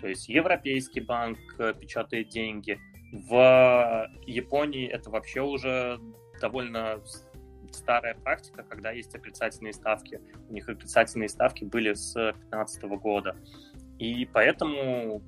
То 0.00 0.06
есть 0.06 0.28
Европейский 0.28 1.00
банк 1.00 1.38
э, 1.58 1.74
печатает 1.78 2.28
деньги. 2.28 2.78
В 3.12 4.08
Японии 4.26 4.88
это 4.88 5.10
вообще 5.10 5.42
уже 5.42 6.00
довольно 6.40 7.02
старая 7.74 8.14
практика, 8.14 8.62
когда 8.62 8.90
есть 8.90 9.14
отрицательные 9.14 9.72
ставки. 9.72 10.20
У 10.48 10.52
них 10.52 10.68
отрицательные 10.68 11.28
ставки 11.28 11.64
были 11.64 11.94
с 11.94 12.12
2015 12.14 12.82
года. 13.00 13.36
И 13.98 14.28
поэтому 14.32 15.22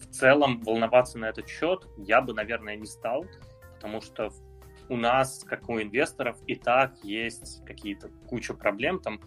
в 0.00 0.06
целом 0.06 0.60
волноваться 0.62 1.18
на 1.18 1.26
этот 1.26 1.48
счет 1.48 1.86
я 1.98 2.20
бы, 2.20 2.32
наверное, 2.34 2.76
не 2.76 2.86
стал, 2.86 3.26
потому 3.74 4.00
что 4.00 4.30
у 4.88 4.96
нас, 4.96 5.44
как 5.44 5.68
у 5.68 5.80
инвесторов, 5.80 6.38
и 6.46 6.54
так 6.54 6.96
есть 7.02 7.64
какие-то 7.66 8.08
куча 8.26 8.54
проблем, 8.54 9.00
там, 9.00 9.20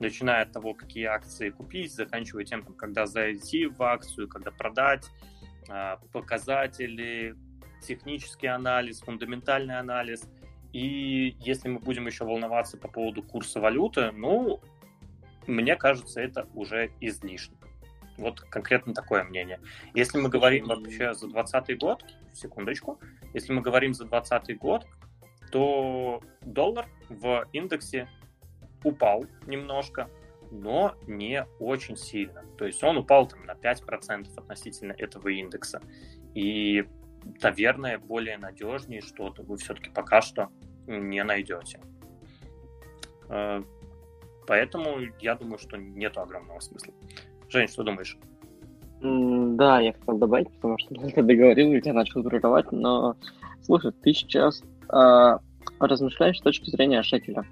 начиная 0.00 0.42
от 0.42 0.52
того, 0.52 0.74
какие 0.74 1.04
акции 1.06 1.50
купить, 1.50 1.92
заканчивая 1.92 2.44
тем, 2.44 2.62
там, 2.62 2.74
когда 2.74 3.06
зайти 3.06 3.66
в 3.66 3.82
акцию, 3.82 4.28
когда 4.28 4.50
продать, 4.50 5.06
а, 5.68 5.96
показатели, 6.12 7.34
технический 7.82 8.46
анализ, 8.46 9.00
фундаментальный 9.00 9.78
анализ. 9.78 10.28
И 10.72 11.36
если 11.40 11.68
мы 11.68 11.78
будем 11.78 12.06
еще 12.06 12.24
волноваться 12.24 12.76
по 12.76 12.88
поводу 12.88 13.22
курса 13.22 13.60
валюты, 13.60 14.10
ну, 14.12 14.60
мне 15.46 15.76
кажется, 15.76 16.20
это 16.20 16.46
уже 16.54 16.90
излишне. 17.00 17.56
Вот 18.18 18.40
конкретно 18.40 18.92
такое 18.94 19.24
мнение. 19.24 19.60
Если 19.94 20.18
мы 20.18 20.28
говорим 20.28 20.66
вообще 20.66 21.14
за 21.14 21.28
2020 21.28 21.78
год, 21.78 22.04
секундочку, 22.34 22.98
если 23.32 23.52
мы 23.52 23.62
говорим 23.62 23.94
за 23.94 24.04
2020 24.04 24.58
год, 24.58 24.86
то 25.50 26.20
доллар 26.42 26.86
в 27.08 27.46
индексе 27.52 28.08
упал 28.84 29.24
немножко, 29.46 30.10
но 30.50 30.94
не 31.06 31.46
очень 31.58 31.96
сильно. 31.96 32.44
То 32.56 32.66
есть 32.66 32.82
он 32.82 32.96
упал 32.98 33.26
там 33.28 33.44
на 33.44 33.52
5% 33.52 34.28
относительно 34.36 34.92
этого 34.92 35.28
индекса. 35.28 35.80
И 36.34 36.84
наверное, 37.42 37.98
более 37.98 38.38
надежнее 38.38 39.00
что-то 39.00 39.42
вы 39.42 39.56
все-таки 39.56 39.90
пока 39.90 40.20
что 40.20 40.48
не 40.86 41.22
найдете. 41.22 41.80
Э, 43.28 43.62
поэтому 44.46 44.98
я 45.20 45.34
думаю, 45.34 45.58
что 45.58 45.76
нет 45.76 46.16
огромного 46.16 46.60
смысла. 46.60 46.94
Жень, 47.48 47.68
что 47.68 47.82
думаешь? 47.82 48.16
Да, 49.00 49.80
я 49.80 49.92
хотел 49.92 50.18
добавить, 50.18 50.52
потому 50.54 50.78
что 50.78 50.94
когда 50.94 51.22
договорил, 51.22 51.72
я 51.72 51.92
начал 51.92 52.22
прерывать, 52.22 52.70
но 52.72 53.16
слушай, 53.62 53.92
ты 53.92 54.12
сейчас 54.12 54.62
э, 54.92 55.38
размышляешь 55.80 56.38
с 56.38 56.42
точки 56.42 56.70
зрения 56.70 57.02
шекеля. 57.02 57.44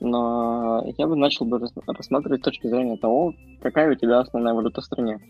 но 0.00 0.84
я 0.96 1.06
бы 1.06 1.16
начал 1.16 1.46
бы 1.46 1.60
рассматривать 1.86 2.40
с 2.40 2.44
точки 2.44 2.66
зрения 2.66 2.96
того, 2.96 3.34
какая 3.60 3.92
у 3.92 3.94
тебя 3.94 4.20
основная 4.20 4.54
валюта 4.54 4.80
в 4.80 4.84
стране. 4.84 5.20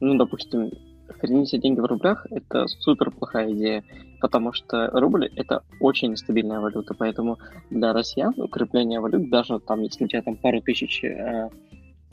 Ну, 0.00 0.16
допустим, 0.16 0.70
хранить 1.18 1.60
деньги 1.60 1.80
в 1.80 1.84
рублях– 1.84 2.26
это 2.30 2.66
супер 2.66 3.10
плохая 3.10 3.52
идея, 3.52 3.84
потому 4.20 4.52
что 4.52 4.88
рубль– 4.92 5.26
это 5.36 5.62
очень 5.80 6.10
нестабильная 6.10 6.60
валюта, 6.60 6.94
поэтому 6.94 7.38
для 7.70 7.92
россиян 7.92 8.34
укрепление 8.36 9.00
валют, 9.00 9.30
даже 9.30 9.58
там, 9.60 9.82
если 9.82 10.04
у 10.04 10.08
тебя 10.08 10.22
там 10.22 10.36
пару 10.36 10.60
тысяч, 10.60 11.04
э, 11.04 11.48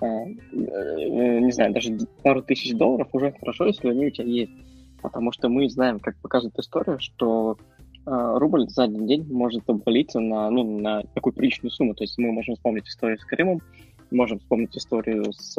э, 0.02 0.06
э, 0.06 1.40
не 1.40 1.52
знаю, 1.52 1.74
даже 1.74 1.98
пару 2.24 2.42
тысяч 2.42 2.76
долларов 2.76 3.08
уже 3.14 3.34
хорошо, 3.40 3.66
если 3.66 3.90
они 3.90 4.08
у 4.08 4.12
тебя 4.12 4.28
есть, 4.28 4.52
потому 5.02 5.32
что 5.32 5.50
мы 5.50 5.70
знаем, 5.70 6.00
как 6.00 6.18
показывает 6.18 6.58
история, 6.58 6.98
что 7.00 7.58
э, 8.06 8.38
рубль 8.38 8.68
за 8.70 8.84
один 8.84 9.08
день 9.08 9.26
может 9.32 9.70
обвалиться 9.70 10.20
на, 10.20 10.50
ну, 10.50 10.80
на 10.80 11.04
такую 11.14 11.34
приличную 11.34 11.72
сумму, 11.72 11.94
то 11.94 12.04
есть 12.04 12.18
мы 12.18 12.32
можем 12.32 12.56
вспомнить 12.56 12.88
историю 12.88 13.20
с 13.20 13.26
Крымом, 13.26 13.62
можем 14.12 14.40
вспомнить 14.40 14.76
историю 14.78 15.32
с 15.34 15.56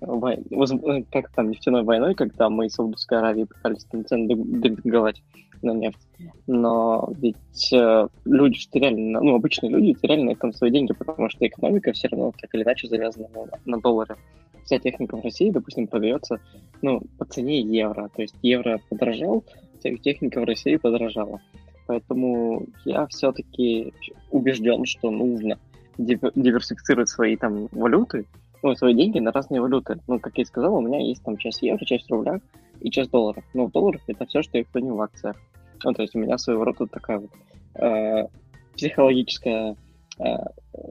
как 0.00 1.30
там, 1.34 1.50
нефтяной 1.50 1.82
войной, 1.82 2.14
когда 2.14 2.48
мы 2.48 2.66
из 2.66 2.74
Саудовской 2.74 3.18
Аравии 3.18 3.44
пытались 3.44 3.84
там 3.84 4.04
цены 4.04 4.28
демпинговать 4.28 5.22
на 5.62 5.72
нефть. 5.72 5.98
Но 6.46 7.12
ведь 7.18 7.72
э, 7.72 8.08
люди 8.24 8.58
что 8.58 8.78
реально, 8.78 9.20
ну, 9.20 9.34
обычные 9.34 9.70
люди 9.70 9.94
теряли 9.94 10.22
на 10.22 10.30
этом 10.30 10.52
свои 10.52 10.70
деньги, 10.70 10.92
потому 10.92 11.28
что 11.28 11.46
экономика 11.46 11.92
все 11.92 12.08
равно 12.08 12.32
так 12.38 12.54
или 12.54 12.62
иначе 12.62 12.88
завязана 12.88 13.28
на, 13.34 13.46
на 13.66 13.80
доллары. 13.80 14.16
Вся 14.64 14.78
техника 14.78 15.16
в 15.16 15.24
России, 15.24 15.50
допустим, 15.50 15.86
продается 15.86 16.40
ну, 16.80 17.02
по 17.18 17.24
цене 17.24 17.60
евро. 17.60 18.08
То 18.14 18.22
есть 18.22 18.36
евро 18.42 18.80
подорожал, 18.88 19.44
техника 19.82 20.40
в 20.40 20.44
России 20.44 20.76
подорожала. 20.76 21.40
Поэтому 21.86 22.66
я 22.84 23.06
все-таки 23.08 23.92
убежден, 24.30 24.84
что 24.84 25.10
нужно 25.10 25.58
диверсифицировать 25.98 27.08
свои 27.08 27.36
там 27.36 27.68
валюты, 27.72 28.26
ну, 28.62 28.74
свои 28.74 28.94
деньги 28.94 29.18
на 29.18 29.32
разные 29.32 29.60
валюты. 29.60 29.98
Ну, 30.06 30.18
как 30.18 30.36
я 30.36 30.42
и 30.42 30.46
сказал, 30.46 30.74
у 30.74 30.80
меня 30.80 31.00
есть 31.00 31.22
там 31.22 31.36
часть 31.36 31.62
евро, 31.62 31.84
часть 31.84 32.06
в 32.06 32.10
рублях 32.10 32.40
и 32.80 32.90
часть 32.90 33.10
долларов. 33.10 33.44
Но 33.54 33.66
в 33.66 33.72
долларах 33.72 34.02
это 34.06 34.26
все, 34.26 34.42
что 34.42 34.58
я 34.58 34.64
храню 34.64 34.96
в 34.96 35.00
акциях. 35.00 35.36
Ну, 35.84 35.92
то 35.92 36.02
есть 36.02 36.14
у 36.14 36.18
меня 36.18 36.36
своего 36.38 36.64
рода 36.64 36.86
такая 36.86 37.20
вот 37.20 37.30
э, 37.74 38.26
психологическая 38.74 39.76
э, 40.18 40.24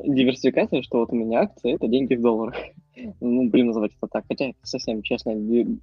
диверсификация, 0.05 0.81
что 0.81 0.99
вот 0.99 1.11
у 1.11 1.15
меня 1.15 1.41
акции— 1.41 1.73
это 1.75 1.87
деньги 1.87 2.15
в 2.15 2.21
долларах. 2.21 2.55
ну, 3.19 3.49
блин, 3.49 3.67
называть 3.67 3.91
это 3.97 4.07
так. 4.11 4.25
Хотя 4.27 4.49
это 4.49 4.59
совсем 4.63 5.01
честно, 5.01 5.31
не, 5.31 5.79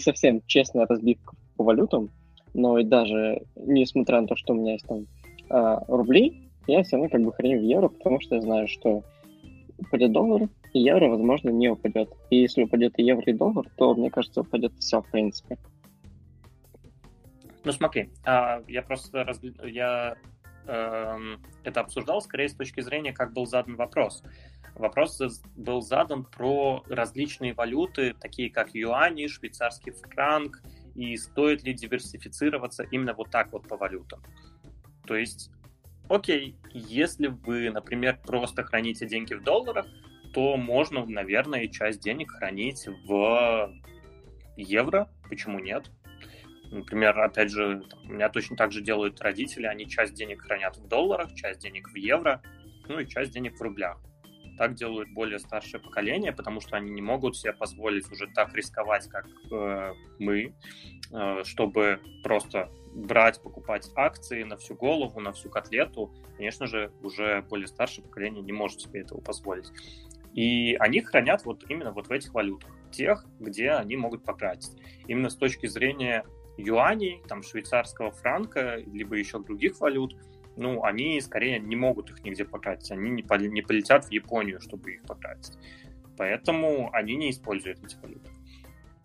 совсем 0.00 0.42
честная 0.46 0.86
разбивка 0.86 1.36
по 1.56 1.64
валютам, 1.64 2.10
но 2.54 2.78
и 2.78 2.84
даже 2.84 3.42
несмотря 3.56 4.20
на 4.20 4.26
то, 4.26 4.36
что 4.36 4.52
у 4.52 4.56
меня 4.56 4.72
есть 4.72 4.86
там 4.86 5.06
э, 5.50 5.78
рубли, 5.86 6.50
я 6.66 6.82
все 6.82 6.96
равно 6.96 7.08
как 7.08 7.22
бы 7.22 7.32
храню 7.32 7.60
в 7.60 7.62
евро, 7.62 7.88
потому 7.88 8.20
что 8.20 8.36
я 8.36 8.42
знаю, 8.42 8.68
что 8.68 9.02
упадет 9.78 10.12
доллар, 10.12 10.48
евро, 10.78 11.08
возможно, 11.08 11.50
не 11.50 11.68
упадет. 11.68 12.10
И 12.30 12.36
если 12.36 12.64
упадет 12.64 12.98
и 12.98 13.02
евро, 13.02 13.24
и 13.26 13.32
доллар, 13.32 13.66
то, 13.76 13.94
мне 13.94 14.10
кажется, 14.10 14.42
упадет 14.42 14.72
все, 14.78 15.02
в 15.02 15.10
принципе. 15.10 15.58
Ну, 17.64 17.72
смотри, 17.72 18.10
а, 18.24 18.62
я 18.68 18.82
просто 18.82 19.24
раз... 19.24 19.40
я 19.62 20.16
э, 20.66 21.18
это 21.64 21.80
обсуждал 21.80 22.22
скорее 22.22 22.48
с 22.48 22.54
точки 22.54 22.80
зрения, 22.80 23.12
как 23.12 23.32
был 23.32 23.46
задан 23.46 23.76
вопрос. 23.76 24.22
Вопрос 24.76 25.20
был 25.56 25.82
задан 25.82 26.24
про 26.24 26.82
различные 26.88 27.52
валюты, 27.52 28.14
такие 28.18 28.50
как 28.50 28.74
юани, 28.74 29.26
швейцарский 29.26 29.92
франк, 29.92 30.62
и 30.94 31.16
стоит 31.16 31.62
ли 31.64 31.74
диверсифицироваться 31.74 32.84
именно 32.84 33.12
вот 33.12 33.30
так 33.30 33.52
вот 33.52 33.68
по 33.68 33.76
валютам. 33.76 34.22
То 35.06 35.16
есть 35.16 35.50
окей, 36.08 36.56
если 36.72 37.28
вы, 37.28 37.70
например, 37.70 38.18
просто 38.24 38.64
храните 38.64 39.06
деньги 39.06 39.34
в 39.34 39.42
долларах, 39.42 39.86
то 40.32 40.56
можно, 40.56 41.04
наверное, 41.06 41.66
часть 41.68 42.00
денег 42.00 42.32
хранить 42.32 42.86
в 43.04 43.72
евро. 44.56 45.08
Почему 45.28 45.58
нет? 45.58 45.90
Например, 46.70 47.18
опять 47.18 47.50
же, 47.50 47.82
у 48.04 48.12
меня 48.12 48.28
точно 48.28 48.56
так 48.56 48.70
же 48.70 48.80
делают 48.80 49.20
родители. 49.20 49.66
Они 49.66 49.88
часть 49.88 50.14
денег 50.14 50.42
хранят 50.42 50.76
в 50.76 50.86
долларах, 50.86 51.34
часть 51.34 51.60
денег 51.60 51.90
в 51.90 51.96
евро, 51.96 52.42
ну 52.88 53.00
и 53.00 53.08
часть 53.08 53.32
денег 53.32 53.58
в 53.58 53.62
рублях. 53.62 53.98
Так 54.56 54.74
делают 54.74 55.10
более 55.10 55.38
старшее 55.38 55.80
поколение, 55.80 56.32
потому 56.32 56.60
что 56.60 56.76
они 56.76 56.90
не 56.90 57.02
могут 57.02 57.36
себе 57.36 57.52
позволить 57.52 58.10
уже 58.12 58.28
так 58.28 58.54
рисковать, 58.54 59.08
как 59.08 59.26
э, 59.50 59.94
мы, 60.18 60.54
э, 61.12 61.44
чтобы 61.44 62.00
просто 62.22 62.70
брать, 62.94 63.42
покупать 63.42 63.90
акции 63.96 64.42
на 64.42 64.56
всю 64.56 64.74
голову, 64.74 65.18
на 65.20 65.32
всю 65.32 65.48
котлету, 65.48 66.12
конечно 66.36 66.66
же, 66.66 66.92
уже 67.02 67.42
более 67.42 67.68
старшее 67.68 68.04
поколение 68.04 68.42
не 68.42 68.52
может 68.52 68.80
себе 68.80 69.00
этого 69.00 69.20
позволить. 69.20 69.70
И 70.34 70.74
они 70.78 71.00
хранят 71.00 71.44
вот 71.44 71.64
именно 71.68 71.92
вот 71.92 72.08
в 72.08 72.12
этих 72.12 72.32
валютах, 72.34 72.70
тех, 72.90 73.24
где 73.38 73.70
они 73.72 73.96
могут 73.96 74.24
потратить. 74.24 74.72
Именно 75.06 75.30
с 75.30 75.36
точки 75.36 75.66
зрения 75.66 76.24
юаней, 76.56 77.22
там, 77.28 77.42
швейцарского 77.42 78.10
франка, 78.10 78.76
либо 78.76 79.16
еще 79.16 79.40
других 79.40 79.80
валют, 79.80 80.16
ну, 80.56 80.84
они 80.84 81.20
скорее 81.20 81.58
не 81.58 81.76
могут 81.76 82.10
их 82.10 82.22
нигде 82.22 82.44
потратить, 82.44 82.90
они 82.90 83.10
не, 83.10 83.22
не 83.48 83.62
полетят 83.62 84.04
в 84.04 84.10
Японию, 84.10 84.60
чтобы 84.60 84.92
их 84.92 85.02
потратить. 85.02 85.54
Поэтому 86.16 86.90
они 86.92 87.16
не 87.16 87.30
используют 87.30 87.82
эти 87.82 87.96
валюты. 87.96 88.30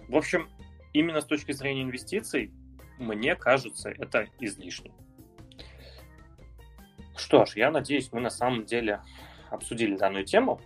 В 0.07 0.17
общем, 0.17 0.49
именно 0.93 1.21
с 1.21 1.25
точки 1.25 1.53
зрения 1.53 1.83
инвестиций, 1.83 2.51
мне 2.99 3.35
кажется, 3.35 3.89
это 3.89 4.27
излишне. 4.39 4.91
Что 7.15 7.45
ж, 7.45 7.55
я 7.55 7.71
надеюсь, 7.71 8.11
мы 8.11 8.19
на 8.19 8.29
самом 8.29 8.65
деле 8.65 9.01
обсудили 9.49 9.95
данную 9.95 10.25
тему. 10.25 10.59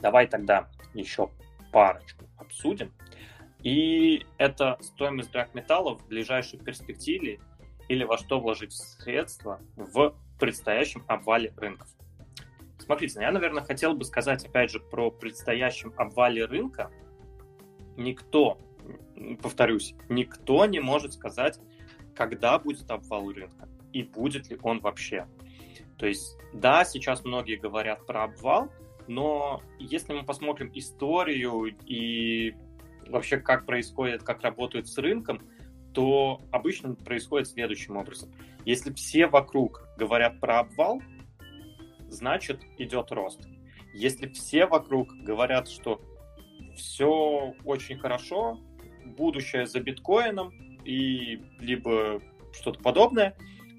Давай 0.00 0.26
тогда 0.26 0.68
еще 0.94 1.30
парочку 1.72 2.24
обсудим. 2.36 2.92
И 3.62 4.24
это 4.38 4.78
стоимость 4.80 5.32
драгметаллов 5.32 6.00
в 6.02 6.08
ближайшей 6.08 6.58
перспективе 6.58 7.40
или 7.88 8.04
во 8.04 8.18
что 8.18 8.40
вложить 8.40 8.72
средства 8.72 9.60
в 9.76 10.14
предстоящем 10.38 11.04
обвале 11.06 11.52
рынков. 11.56 11.88
Смотрите, 12.78 13.20
я, 13.20 13.32
наверное, 13.32 13.64
хотел 13.64 13.94
бы 13.94 14.04
сказать, 14.04 14.44
опять 14.44 14.70
же, 14.70 14.80
про 14.80 15.10
предстоящем 15.10 15.92
обвале 15.96 16.44
рынка. 16.44 16.90
Никто 17.96 18.58
повторюсь, 19.42 19.94
никто 20.08 20.66
не 20.66 20.80
может 20.80 21.14
сказать, 21.14 21.58
когда 22.14 22.58
будет 22.58 22.90
обвал 22.90 23.32
рынка 23.32 23.68
и 23.92 24.02
будет 24.02 24.50
ли 24.50 24.58
он 24.62 24.80
вообще. 24.80 25.26
То 25.98 26.06
есть, 26.06 26.38
да, 26.52 26.84
сейчас 26.84 27.24
многие 27.24 27.56
говорят 27.56 28.06
про 28.06 28.24
обвал, 28.24 28.70
но 29.08 29.62
если 29.78 30.12
мы 30.12 30.24
посмотрим 30.24 30.70
историю 30.74 31.74
и 31.86 32.54
вообще 33.08 33.38
как 33.38 33.66
происходит, 33.66 34.22
как 34.22 34.42
работает 34.42 34.88
с 34.88 34.98
рынком, 34.98 35.40
то 35.92 36.42
обычно 36.50 36.94
происходит 36.94 37.48
следующим 37.48 37.96
образом. 37.96 38.30
Если 38.64 38.92
все 38.92 39.26
вокруг 39.26 39.88
говорят 39.96 40.40
про 40.40 40.60
обвал, 40.60 41.00
значит 42.08 42.60
идет 42.78 43.12
рост. 43.12 43.46
Если 43.94 44.28
все 44.28 44.66
вокруг 44.66 45.08
говорят, 45.14 45.68
что 45.68 46.02
все 46.76 47.54
очень 47.64 47.98
хорошо, 47.98 48.60
будущее 49.04 49.66
за 49.66 49.80
биткоином 49.80 50.52
и 50.84 51.40
либо 51.58 52.20
что-то 52.52 52.80
подобное, 52.80 53.36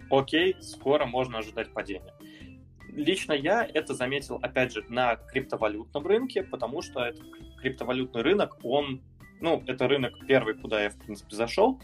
окей, 0.10 0.56
скоро 0.62 1.06
можно 1.06 1.40
ожидать 1.40 1.72
падения. 1.74 2.17
Лично 2.98 3.34
я 3.34 3.64
это 3.64 3.94
заметил, 3.94 4.40
опять 4.42 4.74
же, 4.74 4.84
на 4.90 5.18
криптовалютном 5.18 6.08
рынке, 6.08 6.42
потому 6.42 6.82
что 6.82 7.02
это 7.02 7.22
криптовалютный 7.62 8.24
рынок, 8.24 8.58
он, 8.64 9.04
ну, 9.40 9.64
это 9.68 9.88
рынок 9.88 10.14
первый, 10.28 10.56
куда 10.56 10.82
я, 10.82 10.90
в 10.90 10.98
принципе, 10.98 11.36
зашел, 11.36 11.80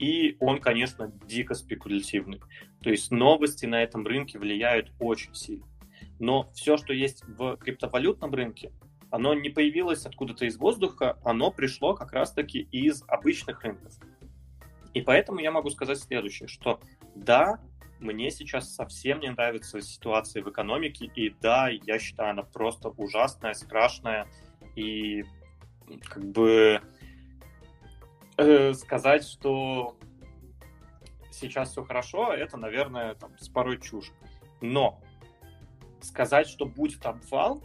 и 0.00 0.36
он, 0.40 0.60
конечно, 0.60 1.12
дико 1.28 1.54
спекулятивный. 1.54 2.40
То 2.82 2.90
есть 2.90 3.12
новости 3.12 3.66
на 3.66 3.84
этом 3.84 4.04
рынке 4.04 4.40
влияют 4.40 4.90
очень 4.98 5.32
сильно. 5.32 5.64
Но 6.18 6.50
все, 6.54 6.76
что 6.76 6.92
есть 6.92 7.22
в 7.24 7.56
криптовалютном 7.58 8.34
рынке, 8.34 8.72
оно 9.12 9.34
не 9.34 9.50
появилось 9.50 10.06
откуда-то 10.06 10.44
из 10.44 10.56
воздуха, 10.56 11.20
оно 11.24 11.52
пришло 11.52 11.94
как 11.94 12.12
раз-таки 12.12 12.62
из 12.72 13.04
обычных 13.06 13.62
рынков. 13.62 13.94
И 14.92 15.02
поэтому 15.02 15.38
я 15.38 15.52
могу 15.52 15.70
сказать 15.70 16.00
следующее, 16.00 16.48
что 16.48 16.80
да, 17.14 17.60
мне 18.00 18.30
сейчас 18.30 18.74
совсем 18.74 19.20
не 19.20 19.30
нравится 19.30 19.80
ситуация 19.80 20.42
в 20.42 20.50
экономике, 20.50 21.06
и 21.06 21.30
да, 21.40 21.68
я 21.68 21.98
считаю, 21.98 22.30
она 22.30 22.42
просто 22.42 22.90
ужасная, 22.90 23.54
страшная, 23.54 24.28
и 24.76 25.24
как 26.04 26.24
бы 26.24 26.80
э, 28.36 28.72
сказать, 28.74 29.24
что 29.26 29.96
сейчас 31.30 31.70
все 31.70 31.84
хорошо, 31.84 32.32
это, 32.32 32.56
наверное, 32.56 33.14
там, 33.14 33.36
с 33.38 33.48
порой 33.48 33.80
чушь. 33.80 34.12
Но 34.60 35.00
сказать, 36.00 36.48
что 36.48 36.66
будет 36.66 37.04
обвал, 37.06 37.62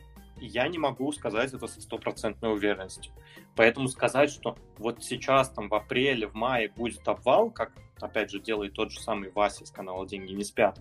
я 0.47 0.67
не 0.67 0.77
могу 0.77 1.11
сказать 1.11 1.53
это 1.53 1.67
со 1.67 1.81
стопроцентной 1.81 2.53
уверенностью. 2.53 3.13
Поэтому 3.55 3.87
сказать, 3.87 4.29
что 4.29 4.57
вот 4.77 5.03
сейчас, 5.03 5.49
там, 5.49 5.69
в 5.69 5.75
апреле, 5.75 6.27
в 6.27 6.33
мае 6.33 6.69
будет 6.69 7.07
обвал, 7.07 7.51
как, 7.51 7.71
опять 7.99 8.31
же, 8.31 8.39
делает 8.39 8.73
тот 8.73 8.91
же 8.91 8.99
самый 8.99 9.31
Вася 9.31 9.65
с 9.65 9.71
канала 9.71 10.07
«Деньги 10.07 10.33
не 10.33 10.43
спят», 10.43 10.79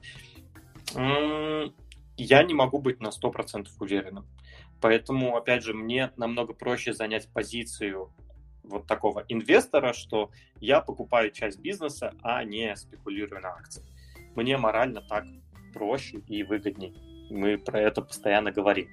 я 2.17 2.43
не 2.43 2.55
могу 2.55 2.79
быть 2.79 3.01
на 3.01 3.09
100% 3.09 3.69
уверенным. 3.81 4.27
Поэтому, 4.81 5.37
опять 5.37 5.63
же, 5.63 5.75
мне 5.75 6.11
намного 6.17 6.53
проще 6.53 6.93
занять 6.93 7.33
позицию 7.33 8.13
вот 8.63 8.87
такого 8.87 9.25
инвестора, 9.29 9.93
что 9.93 10.31
я 10.61 10.81
покупаю 10.81 11.31
часть 11.31 11.61
бизнеса, 11.61 12.15
а 12.23 12.45
не 12.45 12.75
спекулирую 12.77 13.41
на 13.41 13.51
акции. 13.51 13.85
Мне 14.35 14.57
морально 14.57 15.01
так 15.03 15.25
проще 15.73 16.19
и 16.29 16.43
выгодней. 16.43 16.95
Мы 17.31 17.59
про 17.59 17.81
это 17.81 18.03
постоянно 18.03 18.53
говорим. 18.53 18.89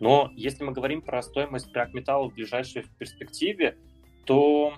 Но 0.00 0.32
если 0.34 0.64
мы 0.64 0.72
говорим 0.72 1.02
про 1.02 1.22
стоимость 1.22 1.70
драгметалла 1.72 2.30
в 2.30 2.34
ближайшей 2.34 2.84
перспективе, 2.98 3.76
то, 4.24 4.74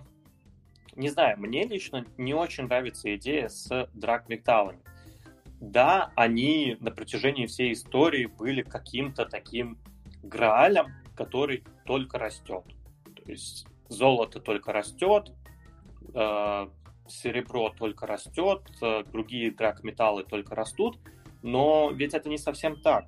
не 0.96 1.08
знаю, 1.08 1.38
мне 1.38 1.64
лично 1.64 2.04
не 2.18 2.34
очень 2.34 2.64
нравится 2.64 3.14
идея 3.16 3.48
с 3.48 3.88
драгметаллами. 3.94 4.80
Да, 5.60 6.12
они 6.16 6.76
на 6.80 6.90
протяжении 6.90 7.46
всей 7.46 7.72
истории 7.72 8.26
были 8.26 8.62
каким-то 8.62 9.24
таким 9.24 9.78
граалем, 10.24 10.86
который 11.14 11.62
только 11.86 12.18
растет. 12.18 12.64
То 13.14 13.30
есть 13.30 13.66
золото 13.88 14.40
только 14.40 14.72
растет, 14.72 15.30
э, 16.14 16.68
серебро 17.06 17.70
только 17.70 18.08
растет, 18.08 18.62
э, 18.82 19.04
другие 19.04 19.52
драгметаллы 19.52 20.24
только 20.24 20.56
растут, 20.56 20.98
но 21.42 21.92
ведь 21.92 22.14
это 22.14 22.28
не 22.28 22.38
совсем 22.38 22.80
так 22.80 23.06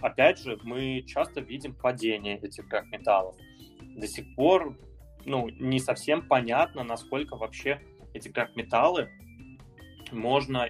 опять 0.00 0.38
же, 0.38 0.58
мы 0.62 1.02
часто 1.06 1.40
видим 1.40 1.74
падение 1.74 2.38
этих 2.38 2.68
драгметаллов. 2.68 3.36
До 3.96 4.06
сих 4.06 4.34
пор 4.34 4.76
ну, 5.26 5.48
не 5.48 5.80
совсем 5.80 6.22
понятно, 6.26 6.84
насколько 6.84 7.36
вообще 7.36 7.80
эти 8.14 8.28
драгметаллы 8.28 9.10
можно 10.12 10.68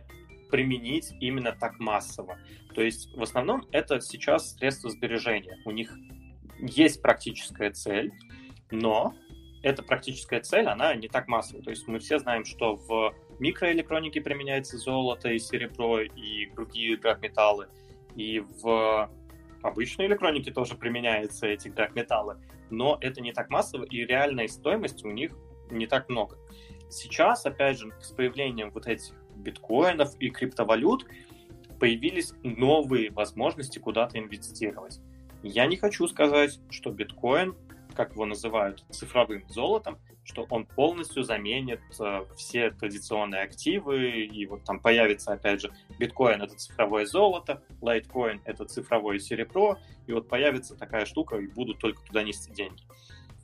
применить 0.50 1.12
именно 1.20 1.52
так 1.52 1.78
массово. 1.78 2.38
То 2.74 2.82
есть 2.82 3.14
в 3.16 3.22
основном 3.22 3.66
это 3.72 4.00
сейчас 4.00 4.54
средства 4.54 4.90
сбережения. 4.90 5.58
У 5.64 5.70
них 5.70 5.94
есть 6.58 7.02
практическая 7.02 7.70
цель, 7.70 8.12
но 8.70 9.14
эта 9.62 9.82
практическая 9.82 10.40
цель, 10.40 10.66
она 10.66 10.94
не 10.94 11.08
так 11.08 11.28
массовая. 11.28 11.62
То 11.62 11.70
есть 11.70 11.86
мы 11.86 11.98
все 11.98 12.18
знаем, 12.18 12.44
что 12.44 12.76
в 12.76 13.14
микроэлектронике 13.38 14.20
применяется 14.20 14.78
золото 14.78 15.28
и 15.28 15.38
серебро 15.38 16.00
и 16.00 16.46
другие 16.54 16.96
драгметаллы, 16.96 17.68
и 18.16 18.40
в 18.62 19.10
обычной 19.62 20.06
электронике 20.06 20.52
тоже 20.52 20.74
применяются 20.74 21.46
эти 21.46 21.68
драгметаллы, 21.68 22.38
но 22.70 22.98
это 23.00 23.20
не 23.20 23.32
так 23.32 23.50
массово, 23.50 23.84
и 23.84 24.04
реальной 24.04 24.48
стоимости 24.48 25.06
у 25.06 25.10
них 25.10 25.32
не 25.70 25.86
так 25.86 26.08
много. 26.08 26.38
Сейчас, 26.88 27.44
опять 27.46 27.78
же, 27.78 27.92
с 28.00 28.10
появлением 28.12 28.70
вот 28.70 28.86
этих 28.86 29.14
биткоинов 29.36 30.16
и 30.20 30.30
криптовалют 30.30 31.06
появились 31.78 32.32
новые 32.42 33.10
возможности 33.10 33.78
куда-то 33.78 34.18
инвестировать. 34.18 35.00
Я 35.42 35.66
не 35.66 35.76
хочу 35.76 36.08
сказать, 36.08 36.58
что 36.70 36.90
биткоин, 36.90 37.54
как 37.94 38.12
его 38.12 38.24
называют, 38.24 38.84
цифровым 38.90 39.44
золотом, 39.48 39.98
что 40.26 40.44
он 40.50 40.66
полностью 40.66 41.22
заменит 41.22 41.80
э, 42.00 42.24
все 42.36 42.70
традиционные 42.72 43.42
активы, 43.42 44.22
и 44.22 44.44
вот 44.46 44.64
там 44.64 44.80
появится, 44.80 45.32
опять 45.32 45.60
же, 45.60 45.72
биткоин— 46.00 46.42
это 46.42 46.56
цифровое 46.56 47.06
золото, 47.06 47.62
лайткоин— 47.80 48.40
это 48.44 48.64
цифровое 48.64 49.20
серебро, 49.20 49.78
и 50.08 50.12
вот 50.12 50.28
появится 50.28 50.74
такая 50.76 51.06
штука, 51.06 51.36
и 51.36 51.46
будут 51.46 51.78
только 51.78 52.02
туда 52.02 52.24
нести 52.24 52.52
деньги. 52.52 52.82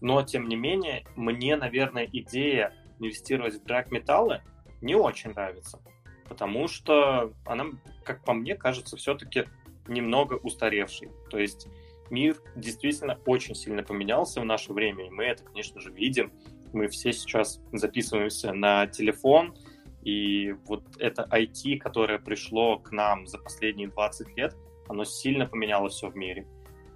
Но, 0.00 0.22
тем 0.24 0.48
не 0.48 0.56
менее, 0.56 1.06
мне, 1.14 1.54
наверное, 1.56 2.08
идея 2.12 2.74
инвестировать 2.98 3.54
в 3.54 3.64
драг-металлы 3.64 4.42
не 4.80 4.96
очень 4.96 5.30
нравится, 5.30 5.80
потому 6.28 6.66
что 6.66 7.32
она, 7.44 7.66
как 8.02 8.24
по 8.24 8.32
мне, 8.32 8.56
кажется 8.56 8.96
все-таки 8.96 9.44
немного 9.86 10.34
устаревшей. 10.34 11.10
То 11.30 11.38
есть 11.38 11.68
мир 12.10 12.36
действительно 12.56 13.18
очень 13.26 13.54
сильно 13.54 13.84
поменялся 13.84 14.40
в 14.40 14.44
наше 14.44 14.72
время, 14.72 15.06
и 15.06 15.10
мы 15.10 15.24
это, 15.24 15.44
конечно 15.44 15.80
же, 15.80 15.92
видим 15.92 16.32
мы 16.72 16.88
все 16.88 17.12
сейчас 17.12 17.60
записываемся 17.72 18.52
на 18.52 18.86
телефон, 18.86 19.54
и 20.02 20.52
вот 20.66 20.84
это 20.98 21.28
IT, 21.30 21.78
которое 21.78 22.18
пришло 22.18 22.78
к 22.78 22.90
нам 22.92 23.26
за 23.26 23.38
последние 23.38 23.88
20 23.88 24.36
лет, 24.36 24.56
оно 24.88 25.04
сильно 25.04 25.46
поменяло 25.46 25.88
все 25.88 26.08
в 26.08 26.16
мире. 26.16 26.46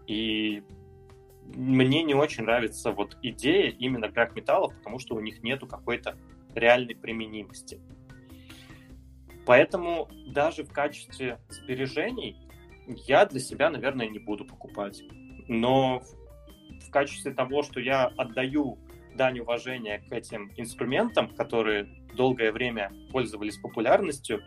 И 0.06 0.62
мне 1.54 2.02
не 2.02 2.14
очень 2.14 2.44
нравится 2.44 2.90
вот 2.90 3.16
идея 3.22 3.70
именно 3.70 4.08
драг-металлов, 4.08 4.76
потому 4.78 4.98
что 4.98 5.14
у 5.14 5.20
них 5.20 5.42
нету 5.42 5.66
какой-то 5.66 6.18
реальной 6.54 6.96
применимости. 6.96 7.80
Поэтому 9.46 10.08
даже 10.26 10.64
в 10.64 10.72
качестве 10.72 11.38
сбережений 11.48 12.36
я 12.88 13.24
для 13.26 13.38
себя, 13.38 13.70
наверное, 13.70 14.08
не 14.08 14.18
буду 14.18 14.44
покупать. 14.44 15.02
Но 15.46 16.02
в 16.84 16.90
качестве 16.90 17.32
того, 17.32 17.62
что 17.62 17.78
я 17.78 18.06
отдаю 18.16 18.78
дань 19.16 19.40
уважения 19.40 19.98
к 20.08 20.12
этим 20.12 20.52
инструментам, 20.56 21.34
которые 21.34 21.84
долгое 22.14 22.52
время 22.52 22.92
пользовались 23.10 23.56
популярностью, 23.56 24.42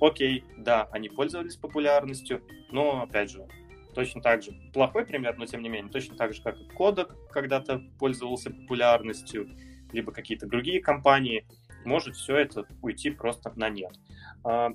окей, 0.00 0.44
да, 0.58 0.88
они 0.92 1.08
пользовались 1.08 1.56
популярностью, 1.56 2.42
но, 2.70 3.02
опять 3.02 3.30
же, 3.30 3.46
точно 3.94 4.20
так 4.20 4.42
же, 4.42 4.52
плохой 4.72 5.06
пример, 5.06 5.36
но 5.38 5.46
тем 5.46 5.62
не 5.62 5.68
менее, 5.68 5.90
точно 5.90 6.16
так 6.16 6.34
же, 6.34 6.42
как 6.42 6.58
и 6.58 6.64
Kodak 6.64 7.14
когда-то 7.30 7.82
пользовался 7.98 8.50
популярностью, 8.50 9.48
либо 9.92 10.12
какие-то 10.12 10.46
другие 10.46 10.80
компании, 10.80 11.46
может 11.84 12.16
все 12.16 12.36
это 12.36 12.66
уйти 12.82 13.10
просто 13.10 13.52
на 13.56 13.70
нет. 13.70 13.92
А, 14.44 14.72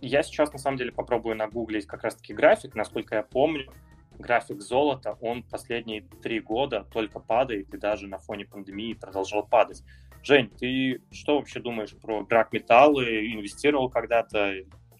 я 0.00 0.22
сейчас, 0.22 0.52
на 0.52 0.58
самом 0.58 0.78
деле, 0.78 0.90
попробую 0.90 1.36
нагуглить 1.36 1.86
как 1.86 2.02
раз-таки 2.02 2.32
график, 2.32 2.74
насколько 2.74 3.14
я 3.14 3.22
помню, 3.22 3.72
график 4.18 4.60
золота, 4.60 5.16
он 5.20 5.42
последние 5.42 6.02
три 6.22 6.40
года 6.40 6.86
только 6.92 7.20
падает 7.20 7.72
и 7.72 7.78
даже 7.78 8.06
на 8.06 8.18
фоне 8.18 8.44
пандемии 8.44 8.94
продолжал 8.94 9.46
падать. 9.46 9.82
Жень, 10.22 10.50
ты 10.58 11.00
что 11.10 11.38
вообще 11.38 11.60
думаешь 11.60 11.94
про 11.96 12.24
драгметаллы? 12.24 13.32
Инвестировал 13.32 13.88
когда-то? 13.88 14.54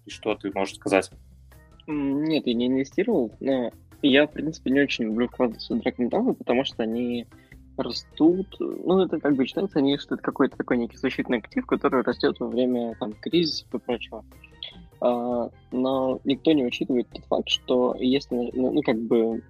И 0.07 0.11
что 0.11 0.35
ты 0.35 0.51
можешь 0.55 0.77
сказать? 0.77 1.11
Нет, 1.87 2.47
я 2.47 2.55
не 2.55 2.67
инвестировал, 2.67 3.33
но 3.41 3.73
я, 4.03 4.27
в 4.27 4.33
принципе, 4.33 4.71
не 4.71 4.81
очень 4.81 5.05
люблю 5.07 5.27
вкладываться 5.27 5.75
в 5.75 5.81
драгметаллы, 5.81 6.35
потому 6.35 6.65
что 6.65 6.83
они 6.83 7.27
растут. 7.77 8.57
Ну, 8.59 9.01
это 9.01 9.19
как 9.21 9.35
бы 9.35 9.47
считается, 9.47 9.79
они, 9.79 9.99
что 9.99 10.15
это 10.15 10.23
какой-то 10.23 10.57
такой 10.57 10.77
некий 10.77 10.97
защитный 10.97 11.39
актив, 11.39 11.67
который 11.67 12.03
растет 12.03 12.39
во 12.41 12.49
время 12.49 12.95
там, 12.97 13.13
кризисов 13.15 13.73
и 13.75 13.79
прочего. 13.79 14.25
Но 15.01 16.21
никто 16.25 16.53
не 16.53 16.65
учитывает 16.65 17.09
тот 17.11 17.25
факт, 17.27 17.49
что 17.49 17.95
если, 17.99 18.51
ну, 18.55 18.73
ну 18.73 18.83
как 18.83 18.99
бы 19.01 19.43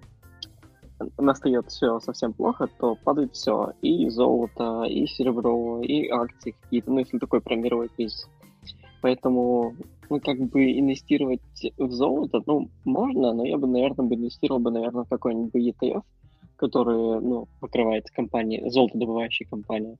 настает 1.17 1.67
все 1.69 1.99
совсем 1.99 2.33
плохо, 2.33 2.67
то 2.79 2.95
падает 2.95 3.33
все. 3.33 3.73
И 3.81 4.09
золото, 4.09 4.83
и 4.83 5.05
серебро, 5.07 5.81
и 5.81 6.07
акции 6.09 6.55
какие-то, 6.61 6.91
ну, 6.91 6.99
если 6.99 7.17
такой 7.19 7.41
прям 7.41 7.61
мировой 7.61 7.89
кризис. 7.89 8.29
Поэтому, 9.01 9.75
ну, 10.09 10.19
как 10.19 10.37
бы 10.37 10.77
инвестировать 10.77 11.41
в 11.77 11.91
золото, 11.91 12.41
ну, 12.45 12.69
можно, 12.83 13.33
но 13.33 13.45
я 13.45 13.57
бы, 13.57 13.67
наверное, 13.67 14.05
бы 14.05 14.15
инвестировал 14.15 14.59
бы, 14.59 14.71
наверное, 14.71 15.05
в 15.05 15.09
какой-нибудь 15.09 15.55
ETF, 15.55 16.03
который, 16.57 17.21
ну, 17.21 17.47
покрывает 17.61 18.09
компании, 18.09 18.69
золотодобывающие 18.69 19.47
компании. 19.47 19.97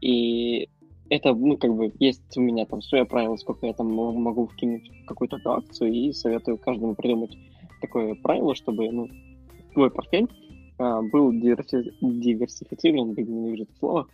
И 0.00 0.68
это, 1.10 1.34
ну, 1.34 1.56
как 1.56 1.74
бы, 1.74 1.92
есть 1.98 2.36
у 2.36 2.40
меня 2.40 2.66
там 2.66 2.82
свое 2.82 3.04
правило, 3.04 3.36
сколько 3.36 3.66
я 3.66 3.72
там 3.72 3.92
могу 3.92 4.46
вкинуть 4.46 4.90
какую-то 5.06 5.38
акцию, 5.44 5.92
и 5.92 6.12
советую 6.12 6.58
каждому 6.58 6.94
придумать 6.94 7.36
такое 7.80 8.14
правило, 8.14 8.54
чтобы, 8.54 8.90
ну, 8.90 9.08
твой 9.72 9.90
портфель 9.90 10.28
а, 10.78 11.02
был 11.02 11.32
диверси... 11.32 11.92
диверсифицирован, 12.00 13.14
ненавижу 13.16 13.64
это 13.64 13.72
слово, 13.78 14.08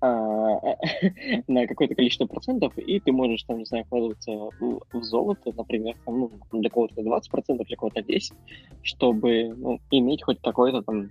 а, 0.00 0.58
на 1.48 1.66
какое-то 1.66 1.94
количество 1.94 2.26
процентов, 2.26 2.76
и 2.78 2.98
ты 3.00 3.12
можешь, 3.12 3.42
там, 3.44 3.58
не 3.58 3.64
знаю, 3.64 3.84
вкладываться 3.84 4.32
в, 4.32 4.80
в 4.92 5.02
золото, 5.02 5.52
например, 5.56 5.96
там, 6.04 6.18
ну, 6.20 6.30
для 6.52 6.70
кого-то 6.70 7.00
20%, 7.02 7.64
для 7.64 7.76
кого-то 7.76 8.00
10%, 8.00 8.34
чтобы, 8.82 9.54
ну, 9.56 9.78
иметь 9.90 10.22
хоть 10.22 10.40
какой-то 10.40 10.82
там 10.82 11.10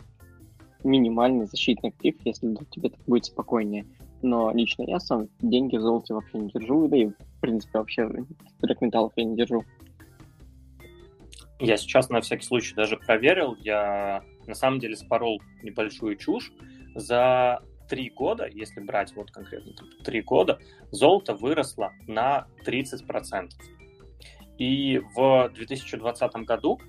минимальный 0.84 1.46
защитный 1.46 1.90
актив, 1.90 2.16
если 2.26 2.56
тебе 2.72 2.90
так 2.90 3.00
будет 3.08 3.26
спокойнее. 3.26 3.86
Но 4.22 4.52
лично 4.52 4.84
я 4.84 5.00
сам 5.00 5.28
деньги 5.40 5.78
в 5.78 5.82
золоте 5.82 6.14
вообще 6.14 6.40
не 6.40 6.50
держу, 6.50 6.88
да 6.88 6.98
и, 6.98 7.06
в 7.06 7.40
принципе, 7.42 7.80
вообще 7.80 8.10
драгметаллов 8.60 9.14
я 9.16 9.24
не 9.24 9.36
держу. 9.36 9.64
Я 11.60 11.78
сейчас 11.78 12.10
на 12.10 12.22
всякий 12.22 12.46
случай 12.46 12.76
даже 12.76 12.98
проверил, 12.98 13.56
я 13.60 14.24
на 14.46 14.54
самом 14.54 14.80
деле 14.80 14.96
спорол 14.96 15.42
небольшую 15.64 16.16
чушь. 16.16 16.52
За 16.96 17.62
три 17.88 18.10
года, 18.10 18.48
если 18.48 18.80
брать 18.82 19.16
вот 19.16 19.32
конкретно 19.32 19.74
три 20.04 20.22
года, 20.22 20.60
золото 20.92 21.36
выросло 21.36 21.94
на 22.08 22.48
30%. 22.66 23.50
И 24.58 25.00
в 25.16 25.50
2020 25.54 26.32
году, 26.38 26.80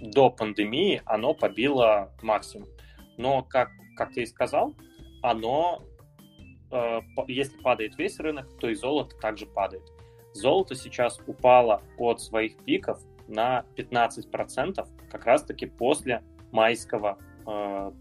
до 0.00 0.30
пандемии, 0.30 1.02
оно 1.06 1.34
побило 1.34 2.12
максимум. 2.22 2.68
Но, 3.16 3.42
как, 3.42 3.70
как 3.96 4.12
ты 4.12 4.22
и 4.22 4.26
сказал, 4.26 4.74
оно 5.22 5.82
если 7.28 7.56
падает 7.58 7.96
весь 7.98 8.18
рынок, 8.18 8.48
то 8.58 8.68
и 8.68 8.74
золото 8.74 9.16
также 9.16 9.46
падает. 9.46 9.92
Золото 10.32 10.74
сейчас 10.74 11.20
упало 11.26 11.82
от 11.98 12.20
своих 12.20 12.56
пиков 12.64 13.00
на 13.28 13.64
15% 13.76 14.86
как 15.10 15.24
раз-таки 15.24 15.66
после 15.66 16.22
майского 16.52 17.18
э, 17.46 17.92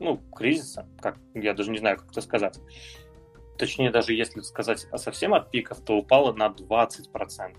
ну, 0.00 0.16
кризиса, 0.34 0.88
как 1.00 1.18
я 1.34 1.54
даже 1.54 1.70
не 1.70 1.78
знаю, 1.78 1.98
как 1.98 2.10
это 2.10 2.20
сказать. 2.20 2.58
Точнее, 3.58 3.90
даже 3.90 4.14
если 4.14 4.40
сказать 4.40 4.86
совсем 4.96 5.34
от 5.34 5.50
пиков, 5.50 5.80
то 5.80 5.96
упало 5.96 6.32
на 6.32 6.48
20%. 6.48 7.56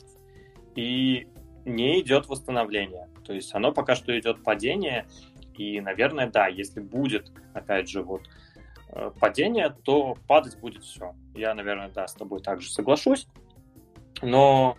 И 0.76 1.28
не 1.66 2.02
идет 2.02 2.28
восстановление. 2.28 3.08
То 3.24 3.34
есть 3.34 3.54
оно 3.54 3.72
пока 3.72 3.96
что 3.96 4.18
идет 4.18 4.44
падение, 4.44 5.08
и, 5.56 5.80
наверное, 5.80 6.30
да, 6.30 6.48
если 6.48 6.82
будет, 6.82 7.32
опять 7.54 7.88
же, 7.88 8.02
вот 8.02 8.24
э, 8.28 8.43
падение, 9.20 9.76
то 9.84 10.16
падать 10.28 10.60
будет 10.60 10.84
все. 10.84 11.16
Я, 11.36 11.54
наверное, 11.54 11.90
да, 11.90 12.08
с 12.08 12.14
тобой 12.14 12.42
также 12.42 12.70
соглашусь. 12.70 13.28
Но 14.22 14.78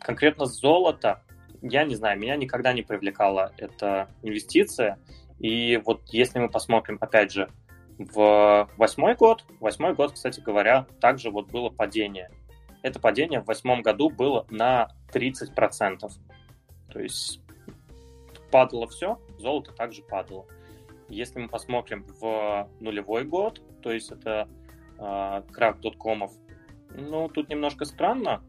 конкретно 0.00 0.46
золото, 0.46 1.22
я 1.62 1.84
не 1.84 1.94
знаю, 1.94 2.18
меня 2.18 2.36
никогда 2.36 2.72
не 2.72 2.82
привлекала 2.82 3.52
эта 3.56 4.08
инвестиция. 4.22 4.98
И 5.38 5.80
вот 5.84 6.02
если 6.08 6.38
мы 6.38 6.48
посмотрим, 6.48 6.98
опять 7.00 7.32
же, 7.32 7.48
в 7.98 8.68
восьмой 8.76 9.14
год, 9.14 9.44
восьмой 9.60 9.94
год, 9.94 10.12
кстати 10.12 10.40
говоря, 10.40 10.86
также 11.00 11.30
вот 11.30 11.50
было 11.50 11.70
падение. 11.70 12.30
Это 12.82 13.00
падение 13.00 13.40
в 13.40 13.46
восьмом 13.46 13.82
году 13.82 14.10
было 14.10 14.46
на 14.50 14.88
30%. 15.12 16.10
То 16.92 17.00
есть 17.00 17.40
падало 18.50 18.86
все, 18.88 19.18
золото 19.38 19.72
также 19.72 20.02
падало. 20.02 20.46
Если 21.08 21.38
мы 21.38 21.48
посмотрим 21.48 22.04
в 22.20 22.68
нулевой 22.80 23.24
год, 23.24 23.62
то 23.82 23.92
есть 23.92 24.10
это 24.10 24.48
э, 24.98 25.42
крах 25.52 25.80
доткомов, 25.80 26.32
ну, 26.90 27.28
тут 27.28 27.48
немножко 27.48 27.84
странно. 27.84 28.42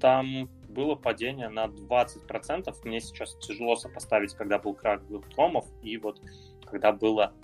Там 0.00 0.48
было 0.68 0.94
падение 0.94 1.48
на 1.48 1.66
20%. 1.66 2.74
Мне 2.84 3.00
сейчас 3.00 3.36
тяжело 3.38 3.76
сопоставить, 3.76 4.34
когда 4.34 4.58
был 4.58 4.74
крах 4.74 5.06
доткомов 5.08 5.66
и 5.82 5.96
вот 5.96 6.20
когда 6.64 6.92
было 6.92 7.34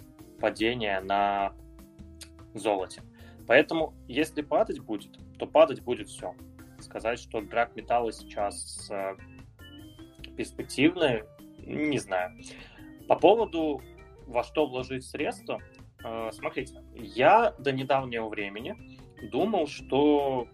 падение 0.40 1.00
на 1.00 1.52
золоте. 2.54 3.02
Поэтому, 3.46 3.94
если 4.08 4.42
падать 4.42 4.80
будет, 4.80 5.18
то 5.38 5.46
падать 5.46 5.82
будет 5.82 6.08
все. 6.08 6.34
Сказать, 6.80 7.18
что 7.18 7.40
драк 7.40 7.74
металла 7.74 8.12
сейчас 8.12 8.90
э, 8.90 9.16
перспективный, 10.36 11.24
не 11.58 11.98
знаю. 11.98 12.36
По 13.08 13.16
поводу 13.16 13.82
во 14.26 14.42
что 14.42 14.66
вложить 14.66 15.04
средства, 15.04 15.60
э, 16.04 16.30
смотрите, 16.32 16.82
я 16.94 17.54
до 17.58 17.72
недавнего 17.72 18.28
времени 18.28 18.76
думал, 19.30 19.66
что 19.66 20.48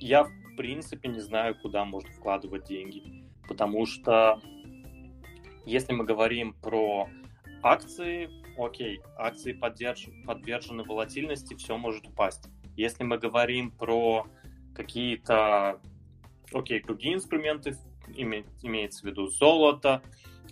я 0.00 0.24
в 0.24 0.56
принципе 0.56 1.08
не 1.08 1.20
знаю, 1.20 1.56
куда 1.60 1.84
можно 1.84 2.10
вкладывать 2.12 2.64
деньги, 2.64 3.24
потому 3.48 3.86
что 3.86 4.40
если 5.64 5.92
мы 5.92 6.04
говорим 6.04 6.54
про 6.54 7.08
акции, 7.62 8.28
окей, 8.58 9.00
акции 9.16 9.52
поддерж... 9.52 10.08
подвержены 10.26 10.84
волатильности, 10.84 11.54
все 11.54 11.76
может 11.76 12.06
упасть. 12.06 12.48
Если 12.76 13.04
мы 13.04 13.18
говорим 13.18 13.70
про 13.70 14.26
какие-то, 14.74 15.80
окей, 16.52 16.82
другие 16.82 17.14
инструменты, 17.14 17.76
име... 18.14 18.44
имеется 18.62 19.02
в 19.02 19.04
виду 19.04 19.26
золото, 19.26 20.02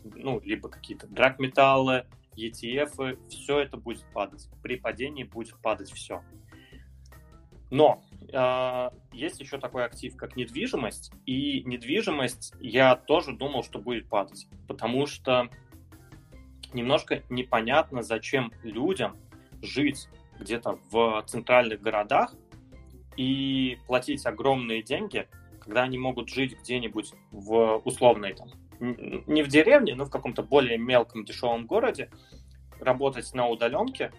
ну, 0.05 0.41
либо 0.45 0.69
какие-то 0.69 1.07
драгметаллы, 1.09 2.07
ETF, 2.49 3.19
все 3.29 3.61
это 3.61 3.77
будет 3.77 4.05
падать. 4.13 4.49
При 4.63 4.77
падении 4.77 5.25
будет 5.25 5.61
падать 5.61 5.91
все. 5.91 6.23
Но 7.71 8.03
э, 8.33 8.91
есть 9.13 9.41
еще 9.41 9.59
такой 9.59 9.85
актив, 9.85 10.17
как 10.17 10.37
недвижимость, 10.37 11.13
и 11.25 11.63
недвижимость 11.63 12.53
я 12.61 12.97
тоже 12.97 13.33
думал, 13.33 13.63
что 13.63 13.79
будет 13.79 14.09
падать, 14.09 14.49
потому 14.67 15.07
что 15.07 15.49
немножко 16.73 17.23
непонятно, 17.29 18.03
зачем 18.03 18.53
людям 18.65 19.17
жить 19.63 20.09
где-то 20.41 20.81
в 20.91 21.23
центральных 21.27 21.81
городах 21.81 22.35
и 23.17 23.79
платить 23.87 24.27
огромные 24.27 24.83
деньги, 24.83 25.29
когда 25.61 25.83
они 25.83 25.99
могут 25.99 26.29
жить 26.29 26.59
где-нибудь 26.59 27.13
в 27.31 27.83
условной 27.85 28.35
там 28.35 28.49
не 28.81 29.43
в 29.43 29.49
деревне, 29.49 29.95
но 29.95 30.05
в 30.05 30.11
каком-то 30.11 30.43
более 30.43 30.79
мелком 30.79 31.25
дешевом 31.25 31.67
городе, 31.67 32.11
работать 32.81 33.33
на 33.35 33.49
удаленке 33.49 34.13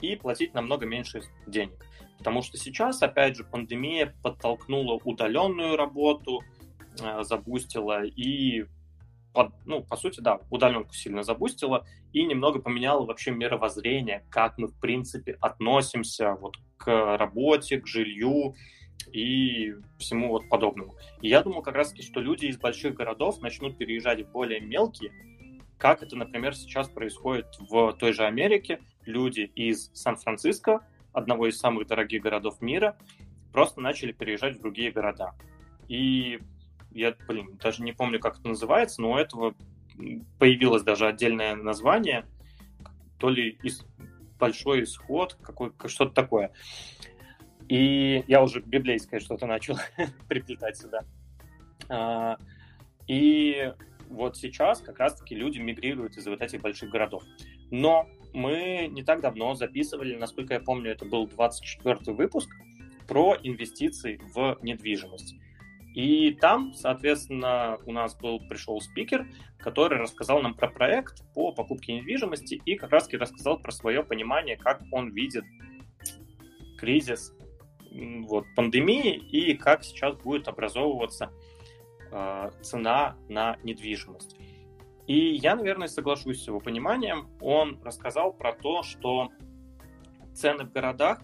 и 0.00 0.16
платить 0.16 0.54
намного 0.54 0.86
меньше 0.86 1.22
денег. 1.46 1.84
Потому 2.18 2.42
что 2.42 2.56
сейчас, 2.56 3.02
опять 3.02 3.36
же, 3.36 3.44
пандемия 3.44 4.14
подтолкнула 4.22 5.00
удаленную 5.04 5.76
работу, 5.76 6.42
э, 7.00 7.22
забустила 7.22 8.04
и, 8.04 8.64
ну, 9.64 9.84
по 9.84 9.96
сути, 9.96 10.20
да, 10.20 10.40
удаленку 10.50 10.92
сильно 10.94 11.22
забустила 11.22 11.86
и 12.12 12.24
немного 12.24 12.60
поменяла 12.60 13.04
вообще 13.04 13.30
мировоззрение, 13.30 14.24
как 14.30 14.58
мы, 14.58 14.68
в 14.68 14.80
принципе, 14.80 15.36
относимся 15.40 16.34
вот 16.34 16.56
к 16.76 17.16
работе, 17.16 17.80
к 17.80 17.86
жилью 17.86 18.54
и 19.12 19.74
всему 19.98 20.28
вот 20.28 20.48
подобному. 20.48 20.96
И 21.22 21.28
я 21.28 21.42
думаю 21.42 21.62
как 21.62 21.74
раз-таки, 21.74 22.02
что 22.02 22.20
люди 22.20 22.46
из 22.46 22.58
больших 22.58 22.94
городов 22.94 23.40
начнут 23.40 23.78
переезжать 23.78 24.26
в 24.26 24.30
более 24.30 24.60
мелкие, 24.60 25.12
как 25.78 26.02
это, 26.02 26.16
например, 26.16 26.54
сейчас 26.54 26.88
происходит 26.88 27.46
в 27.58 27.92
той 27.92 28.12
же 28.12 28.24
Америке. 28.24 28.80
Люди 29.06 29.50
из 29.54 29.90
Сан-Франциско 29.94 30.82
одного 31.12 31.48
из 31.48 31.58
самых 31.58 31.86
дорогих 31.86 32.22
городов 32.22 32.60
мира, 32.60 32.96
просто 33.52 33.80
начали 33.80 34.12
переезжать 34.12 34.56
в 34.56 34.60
другие 34.60 34.90
города. 34.90 35.34
И 35.88 36.40
я, 36.90 37.14
блин, 37.26 37.58
даже 37.62 37.82
не 37.82 37.92
помню, 37.92 38.20
как 38.20 38.38
это 38.38 38.48
называется, 38.48 39.02
но 39.02 39.12
у 39.12 39.16
этого 39.16 39.54
появилось 40.38 40.82
даже 40.82 41.06
отдельное 41.06 41.56
название, 41.56 42.24
то 43.18 43.28
ли 43.28 43.58
из, 43.62 43.84
большой 44.38 44.84
исход, 44.84 45.36
какой, 45.42 45.72
что-то 45.86 46.14
такое. 46.14 46.52
И 47.68 48.24
я 48.26 48.42
уже 48.42 48.60
библейское 48.60 49.20
что-то 49.20 49.46
начал 49.46 49.78
приплетать 50.28 50.76
сюда. 50.76 51.04
А, 51.88 52.38
и 53.06 53.72
вот 54.08 54.36
сейчас 54.36 54.80
как 54.80 54.98
раз-таки 54.98 55.34
люди 55.34 55.58
мигрируют 55.58 56.16
из 56.16 56.26
вот 56.26 56.40
этих 56.40 56.62
больших 56.62 56.90
городов. 56.90 57.22
Но 57.70 58.08
мы 58.32 58.88
не 58.90 59.02
так 59.02 59.20
давно 59.20 59.54
записывали, 59.54 60.16
насколько 60.16 60.54
я 60.54 60.60
помню, 60.60 60.92
это 60.92 61.04
был 61.04 61.26
24 61.26 62.14
выпуск, 62.14 62.48
про 63.06 63.36
инвестиции 63.42 64.20
в 64.34 64.58
недвижимость. 64.62 65.34
И 65.94 66.32
там, 66.32 66.74
соответственно, 66.74 67.78
у 67.86 67.92
нас 67.92 68.14
был 68.14 68.38
пришел 68.48 68.80
спикер, 68.80 69.26
который 69.58 69.98
рассказал 69.98 70.40
нам 70.42 70.54
про 70.54 70.68
проект 70.68 71.24
по 71.34 71.52
покупке 71.52 71.94
недвижимости 71.94 72.60
и 72.64 72.76
как 72.76 72.90
раз-таки 72.92 73.16
рассказал 73.16 73.58
про 73.58 73.72
свое 73.72 74.04
понимание, 74.04 74.56
как 74.56 74.82
он 74.92 75.10
видит 75.10 75.44
кризис 76.78 77.34
вот, 78.26 78.46
пандемии 78.54 79.16
и 79.16 79.54
как 79.54 79.84
сейчас 79.84 80.16
будет 80.16 80.48
образовываться 80.48 81.32
э, 82.10 82.50
цена 82.62 83.16
на 83.28 83.56
недвижимость. 83.62 84.36
И 85.06 85.34
я, 85.34 85.56
наверное, 85.56 85.88
соглашусь 85.88 86.42
с 86.42 86.46
его 86.46 86.60
пониманием. 86.60 87.28
Он 87.40 87.80
рассказал 87.82 88.32
про 88.32 88.52
то, 88.52 88.82
что 88.82 89.30
цены 90.34 90.64
в 90.64 90.72
городах 90.72 91.22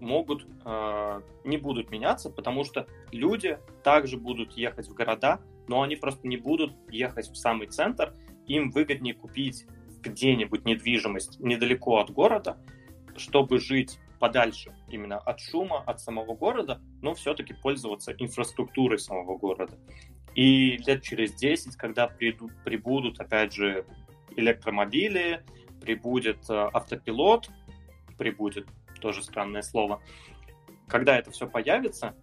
могут 0.00 0.46
э, 0.64 1.20
не 1.44 1.56
будут 1.56 1.90
меняться, 1.90 2.30
потому 2.30 2.64
что 2.64 2.86
люди 3.12 3.58
также 3.82 4.18
будут 4.18 4.52
ехать 4.52 4.88
в 4.88 4.94
города, 4.94 5.40
но 5.68 5.82
они 5.82 5.96
просто 5.96 6.28
не 6.28 6.36
будут 6.36 6.74
ехать 6.90 7.28
в 7.28 7.36
самый 7.36 7.68
центр. 7.68 8.14
Им 8.46 8.70
выгоднее 8.70 9.14
купить 9.14 9.66
где-нибудь 10.02 10.64
недвижимость 10.64 11.40
недалеко 11.40 11.98
от 11.98 12.10
города, 12.10 12.58
чтобы 13.16 13.58
жить 13.58 13.98
подальше 14.18 14.74
именно 14.88 15.18
от 15.18 15.40
шума, 15.40 15.82
от 15.86 16.00
самого 16.00 16.34
города, 16.34 16.80
но 17.02 17.14
все-таки 17.14 17.54
пользоваться 17.54 18.12
инфраструктурой 18.12 18.98
самого 18.98 19.36
города. 19.36 19.78
И 20.34 20.76
лет 20.78 21.02
через 21.02 21.32
10, 21.34 21.76
когда 21.76 22.06
придут, 22.06 22.52
прибудут, 22.64 23.20
опять 23.20 23.52
же, 23.52 23.86
электромобили, 24.36 25.44
прибудет 25.80 26.38
э, 26.50 26.68
автопилот, 26.72 27.50
прибудет, 28.18 28.66
тоже 29.00 29.22
странное 29.22 29.62
слово, 29.62 30.02
когда 30.88 31.18
это 31.18 31.30
все 31.30 31.48
появится, 31.48 32.14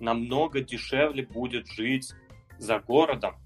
намного 0.00 0.60
дешевле 0.60 1.26
будет 1.26 1.66
жить 1.68 2.12
за 2.58 2.78
городом 2.78 3.36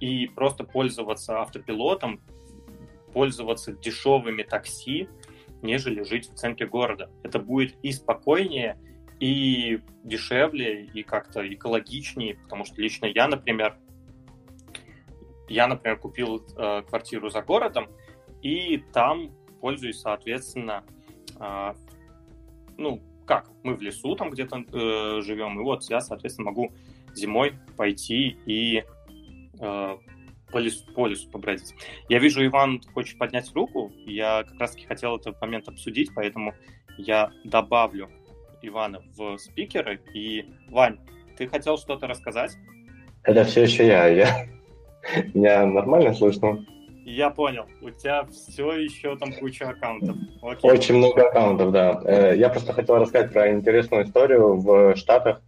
и 0.00 0.26
просто 0.28 0.64
пользоваться 0.64 1.40
автопилотом, 1.40 2.20
пользоваться 3.12 3.72
дешевыми 3.72 4.42
такси, 4.42 5.08
нежели 5.66 6.02
жить 6.02 6.30
в 6.30 6.34
центре 6.34 6.66
города. 6.66 7.10
Это 7.22 7.38
будет 7.38 7.76
и 7.82 7.92
спокойнее, 7.92 8.78
и 9.20 9.80
дешевле, 10.04 10.84
и 10.84 11.02
как-то 11.02 11.46
экологичнее, 11.46 12.36
потому 12.36 12.64
что 12.64 12.80
лично 12.80 13.06
я, 13.06 13.28
например, 13.28 13.78
я, 15.48 15.66
например, 15.66 15.98
купил 15.98 16.44
э, 16.56 16.82
квартиру 16.82 17.28
за 17.30 17.42
городом, 17.42 17.88
и 18.42 18.78
там 18.92 19.30
пользуюсь, 19.60 20.00
соответственно, 20.00 20.84
э, 21.38 21.74
ну, 22.76 23.02
как, 23.26 23.50
мы 23.62 23.74
в 23.74 23.82
лесу 23.82 24.14
там 24.16 24.30
где-то 24.30 24.64
э, 24.72 25.20
живем, 25.22 25.58
и 25.60 25.62
вот 25.62 25.82
я, 25.84 26.00
соответственно, 26.00 26.50
могу 26.50 26.72
зимой 27.14 27.54
пойти 27.76 28.38
и 28.46 28.84
э, 29.58 29.96
по 30.56 30.58
лесу, 30.58 30.86
по 30.94 31.06
лесу 31.06 31.28
побродить. 31.28 31.74
Я 32.08 32.18
вижу, 32.18 32.42
Иван 32.42 32.80
хочет 32.94 33.18
поднять 33.18 33.52
руку. 33.54 33.92
Я 34.06 34.42
как 34.44 34.58
раз-таки 34.58 34.86
хотел 34.86 35.16
этот 35.16 35.38
момент 35.38 35.68
обсудить, 35.68 36.10
поэтому 36.14 36.54
я 36.96 37.30
добавлю 37.44 38.08
Ивана 38.62 39.02
в 39.14 39.36
спикеры. 39.36 40.00
И, 40.14 40.46
Вань, 40.70 40.98
ты 41.36 41.46
хотел 41.46 41.76
что-то 41.76 42.06
рассказать? 42.06 42.56
Это 43.22 43.44
все 43.44 43.64
еще 43.64 43.86
я. 43.86 44.06
я... 44.06 44.46
Меня 45.34 45.66
нормально 45.66 46.14
слышно? 46.14 46.64
Я 47.04 47.28
понял. 47.28 47.66
У 47.82 47.90
тебя 47.90 48.24
все 48.24 48.72
еще 48.78 49.14
там 49.18 49.34
куча 49.34 49.68
аккаунтов. 49.68 50.16
Окей. 50.40 50.70
Очень 50.70 50.96
много 50.96 51.28
аккаунтов, 51.28 51.70
да. 51.70 52.00
Э, 52.06 52.34
я 52.34 52.48
просто 52.48 52.72
хотел 52.72 52.96
рассказать 52.96 53.30
про 53.30 53.52
интересную 53.52 54.04
историю 54.06 54.56
в 54.56 54.96
Штатах. 54.96 55.42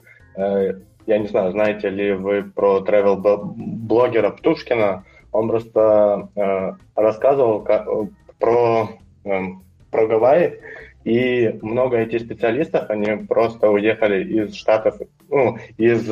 Э, 1.09 1.13
я 1.13 1.19
не 1.19 1.27
знаю, 1.27 1.53
знаете 1.53 1.89
ли 1.89 2.13
вы 2.13 2.43
про 2.43 2.81
travel-блогера 2.81 4.31
Птушкина. 4.31 5.05
Он 5.33 5.49
просто 5.49 6.29
э, 6.37 6.73
рассказывал 6.95 7.67
про, 8.39 8.89
про 9.91 10.07
Гавайи, 10.07 10.61
и 11.05 11.59
много 11.63 11.99
этих 11.99 12.21
специалистов, 12.23 12.91
они 12.91 13.27
просто 13.27 13.71
уехали 13.71 14.25
из 14.25 14.55
штатов, 14.55 14.99
ну, 15.29 15.59
из 15.77 16.07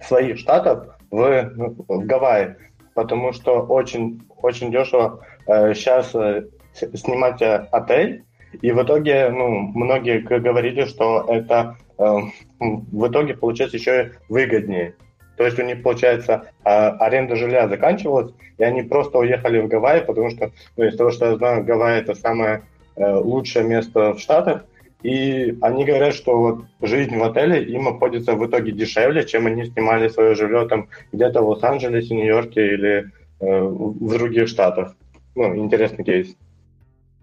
своих 0.00 0.38
штатов 0.38 0.86
в, 1.10 1.52
в 1.88 2.06
Гавайи 2.06 2.56
потому 2.98 3.32
что 3.32 3.60
очень, 3.60 4.22
очень 4.42 4.72
дешево 4.72 5.20
э, 5.46 5.72
сейчас 5.74 6.12
э, 6.16 6.48
снимать 6.72 7.40
э, 7.40 7.68
отель, 7.70 8.24
и 8.60 8.72
в 8.72 8.82
итоге, 8.82 9.28
ну, 9.30 9.48
многие 9.72 10.18
говорили, 10.18 10.84
что 10.84 11.24
это 11.28 11.76
э, 11.86 11.87
в 11.98 13.08
итоге 13.08 13.34
получается 13.34 13.76
еще 13.76 14.12
выгоднее. 14.28 14.94
То 15.36 15.44
есть 15.44 15.58
у 15.58 15.62
них, 15.62 15.82
получается, 15.82 16.50
э, 16.64 16.68
аренда 16.68 17.36
жилья 17.36 17.68
заканчивалась, 17.68 18.32
и 18.58 18.64
они 18.64 18.82
просто 18.82 19.18
уехали 19.18 19.60
в 19.60 19.68
Гавайи, 19.68 20.04
потому 20.04 20.30
что, 20.30 20.50
ну, 20.76 20.84
из 20.84 20.96
того, 20.96 21.10
что 21.12 21.26
я 21.26 21.36
знаю, 21.36 21.64
Гавайи 21.64 22.00
это 22.00 22.14
самое 22.14 22.64
э, 22.96 23.14
лучшее 23.14 23.64
место 23.64 24.14
в 24.14 24.18
Штатах, 24.18 24.64
и 25.04 25.56
они 25.62 25.84
говорят, 25.84 26.14
что 26.14 26.36
вот 26.36 26.64
жизнь 26.82 27.16
в 27.16 27.22
отеле 27.22 27.62
им 27.62 27.86
обходится 27.86 28.34
в 28.34 28.44
итоге 28.44 28.72
дешевле, 28.72 29.24
чем 29.24 29.46
они 29.46 29.64
снимали 29.64 30.08
свое 30.08 30.34
жилье 30.34 30.66
там 30.66 30.88
где-то 31.12 31.40
в 31.40 31.50
Лос-Анджелесе, 31.50 32.16
Нью-Йорке 32.16 32.74
или 32.74 33.12
э, 33.38 33.60
в 33.62 34.12
других 34.12 34.48
штатах. 34.48 34.96
Ну, 35.36 35.56
интересный 35.56 36.04
кейс. 36.04 36.36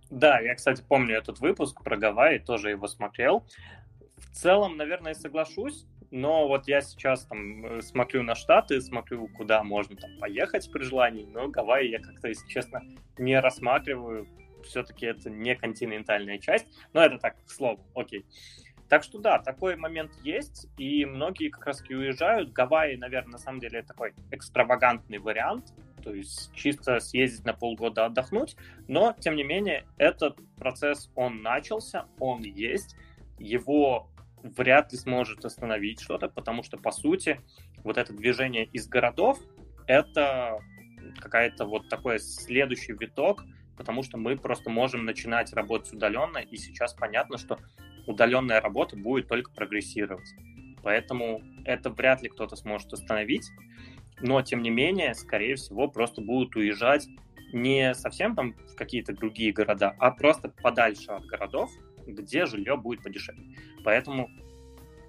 Да, 0.09 0.39
я, 0.39 0.55
кстати, 0.55 0.82
помню 0.88 1.17
этот 1.17 1.41
выпуск 1.41 1.84
про 1.84 1.97
Гавайи, 1.97 2.38
тоже 2.38 2.69
его 2.69 2.88
смотрел. 2.88 3.43
В 4.32 4.36
целом, 4.36 4.78
наверное, 4.78 5.13
соглашусь, 5.13 5.86
но 6.11 6.47
вот 6.47 6.67
я 6.67 6.82
сейчас 6.82 7.26
там 7.26 7.65
э, 7.65 7.82
смотрю 7.82 8.23
на 8.23 8.36
Штаты, 8.36 8.82
смотрю, 8.82 9.28
куда 9.28 9.63
можно 9.63 9.95
там 9.95 10.11
поехать 10.19 10.71
при 10.71 10.84
желании, 10.84 11.26
но 11.26 11.47
Гавайи 11.47 11.89
я 11.89 11.99
как-то, 11.99 12.28
если 12.28 12.47
честно, 12.47 12.82
не 13.17 13.39
рассматриваю, 13.39 14.28
все-таки 14.63 15.05
это 15.05 15.30
не 15.30 15.55
континентальная 15.55 16.38
часть, 16.38 16.67
но 16.93 17.01
это 17.01 17.17
так, 17.17 17.36
к 17.45 17.49
слову, 17.49 17.86
окей. 17.95 18.26
Так 18.88 19.03
что 19.03 19.17
да, 19.17 19.39
такой 19.39 19.76
момент 19.76 20.11
есть, 20.23 20.67
и 20.78 21.05
многие 21.05 21.49
как 21.49 21.65
раз 21.65 21.80
таки 21.80 21.95
уезжают. 21.95 22.51
Гавайи, 22.51 22.97
наверное, 22.97 23.34
на 23.34 23.38
самом 23.38 23.59
деле 23.59 23.82
такой 23.82 24.13
экстравагантный 24.32 25.17
вариант, 25.17 25.73
то 26.03 26.13
есть 26.13 26.53
чисто 26.53 26.99
съездить 26.99 27.45
на 27.45 27.53
полгода 27.53 28.05
отдохнуть, 28.05 28.55
но, 28.88 29.15
тем 29.19 29.36
не 29.36 29.43
менее, 29.43 29.86
этот 29.97 30.38
процесс, 30.57 31.09
он 31.15 31.41
начался, 31.41 32.05
он 32.19 32.43
есть, 32.43 32.95
его 33.39 34.07
вряд 34.57 34.91
ли 34.91 34.97
сможет 34.97 35.43
остановить 35.45 36.01
что-то, 36.01 36.29
потому 36.29 36.63
что, 36.63 36.77
по 36.77 36.91
сути, 36.91 37.41
вот 37.83 37.97
это 37.97 38.13
движение 38.13 38.65
из 38.65 38.87
городов, 38.87 39.39
это 39.87 40.59
какая-то 41.19 41.65
вот 41.65 41.89
такой 41.89 42.19
следующий 42.19 42.93
виток 42.93 43.43
потому 43.77 44.03
что 44.03 44.17
мы 44.17 44.37
просто 44.37 44.69
можем 44.69 45.05
начинать 45.05 45.53
работать 45.53 45.93
удаленно, 45.93 46.37
и 46.37 46.57
сейчас 46.57 46.93
понятно, 46.93 47.37
что 47.37 47.59
удаленная 48.07 48.61
работа 48.61 48.95
будет 48.95 49.27
только 49.27 49.51
прогрессировать. 49.51 50.27
Поэтому 50.83 51.41
это 51.65 51.89
вряд 51.89 52.21
ли 52.21 52.29
кто-то 52.29 52.55
сможет 52.55 52.93
остановить, 52.93 53.49
но 54.21 54.41
тем 54.41 54.61
не 54.61 54.69
менее, 54.69 55.13
скорее 55.15 55.55
всего, 55.55 55.87
просто 55.87 56.21
будут 56.21 56.55
уезжать 56.55 57.07
не 57.53 57.93
совсем 57.95 58.35
там 58.35 58.53
в 58.53 58.75
какие-то 58.75 59.13
другие 59.13 59.51
города, 59.51 59.95
а 59.99 60.11
просто 60.11 60.49
подальше 60.49 61.11
от 61.11 61.25
городов, 61.25 61.71
где 62.06 62.45
жилье 62.45 62.78
будет 62.78 63.03
подешевле. 63.03 63.43
Поэтому 63.84 64.30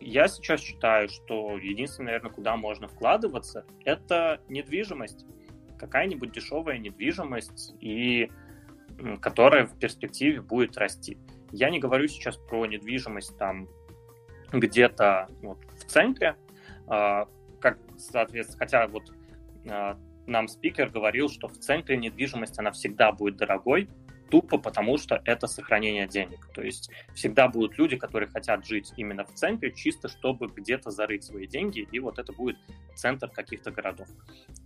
я 0.00 0.28
сейчас 0.28 0.60
считаю, 0.60 1.08
что 1.08 1.58
единственное, 1.58 2.06
наверное, 2.06 2.32
куда 2.32 2.56
можно 2.56 2.88
вкладываться, 2.88 3.64
это 3.84 4.40
недвижимость. 4.48 5.26
Какая-нибудь 5.78 6.32
дешевая 6.32 6.78
недвижимость. 6.78 7.74
И 7.80 8.30
которая 9.20 9.66
в 9.66 9.78
перспективе 9.78 10.40
будет 10.40 10.76
расти. 10.76 11.18
Я 11.52 11.70
не 11.70 11.78
говорю 11.78 12.08
сейчас 12.08 12.36
про 12.36 12.66
недвижимость 12.66 13.36
там 13.38 13.68
где-то 14.52 15.28
вот 15.42 15.58
в 15.78 15.84
центре, 15.84 16.36
а, 16.86 17.28
как, 17.60 17.78
соответственно, 17.98 18.58
хотя 18.58 18.86
вот 18.86 19.12
а, 19.68 19.98
нам 20.26 20.48
спикер 20.48 20.88
говорил, 20.88 21.28
что 21.28 21.48
в 21.48 21.58
центре 21.58 21.96
недвижимость, 21.96 22.58
она 22.58 22.70
всегда 22.70 23.12
будет 23.12 23.36
дорогой, 23.36 23.88
тупо 24.30 24.58
потому, 24.58 24.98
что 24.98 25.20
это 25.24 25.46
сохранение 25.46 26.06
денег. 26.06 26.46
То 26.54 26.62
есть 26.62 26.90
всегда 27.14 27.48
будут 27.48 27.78
люди, 27.78 27.96
которые 27.96 28.28
хотят 28.28 28.66
жить 28.66 28.92
именно 28.96 29.24
в 29.24 29.32
центре, 29.34 29.72
чисто 29.72 30.08
чтобы 30.08 30.48
где-то 30.48 30.90
зарыть 30.90 31.24
свои 31.24 31.46
деньги, 31.46 31.86
и 31.90 31.98
вот 31.98 32.18
это 32.18 32.32
будет 32.32 32.56
центр 32.94 33.28
каких-то 33.28 33.70
городов. 33.70 34.08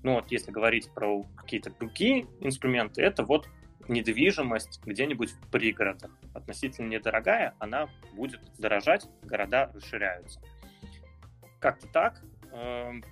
Ну 0.03 0.15
вот 0.15 0.31
если 0.31 0.51
говорить 0.51 0.91
про 0.95 1.23
какие-то 1.37 1.71
другие 1.71 2.27
инструменты, 2.41 3.03
это 3.03 3.25
вот 3.25 3.49
недвижимость 3.89 4.81
где-нибудь 4.85 5.31
в 5.31 5.51
пригородах. 5.51 6.11
Относительно 6.35 6.89
недорогая, 6.89 7.55
она 7.59 7.89
будет 8.15 8.41
дорожать, 8.59 9.07
города 9.23 9.71
расширяются. 9.75 10.41
Как-то 11.59 11.89
так. 11.89 12.23
Эм, 12.53 13.05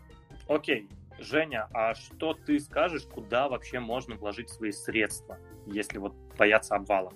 окей, 0.46 0.88
Женя, 1.19 1.69
а 1.73 1.95
что 1.95 2.35
ты 2.35 2.61
скажешь, 2.61 3.05
куда 3.05 3.49
вообще 3.49 3.81
можно 3.81 4.16
вложить 4.16 4.51
свои 4.51 4.73
средства, 4.73 5.39
если 5.66 5.99
вот 5.99 6.14
бояться 6.39 6.77
обвала? 6.77 7.12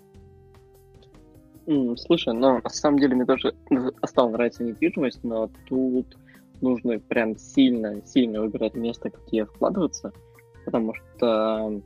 Слушай, 1.97 2.35
ну, 2.35 2.61
на 2.61 2.71
самом 2.71 2.99
деле 2.99 3.15
мне 3.15 3.25
тоже 3.25 3.55
стала 4.05 4.31
нравиться 4.31 4.65
недвижимость, 4.65 5.23
но 5.23 5.49
тут 5.69 6.17
нужно 6.61 6.99
прям 6.99 7.37
сильно, 7.37 8.05
сильно 8.05 8.41
выбирать 8.41 8.75
место, 8.75 9.11
где 9.11 9.45
вкладываться, 9.45 10.13
потому 10.65 10.95
что 10.95 11.81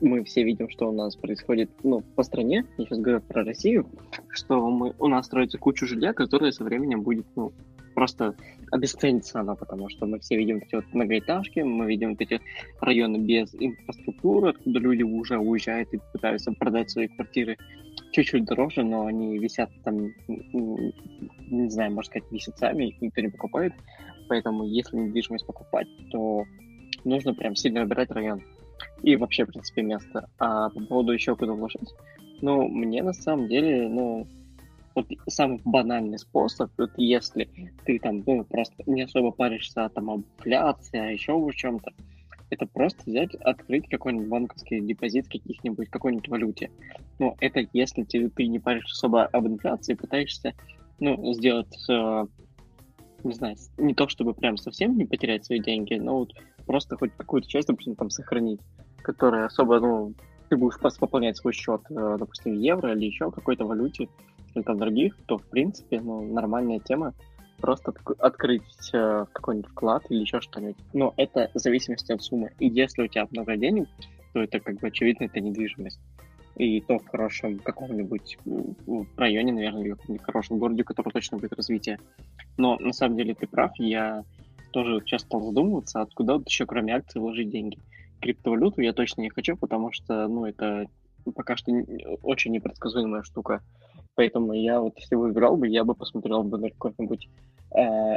мы 0.00 0.24
все 0.24 0.42
видим, 0.42 0.68
что 0.68 0.88
у 0.88 0.92
нас 0.92 1.16
происходит 1.16 1.70
ну, 1.82 2.00
по 2.00 2.22
стране, 2.22 2.66
я 2.76 2.84
сейчас 2.84 2.98
говорю 2.98 3.20
про 3.20 3.44
Россию, 3.44 3.86
что 4.30 4.68
мы, 4.70 4.94
у 4.98 5.06
нас 5.06 5.26
строится 5.26 5.58
куча 5.58 5.86
жилья, 5.86 6.12
которое 6.12 6.52
со 6.52 6.64
временем 6.64 7.02
будет 7.02 7.26
ну, 7.36 7.52
просто 7.96 8.36
обесценится 8.70 9.40
она, 9.40 9.54
потому 9.54 9.88
что 9.88 10.04
мы 10.06 10.18
все 10.20 10.36
видим 10.36 10.58
эти 10.58 10.74
вот 10.74 10.84
многоэтажки, 10.92 11.60
мы 11.60 11.86
видим 11.86 12.10
вот 12.10 12.20
эти 12.20 12.40
районы 12.80 13.16
без 13.16 13.54
инфраструктуры, 13.54 14.50
откуда 14.50 14.78
люди 14.78 15.02
уже 15.02 15.38
уезжают 15.38 15.92
и 15.94 16.00
пытаются 16.12 16.52
продать 16.52 16.90
свои 16.90 17.08
квартиры 17.08 17.56
чуть-чуть 18.12 18.44
дороже, 18.44 18.84
но 18.84 19.06
они 19.06 19.38
висят 19.38 19.70
там, 19.82 20.12
не 20.28 21.70
знаю, 21.70 21.92
можно 21.92 22.10
сказать, 22.10 22.30
месяцами, 22.30 22.88
их 22.88 23.00
никто 23.00 23.22
не 23.22 23.28
покупает. 23.28 23.72
Поэтому 24.28 24.64
если 24.66 24.98
недвижимость 24.98 25.46
покупать, 25.46 25.88
то 26.10 26.44
нужно 27.04 27.32
прям 27.32 27.56
сильно 27.56 27.80
выбирать 27.80 28.10
район 28.10 28.42
и 29.02 29.16
вообще, 29.16 29.44
в 29.44 29.48
принципе, 29.48 29.82
место. 29.82 30.28
А 30.38 30.68
по 30.68 30.80
поводу 30.80 31.12
еще 31.12 31.34
куда 31.34 31.54
вложить, 31.54 31.94
ну, 32.42 32.68
мне 32.68 33.02
на 33.02 33.14
самом 33.14 33.48
деле, 33.48 33.88
ну, 33.88 34.26
вот 34.96 35.06
самый 35.28 35.60
банальный 35.64 36.18
способ, 36.18 36.70
вот 36.78 36.90
если 36.96 37.48
ты 37.84 37.98
там, 37.98 38.22
ну, 38.26 38.44
просто 38.44 38.82
не 38.86 39.02
особо 39.02 39.30
паришься 39.30 39.88
там 39.94 40.10
об 40.10 40.22
а 40.44 40.74
еще 41.10 41.34
в 41.34 41.52
чем-то, 41.52 41.92
это 42.50 42.66
просто 42.66 43.02
взять, 43.06 43.34
открыть 43.34 43.88
какой-нибудь 43.88 44.28
банковский 44.28 44.80
депозит 44.80 45.28
каких-нибудь, 45.28 45.90
какой-нибудь 45.90 46.28
валюте. 46.28 46.70
Ну, 47.18 47.36
это 47.40 47.66
если 47.72 48.04
ты, 48.04 48.28
ты 48.30 48.46
не 48.46 48.58
паришься 48.58 48.92
особо 48.92 49.26
об 49.26 49.46
инфляции, 49.46 49.94
пытаешься, 49.94 50.54
ну, 50.98 51.32
сделать, 51.34 51.76
э, 51.88 52.26
не 53.24 53.34
знаю, 53.34 53.56
не 53.76 53.94
то 53.94 54.08
чтобы 54.08 54.32
прям 54.32 54.56
совсем 54.56 54.96
не 54.96 55.04
потерять 55.04 55.44
свои 55.44 55.58
деньги, 55.58 55.94
но 55.94 56.20
вот 56.20 56.32
просто 56.66 56.96
хоть 56.96 57.12
какую-то 57.16 57.48
часть, 57.48 57.68
допустим, 57.68 57.96
там 57.96 58.10
сохранить, 58.10 58.60
которая 59.02 59.46
особо, 59.46 59.80
ну, 59.80 60.14
ты 60.48 60.56
будешь 60.56 60.78
пополнять 60.78 61.36
свой 61.36 61.52
счет, 61.52 61.82
э, 61.90 62.16
допустим, 62.18 62.52
в 62.52 62.60
евро 62.60 62.92
или 62.92 63.06
еще 63.06 63.30
какой-то 63.32 63.66
валюте, 63.66 64.08
там 64.62 64.78
других, 64.78 65.16
то, 65.26 65.38
в 65.38 65.44
принципе, 65.44 66.00
ну, 66.00 66.22
нормальная 66.32 66.80
тема 66.80 67.14
просто 67.60 67.94
открыть 68.18 68.90
э, 68.92 69.24
какой-нибудь 69.32 69.70
вклад 69.70 70.04
или 70.10 70.20
еще 70.20 70.40
что-нибудь. 70.40 70.76
Но 70.92 71.14
это 71.16 71.50
в 71.54 71.58
зависимости 71.58 72.12
от 72.12 72.22
суммы. 72.22 72.52
И 72.58 72.68
если 72.68 73.02
у 73.02 73.08
тебя 73.08 73.26
много 73.30 73.56
денег, 73.56 73.88
то 74.32 74.42
это, 74.42 74.60
как 74.60 74.78
бы, 74.78 74.88
очевидно, 74.88 75.24
это 75.24 75.40
недвижимость. 75.40 76.00
И 76.56 76.80
то 76.80 76.98
в 76.98 77.06
хорошем 77.08 77.58
каком-нибудь 77.58 78.38
районе, 79.16 79.52
наверное, 79.52 79.82
или 79.82 80.18
в 80.18 80.22
хорошем 80.22 80.58
городе, 80.58 80.82
у 80.82 80.84
которого 80.86 81.12
точно 81.12 81.38
будет 81.38 81.52
развитие. 81.52 81.98
Но 82.56 82.76
на 82.78 82.92
самом 82.92 83.16
деле 83.16 83.34
ты 83.34 83.46
прав, 83.46 83.72
я 83.78 84.24
тоже 84.72 85.02
часто 85.04 85.26
стал 85.28 85.42
задумываться, 85.42 86.00
откуда 86.00 86.34
вот 86.34 86.48
еще 86.48 86.66
кроме 86.66 86.94
акций 86.94 87.20
вложить 87.20 87.50
деньги. 87.50 87.78
Криптовалюту 88.20 88.80
я 88.80 88.92
точно 88.92 89.22
не 89.22 89.30
хочу, 89.30 89.56
потому 89.56 89.92
что, 89.92 90.26
ну, 90.28 90.46
это 90.46 90.86
пока 91.34 91.56
что 91.56 91.72
очень 92.22 92.52
непредсказуемая 92.52 93.22
штука. 93.22 93.62
Поэтому 94.16 94.54
я 94.54 94.80
вот, 94.80 94.98
если 94.98 95.14
выбирал 95.14 95.56
бы, 95.56 95.68
я 95.68 95.84
бы 95.84 95.94
посмотрел 95.94 96.42
бы 96.42 96.58
на 96.58 96.70
какой-нибудь 96.70 97.28
э, 97.76 98.16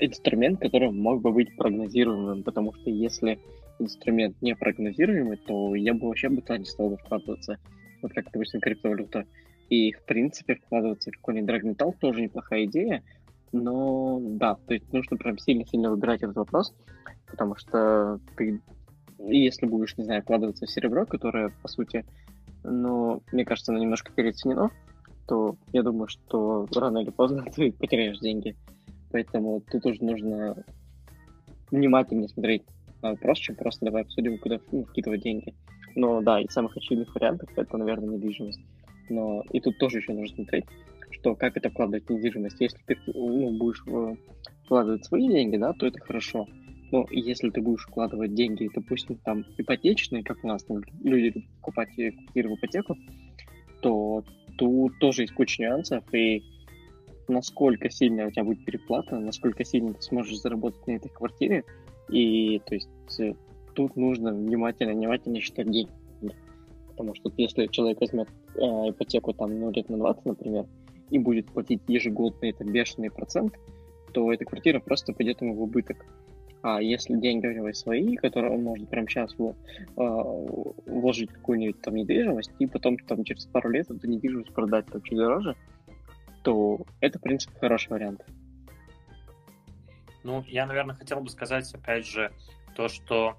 инструмент, 0.00 0.58
который 0.58 0.90
мог 0.90 1.20
бы 1.20 1.32
быть 1.32 1.54
прогнозируемым, 1.56 2.42
потому 2.42 2.72
что 2.72 2.88
если 2.88 3.38
инструмент 3.78 4.40
не 4.40 4.56
прогнозируемый, 4.56 5.36
то 5.36 5.74
я 5.74 5.92
бы 5.92 6.08
вообще 6.08 6.30
бы 6.30 6.40
туда 6.40 6.56
не 6.56 6.64
стал 6.64 6.88
бы 6.88 6.96
вкладываться, 6.96 7.58
вот 8.00 8.12
как, 8.12 8.24
допустим, 8.32 8.60
криптовалюта. 8.60 9.26
И, 9.68 9.92
в 9.92 10.02
принципе, 10.04 10.54
вкладываться 10.54 11.10
в 11.10 11.16
какой-нибудь 11.16 11.46
драгметалл 11.46 11.94
тоже 12.00 12.22
неплохая 12.22 12.64
идея, 12.64 13.02
но 13.52 14.18
да, 14.22 14.56
то 14.66 14.72
есть 14.72 14.90
нужно 14.94 15.18
прям 15.18 15.38
сильно-сильно 15.38 15.90
выбирать 15.90 16.22
этот 16.22 16.36
вопрос, 16.36 16.74
потому 17.26 17.54
что 17.56 18.18
ты, 18.36 18.60
если 19.18 19.66
будешь, 19.66 19.96
не 19.98 20.04
знаю, 20.04 20.22
вкладываться 20.22 20.64
в 20.64 20.70
серебро, 20.70 21.04
которое, 21.04 21.50
по 21.60 21.68
сути, 21.68 22.06
ну, 22.62 23.22
мне 23.30 23.44
кажется, 23.44 23.72
оно 23.72 23.80
немножко 23.82 24.10
переоценено, 24.10 24.70
то 25.26 25.56
я 25.72 25.82
думаю, 25.82 26.08
что 26.08 26.66
рано 26.74 26.98
или 26.98 27.10
поздно 27.10 27.44
ты 27.54 27.72
потеряешь 27.72 28.18
деньги. 28.18 28.56
Поэтому 29.10 29.60
тут 29.60 29.86
уже 29.86 30.02
нужно 30.02 30.64
внимательнее 31.70 32.28
смотреть 32.28 32.62
на 33.02 33.10
вопрос, 33.10 33.38
чем 33.38 33.54
просто 33.56 33.84
давай 33.84 34.02
обсудим, 34.02 34.38
куда 34.38 34.58
ну, 34.72 34.84
вкидывать 34.84 35.22
деньги. 35.22 35.54
Но 35.94 36.20
да, 36.20 36.40
из 36.40 36.50
самых 36.52 36.76
очевидных 36.76 37.14
вариантов 37.14 37.48
это, 37.56 37.76
наверное, 37.76 38.16
недвижимость. 38.16 38.60
Но 39.08 39.44
и 39.52 39.60
тут 39.60 39.78
тоже 39.78 39.98
еще 39.98 40.12
нужно 40.12 40.36
смотреть, 40.36 40.64
что 41.10 41.34
как 41.34 41.56
это 41.56 41.70
вкладывать 41.70 42.06
в 42.06 42.10
недвижимость. 42.10 42.60
Если 42.60 42.78
ты 42.86 42.96
ну, 43.06 43.56
будешь 43.56 43.84
вкладывать 44.64 45.04
свои 45.04 45.28
деньги, 45.28 45.56
да, 45.56 45.72
то 45.72 45.86
это 45.86 46.00
хорошо. 46.00 46.48
Но 46.90 47.06
если 47.10 47.50
ты 47.50 47.60
будешь 47.60 47.86
вкладывать 47.86 48.34
деньги, 48.34 48.70
допустим, 48.74 49.16
там 49.16 49.44
ипотечные, 49.58 50.22
как 50.22 50.38
у 50.42 50.48
нас 50.48 50.64
там, 50.64 50.82
люди 51.02 51.44
покупать 51.56 51.88
квартиры 51.94 52.48
в 52.50 52.54
ипотеку, 52.54 52.96
то 53.80 54.24
тут 54.56 54.98
тоже 54.98 55.22
есть 55.22 55.34
куча 55.34 55.62
нюансов, 55.62 56.02
и 56.14 56.42
насколько 57.28 57.90
сильно 57.90 58.26
у 58.26 58.30
тебя 58.30 58.44
будет 58.44 58.64
переплата, 58.64 59.18
насколько 59.18 59.64
сильно 59.64 59.94
ты 59.94 60.02
сможешь 60.02 60.38
заработать 60.40 60.86
на 60.86 60.92
этой 60.92 61.08
квартире, 61.08 61.64
и 62.08 62.60
то 62.66 62.74
есть 62.74 63.20
э, 63.20 63.34
тут 63.74 63.96
нужно 63.96 64.32
внимательно, 64.32 64.92
внимательно 64.92 65.40
считать 65.40 65.70
деньги. 65.70 65.90
Потому 66.90 67.14
что 67.14 67.32
если 67.36 67.66
человек 67.66 68.00
возьмет 68.00 68.28
э, 68.54 68.60
ипотеку 68.60 69.32
там, 69.32 69.58
ну, 69.58 69.70
лет 69.70 69.88
на 69.88 69.96
20, 69.96 70.24
например, 70.26 70.66
и 71.10 71.18
будет 71.18 71.50
платить 71.50 71.80
ежегодный 71.88 72.50
это 72.50 72.64
бешеный 72.64 73.10
процент, 73.10 73.54
то 74.12 74.32
эта 74.32 74.44
квартира 74.44 74.80
просто 74.80 75.12
пойдет 75.12 75.40
ему 75.40 75.54
в 75.54 75.62
убыток. 75.62 76.06
А 76.66 76.80
если 76.80 77.14
деньги 77.16 77.46
у 77.46 77.52
него 77.52 77.70
свои, 77.74 78.16
которые 78.16 78.54
он 78.54 78.62
может 78.62 78.88
прямо 78.88 79.06
сейчас 79.06 79.34
в, 79.36 79.50
э, 79.50 79.54
вложить 80.86 81.30
какую-нибудь 81.30 81.82
там 81.82 81.94
недвижимость, 81.94 82.52
и 82.58 82.66
потом 82.66 82.96
там 82.96 83.22
через 83.22 83.44
пару 83.44 83.68
лет 83.68 83.90
эту 83.90 84.06
недвижимость 84.06 84.54
продать 84.54 84.86
там 84.86 85.02
чуть 85.02 85.18
дороже, 85.18 85.56
то 86.42 86.80
это, 87.00 87.18
в 87.18 87.22
принципе, 87.22 87.54
хороший 87.58 87.90
вариант. 87.90 88.24
Ну, 90.22 90.42
я, 90.46 90.64
наверное, 90.64 90.96
хотел 90.96 91.20
бы 91.20 91.28
сказать, 91.28 91.70
опять 91.74 92.06
же, 92.06 92.32
то, 92.74 92.88
что 92.88 93.36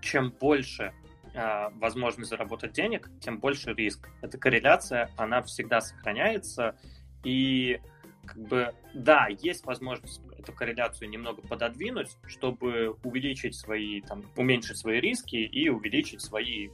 чем 0.00 0.30
больше 0.30 0.94
э, 1.34 1.68
возможность 1.74 2.30
заработать 2.30 2.72
денег, 2.72 3.10
тем 3.20 3.38
больше 3.38 3.74
риск. 3.74 4.08
Эта 4.22 4.38
корреляция, 4.38 5.10
она 5.18 5.42
всегда 5.42 5.82
сохраняется, 5.82 6.74
и 7.22 7.82
как 8.24 8.38
бы, 8.38 8.72
да, 8.94 9.28
есть 9.28 9.66
возможность 9.66 10.22
эту 10.40 10.52
корреляцию 10.52 11.08
немного 11.10 11.42
пододвинуть, 11.42 12.16
чтобы 12.26 12.96
увеличить 13.04 13.54
свои, 13.54 14.00
там, 14.00 14.24
уменьшить 14.36 14.78
свои 14.78 15.00
риски 15.00 15.36
и 15.36 15.68
увеличить 15.68 16.20
свои 16.20 16.70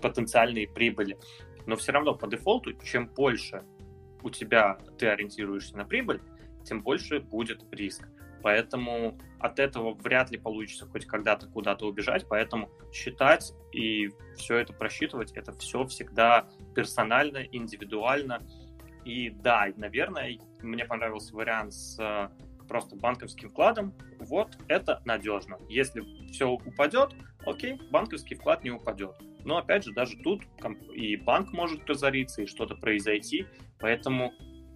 потенциальные 0.00 0.68
прибыли. 0.68 1.18
Но 1.66 1.76
все 1.76 1.92
равно 1.92 2.14
по 2.14 2.26
дефолту, 2.28 2.72
чем 2.84 3.08
больше 3.08 3.64
у 4.22 4.30
тебя 4.30 4.78
ты 4.98 5.08
ориентируешься 5.08 5.76
на 5.76 5.84
прибыль, 5.84 6.20
тем 6.64 6.82
больше 6.82 7.20
будет 7.20 7.64
риск. 7.72 8.08
Поэтому 8.42 9.18
от 9.40 9.58
этого 9.58 9.94
вряд 9.94 10.30
ли 10.30 10.38
получится 10.38 10.86
хоть 10.86 11.06
когда-то 11.06 11.48
куда-то 11.48 11.86
убежать. 11.86 12.26
Поэтому 12.28 12.70
считать 12.92 13.52
и 13.72 14.10
все 14.36 14.58
это 14.58 14.72
просчитывать, 14.72 15.32
это 15.32 15.52
все 15.58 15.84
всегда 15.86 16.48
персонально, 16.74 17.38
индивидуально. 17.38 18.46
И 19.04 19.30
да, 19.30 19.66
наверное, 19.76 20.38
мне 20.62 20.84
понравился 20.84 21.34
вариант 21.34 21.72
с 21.74 21.98
э, 21.98 22.28
просто 22.66 22.96
банковским 22.96 23.50
вкладом. 23.50 23.94
Вот 24.18 24.56
это 24.68 25.02
надежно. 25.04 25.58
Если 25.68 26.02
все 26.30 26.48
упадет, 26.48 27.14
окей, 27.44 27.78
банковский 27.90 28.34
вклад 28.34 28.64
не 28.64 28.70
упадет. 28.70 29.14
Но 29.44 29.58
опять 29.58 29.84
же, 29.84 29.92
даже 29.92 30.16
тут 30.16 30.42
и 30.92 31.16
банк 31.16 31.52
может 31.52 31.88
разориться, 31.88 32.42
и 32.42 32.46
что-то 32.46 32.74
произойти, 32.74 33.46
поэтому 33.78 34.32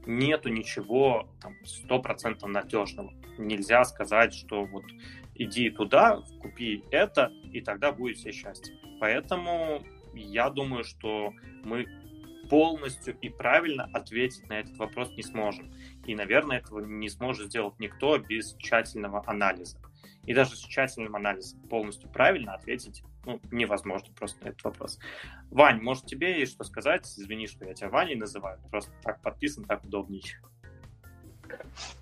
нету 0.06 0.48
ничего 0.48 1.28
там, 1.40 1.54
100% 1.64 2.46
надежного. 2.46 3.12
Нельзя 3.38 3.84
сказать, 3.84 4.32
что 4.34 4.64
вот 4.64 4.84
иди 5.34 5.70
туда, 5.70 6.22
купи 6.40 6.84
это, 6.90 7.32
и 7.52 7.60
тогда 7.60 7.92
будет 7.92 8.18
все 8.18 8.32
счастье. 8.32 8.76
Поэтому 9.00 9.82
я 10.14 10.50
думаю, 10.50 10.84
что 10.84 11.32
мы 11.64 11.86
полностью 12.50 13.16
и 13.20 13.28
правильно 13.28 13.88
ответить 13.92 14.48
на 14.48 14.58
этот 14.58 14.76
вопрос 14.76 15.10
не 15.16 15.22
сможем. 15.22 15.72
И, 16.04 16.14
наверное, 16.14 16.58
этого 16.58 16.80
не 16.80 17.08
сможет 17.08 17.46
сделать 17.46 17.74
никто 17.78 18.18
без 18.18 18.54
тщательного 18.56 19.22
анализа. 19.26 19.78
И 20.26 20.34
даже 20.34 20.56
с 20.56 20.60
тщательным 20.60 21.16
анализом 21.16 21.60
полностью 21.68 22.10
правильно 22.10 22.54
ответить 22.54 23.02
ну, 23.24 23.40
невозможно 23.50 24.08
просто 24.14 24.44
на 24.44 24.48
этот 24.48 24.64
вопрос. 24.64 24.98
Вань, 25.50 25.80
может, 25.80 26.06
тебе 26.06 26.38
есть 26.38 26.52
что 26.52 26.64
сказать? 26.64 27.06
Извини, 27.06 27.46
что 27.46 27.64
я 27.64 27.74
тебя 27.74 27.88
Ваней 27.88 28.16
называю. 28.16 28.58
Просто 28.70 28.90
так 29.02 29.20
подписан, 29.22 29.64
так 29.64 29.84
удобнее. 29.84 30.22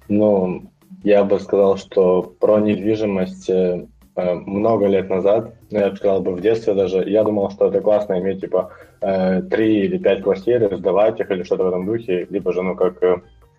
Ну, 0.08 0.70
я 1.02 1.24
бы 1.24 1.38
сказал, 1.38 1.76
что 1.76 2.22
про 2.22 2.60
недвижимость 2.60 3.48
э, 3.50 3.86
э, 4.14 4.34
много 4.34 4.86
лет 4.86 5.08
назад, 5.08 5.54
ну, 5.70 5.78
я 5.78 5.90
бы 5.90 5.96
сказал 5.96 6.22
бы 6.22 6.34
в 6.34 6.40
детстве 6.40 6.74
даже, 6.74 7.08
я 7.08 7.24
думал, 7.24 7.50
что 7.50 7.68
это 7.68 7.80
классно 7.80 8.18
иметь 8.18 8.40
типа 8.40 8.72
три 9.00 9.84
или 9.84 9.98
пять 9.98 10.22
квартир, 10.22 10.76
сдавать 10.76 11.20
их 11.20 11.30
или 11.30 11.42
что-то 11.42 11.64
в 11.64 11.68
этом 11.68 11.86
духе, 11.86 12.26
либо 12.30 12.52
же, 12.52 12.62
ну, 12.62 12.74
как 12.74 13.00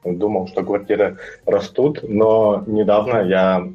думал, 0.03 0.47
что 0.47 0.63
квартиры 0.63 1.17
растут, 1.45 1.99
но 2.03 2.63
недавно 2.67 3.23
я 3.23 3.67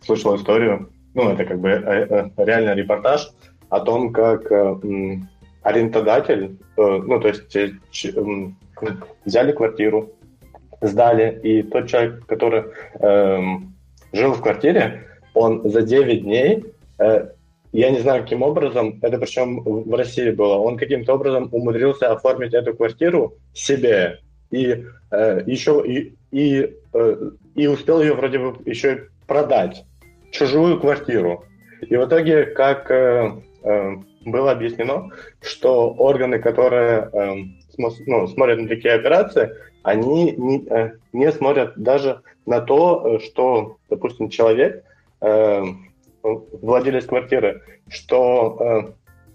слышал 0.00 0.36
историю 0.36 0.88
ну, 1.18 1.30
это 1.30 1.44
как 1.44 1.58
бы 1.58 1.70
э, 1.70 2.06
э, 2.08 2.30
реально 2.36 2.74
репортаж 2.74 3.30
о 3.70 3.80
том, 3.80 4.12
как 4.12 4.50
э, 4.52 4.76
арендодатель, 5.62 6.56
ну, 6.76 7.20
то 7.20 7.28
есть 7.28 7.56
взяли 9.24 9.52
квартиру, 9.52 10.12
сдали, 10.80 11.40
и 11.42 11.62
тот 11.62 11.88
человек, 11.88 12.24
который 12.26 12.64
э, 13.00 13.40
жил 14.12 14.32
в 14.32 14.40
квартире, 14.40 15.08
он 15.34 15.68
за 15.68 15.82
9 15.82 16.22
дней, 16.22 16.64
э, 16.98 17.30
я 17.72 17.90
не 17.90 17.98
знаю, 17.98 18.22
каким 18.22 18.42
образом, 18.42 18.98
это 19.02 19.18
причем 19.18 19.60
в 19.60 19.94
России 19.94 20.30
было, 20.30 20.56
он 20.56 20.76
каким-то 20.76 21.14
образом 21.14 21.48
умудрился 21.52 22.12
оформить 22.12 22.54
эту 22.54 22.74
квартиру 22.74 23.34
себе, 23.52 24.20
и 24.50 24.84
э, 25.10 25.42
еще 25.46 25.82
и, 25.86 26.14
и, 26.30 26.74
э, 26.94 27.30
и 27.54 27.66
успел 27.66 28.00
ее 28.00 28.14
вроде 28.14 28.38
бы 28.38 28.56
еще 28.64 29.08
продать 29.26 29.84
чужую 30.30 30.80
квартиру. 30.80 31.44
И 31.82 31.96
в 31.96 32.06
итоге, 32.06 32.46
как 32.46 32.90
э, 32.90 33.32
э, 33.62 33.96
было 34.24 34.52
объяснено, 34.52 35.10
что 35.40 35.90
органы, 35.90 36.38
которые 36.38 37.10
э, 37.12 37.34
ну, 38.06 38.26
смотрят 38.28 38.58
на 38.58 38.68
такие 38.68 38.94
операции, 38.94 39.52
они 39.82 40.32
не, 40.32 40.66
э, 40.68 40.92
не 41.12 41.30
смотрят 41.32 41.74
даже 41.76 42.22
на 42.46 42.60
то, 42.60 43.18
что, 43.20 43.76
допустим, 43.90 44.28
человек, 44.30 44.84
э, 45.20 45.62
владелец 46.62 47.06
квартиры, 47.06 47.62
что 47.88 48.56
э, 48.60 48.92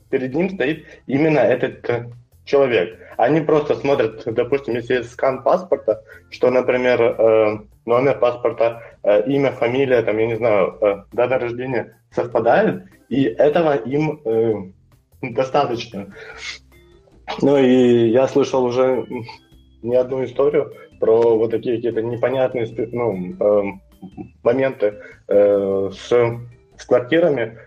перед 0.09 0.33
ним 0.33 0.49
стоит 0.49 0.85
именно 1.07 1.39
этот 1.39 1.89
э, 1.89 2.09
человек. 2.45 2.99
Они 3.17 3.41
просто 3.41 3.75
смотрят, 3.75 4.23
допустим, 4.25 4.75
если 4.75 4.95
есть 4.95 5.11
скан 5.11 5.43
паспорта, 5.43 6.03
что, 6.29 6.49
например, 6.49 7.01
э, 7.01 7.57
номер 7.85 8.19
паспорта, 8.19 8.81
э, 9.03 9.23
имя, 9.27 9.51
фамилия, 9.51 10.01
там, 10.01 10.17
я 10.17 10.27
не 10.27 10.35
знаю, 10.35 10.77
э, 10.81 11.03
дата 11.11 11.39
рождения 11.39 11.97
совпадает, 12.11 12.83
и 13.09 13.23
этого 13.23 13.75
им 13.75 14.21
э, 14.25 14.53
достаточно. 15.21 16.13
Ну 17.41 17.57
и 17.57 18.09
я 18.09 18.27
слышал 18.27 18.65
уже 18.65 19.05
не 19.81 19.95
одну 19.95 20.23
историю 20.23 20.73
про 20.99 21.37
вот 21.37 21.51
такие 21.51 21.77
какие-то 21.77 22.01
непонятные 22.01 22.67
ну, 22.91 23.35
э, 23.39 23.63
моменты 24.43 24.99
э, 25.27 25.91
с, 25.93 26.39
с 26.78 26.86
квартирами. 26.86 27.57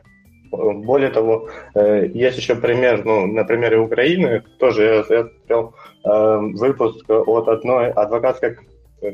Более 0.51 1.11
того, 1.11 1.49
э, 1.75 2.07
есть 2.07 2.39
еще 2.39 2.55
пример, 2.55 3.05
ну, 3.05 3.27
на 3.27 3.45
примере 3.45 3.79
Украины, 3.79 4.43
тоже 4.59 4.85
я, 4.85 5.05
смотрел 5.05 5.75
э, 6.05 6.39
выпуск 6.55 7.05
от 7.09 7.49
одной 7.49 7.91
адвокатской 7.91 8.57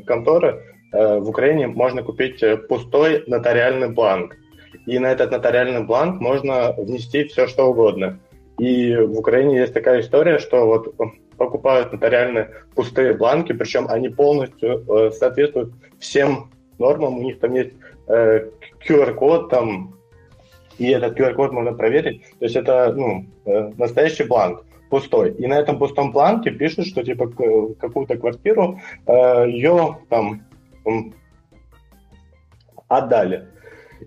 конторы, 0.05 0.63
э, 0.93 1.19
в 1.19 1.29
Украине 1.29 1.67
можно 1.67 2.03
купить 2.03 2.43
пустой 2.69 3.23
нотариальный 3.27 3.89
бланк. 3.89 4.37
И 4.85 4.99
на 4.99 5.11
этот 5.11 5.31
нотариальный 5.31 5.83
бланк 5.83 6.21
можно 6.21 6.73
внести 6.77 7.23
все, 7.25 7.47
что 7.47 7.69
угодно. 7.69 8.19
И 8.59 8.95
в 8.95 9.17
Украине 9.17 9.57
есть 9.57 9.73
такая 9.73 10.01
история, 10.01 10.37
что 10.37 10.65
вот 10.65 10.95
покупают 11.37 11.91
нотариальные 11.91 12.51
пустые 12.75 13.13
бланки, 13.13 13.53
причем 13.53 13.87
они 13.89 14.09
полностью 14.09 15.11
соответствуют 15.11 15.73
всем 15.99 16.51
нормам. 16.77 17.17
У 17.17 17.23
них 17.23 17.39
там 17.39 17.53
есть 17.53 17.73
э, 18.07 18.49
QR-код, 18.87 19.49
там, 19.49 19.95
и 20.77 20.87
этот 20.87 21.19
QR-код 21.19 21.51
можно 21.51 21.73
проверить. 21.73 22.23
То 22.39 22.45
есть 22.45 22.55
это 22.55 22.93
ну, 22.93 23.25
э, 23.45 23.71
настоящий 23.77 24.23
бланк 24.23 24.65
пустой. 24.89 25.31
И 25.31 25.47
на 25.47 25.59
этом 25.59 25.79
пустом 25.79 26.11
бланке 26.11 26.51
пишут, 26.51 26.87
что 26.87 27.03
типа 27.03 27.27
какую-то 27.79 28.17
квартиру 28.17 28.79
э, 29.07 29.49
ее 29.49 29.97
там 30.09 30.43
отдали. 32.87 33.47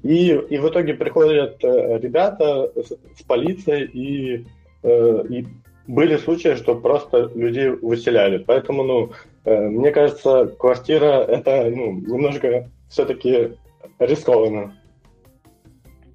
И, 0.02 0.28
и 0.28 0.58
в 0.58 0.68
итоге 0.68 0.94
приходят 0.94 1.62
э, 1.64 1.98
ребята 1.98 2.70
с, 2.76 2.92
с 3.18 3.22
полицией, 3.26 3.86
и, 3.86 4.46
э, 4.82 5.24
и 5.28 5.46
были 5.86 6.16
случаи, 6.16 6.54
что 6.54 6.74
просто 6.74 7.30
людей 7.34 7.70
выселяли. 7.70 8.38
Поэтому, 8.38 8.82
ну, 8.82 9.10
э, 9.44 9.68
мне 9.68 9.90
кажется, 9.90 10.46
квартира 10.58 11.22
это 11.24 11.70
ну, 11.70 11.92
немножко 11.92 12.70
все-таки 12.88 13.52
рискованно. 13.98 14.76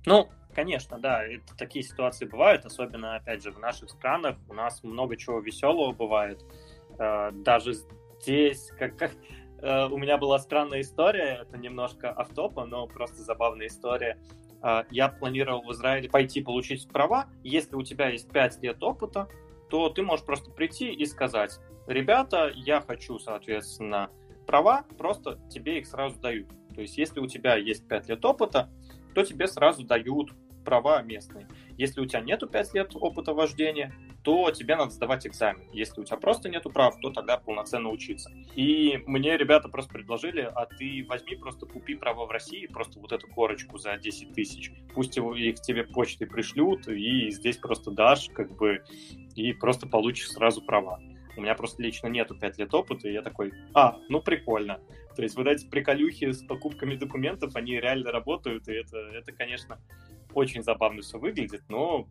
Ну, 0.06 0.30
конечно, 0.54 0.98
да, 1.00 1.24
это, 1.24 1.56
такие 1.58 1.84
ситуации 1.84 2.26
бывают, 2.26 2.66
особенно, 2.66 3.16
опять 3.16 3.44
же, 3.44 3.52
в 3.52 3.60
наших 3.60 3.90
странах. 3.90 4.38
У 4.50 4.54
нас 4.54 4.84
много 4.84 5.16
чего 5.16 5.40
веселого 5.40 5.92
бывает. 5.92 6.44
Э, 6.98 7.32
даже 7.32 7.74
здесь, 8.22 8.72
как, 8.78 8.98
как 8.98 9.12
э, 9.62 9.86
у 9.88 9.98
меня 9.98 10.18
была 10.18 10.40
странная 10.40 10.82
история, 10.82 11.40
это 11.42 11.58
немножко 11.58 12.12
автопа, 12.12 12.66
но 12.66 12.88
просто 12.88 13.18
забавная 13.18 13.68
история. 13.68 14.18
Э, 14.64 14.84
я 14.90 15.10
планировал 15.10 15.62
в 15.64 15.72
Израиле 15.72 16.10
пойти 16.10 16.42
получить 16.42 16.88
права. 16.88 17.28
Если 17.44 17.76
у 17.76 17.84
тебя 17.84 18.10
есть 18.10 18.30
5 18.32 18.62
лет 18.64 18.82
опыта, 18.82 19.28
то 19.70 19.90
ты 19.90 20.02
можешь 20.04 20.26
просто 20.26 20.52
прийти 20.52 20.92
и 20.92 21.06
сказать, 21.06 21.60
ребята, 21.88 22.52
я 22.54 22.82
хочу, 22.82 23.20
соответственно, 23.20 24.10
права, 24.46 24.84
просто 24.98 25.40
тебе 25.50 25.80
их 25.80 25.88
сразу 25.88 26.20
дают. 26.20 26.48
То 26.82 26.84
есть, 26.84 26.98
если 26.98 27.20
у 27.20 27.28
тебя 27.28 27.58
есть 27.58 27.88
5 27.88 28.10
лет 28.10 28.26
опыта, 28.26 28.68
то 29.14 29.24
тебе 29.24 29.46
сразу 29.46 29.84
дают 29.84 30.32
права 30.66 31.04
местные. 31.04 31.48
Если 31.78 32.02
у 32.02 32.08
тебя 32.08 32.22
нету 32.22 32.48
5 32.48 32.74
лет 32.74 32.96
опыта 32.96 33.36
вождения, 33.36 33.94
то 34.24 34.50
тебе 34.50 34.76
надо 34.76 34.90
сдавать 34.90 35.28
экзамен. 35.28 35.70
Если 35.74 36.02
у 36.02 36.04
тебя 36.04 36.18
просто 36.18 36.50
нету 36.50 36.72
прав, 36.72 37.00
то 37.00 37.12
тогда 37.12 37.38
полноценно 37.38 37.90
учиться. 37.90 38.32
И 38.56 38.98
мне 39.06 39.38
ребята 39.38 39.70
просто 39.70 39.94
предложили, 39.94 40.42
а 40.42 40.66
ты 40.66 41.06
возьми, 41.08 41.36
просто 41.36 41.68
купи 41.68 41.94
права 41.94 42.26
в 42.26 42.32
России, 42.32 42.66
просто 42.66 43.00
вот 43.00 43.12
эту 43.12 43.28
корочку 43.28 43.78
за 43.78 43.96
10 43.98 44.34
тысяч. 44.34 44.72
Пусть 44.96 45.18
его, 45.18 45.36
их 45.36 45.62
тебе 45.62 45.84
почтой 45.84 46.26
пришлют, 46.26 46.88
и 46.88 47.30
здесь 47.30 47.58
просто 47.58 47.92
дашь, 47.92 48.30
как 48.34 48.56
бы, 48.56 48.84
и 49.36 49.54
просто 49.54 49.88
получишь 49.88 50.32
сразу 50.32 50.64
права. 50.64 51.00
У 51.36 51.42
меня 51.42 51.56
просто 51.56 51.82
лично 51.82 52.08
нету 52.08 52.36
5 52.36 52.58
лет 52.58 52.74
опыта, 52.74 53.08
и 53.08 53.14
я 53.14 53.22
такой, 53.22 53.54
а, 53.74 54.00
ну 54.10 54.22
прикольно. 54.22 54.80
То 55.16 55.24
есть 55.24 55.36
вот 55.36 55.48
эти 55.48 55.66
приколюхи 55.68 56.32
с 56.32 56.44
покупками 56.44 56.96
документов, 56.96 57.56
они 57.56 57.80
реально 57.80 58.12
работают, 58.12 58.68
и 58.68 58.74
это, 58.74 58.98
это 58.98 59.32
конечно, 59.32 59.80
очень 60.34 60.64
забавно 60.64 61.02
все 61.02 61.18
выглядит, 61.18 61.64
но 61.70 62.08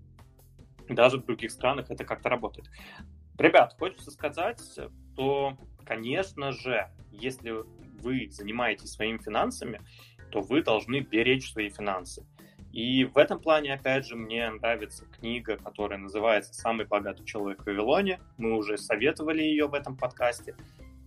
даже 0.89 1.18
в 1.18 1.25
других 1.25 1.51
странах 1.51 1.91
это 1.91 2.05
как-то 2.05 2.29
работает. 2.29 2.68
Ребят, 3.39 3.75
хочется 3.79 4.11
сказать, 4.11 4.61
что, 4.61 5.57
конечно 5.85 6.53
же, 6.53 6.91
если 7.11 7.55
вы 8.01 8.29
занимаетесь 8.31 8.93
своими 8.93 9.18
финансами, 9.18 9.81
то 10.31 10.41
вы 10.41 10.62
должны 10.62 11.01
беречь 11.01 11.53
свои 11.53 11.71
финансы. 11.71 12.27
И 12.73 13.05
в 13.05 13.18
этом 13.18 13.41
плане, 13.41 13.75
опять 13.75 14.07
же, 14.07 14.14
мне 14.14 14.49
нравится 14.49 15.05
книга, 15.07 15.57
которая 15.57 15.99
называется 15.99 16.55
«Самый 16.55 16.87
богатый 16.87 17.25
человек 17.25 17.62
в 17.62 17.66
Вавилоне». 17.66 18.21
Мы 18.39 18.57
уже 18.57 18.79
советовали 18.79 19.43
ее 19.43 19.66
в 19.66 19.75
этом 19.75 19.97
подкасте. 19.97 20.55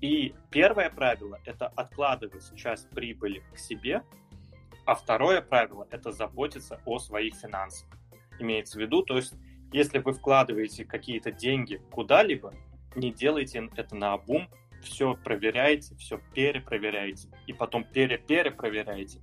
И 0.01 0.35
первое 0.51 0.89
правило– 0.89 1.39
это 1.45 1.67
откладывать 1.67 2.53
часть 2.57 2.89
прибыли 2.89 3.41
к 3.53 3.57
себе, 3.57 4.03
а 4.85 4.95
второе 4.95 5.41
правило– 5.41 5.87
это 5.91 6.11
заботиться 6.11 6.81
о 6.85 6.99
своих 6.99 7.35
финансах. 7.35 7.87
Имеется 8.39 8.77
в 8.77 8.81
виду, 8.81 9.03
то 9.03 9.15
есть, 9.15 9.33
если 9.71 9.99
вы 9.99 10.11
вкладываете 10.11 10.83
какие-то 10.83 11.31
деньги 11.31 11.81
куда-либо, 11.91 12.53
не 12.95 13.13
делайте 13.13 13.69
это 13.77 13.95
на 13.95 14.11
обум, 14.11 14.49
все 14.81 15.15
проверяйте, 15.15 15.95
все 15.95 16.19
перепроверяйте, 16.33 17.29
и 17.47 17.53
потом 17.53 17.85
пере-перепроверяйте, 17.85 19.21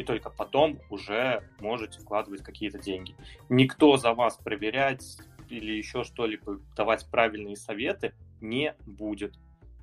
и 0.00 0.02
только 0.02 0.30
потом 0.30 0.78
уже 0.88 1.42
можете 1.60 2.00
вкладывать 2.00 2.42
какие-то 2.42 2.78
деньги. 2.78 3.14
Никто 3.48 3.96
за 3.98 4.14
вас 4.14 4.36
проверять 4.36 5.18
или 5.48 5.72
еще 5.72 6.04
что-либо 6.04 6.58
давать 6.74 7.06
правильные 7.10 7.56
советы 7.56 8.14
не 8.40 8.74
будет 8.86 9.34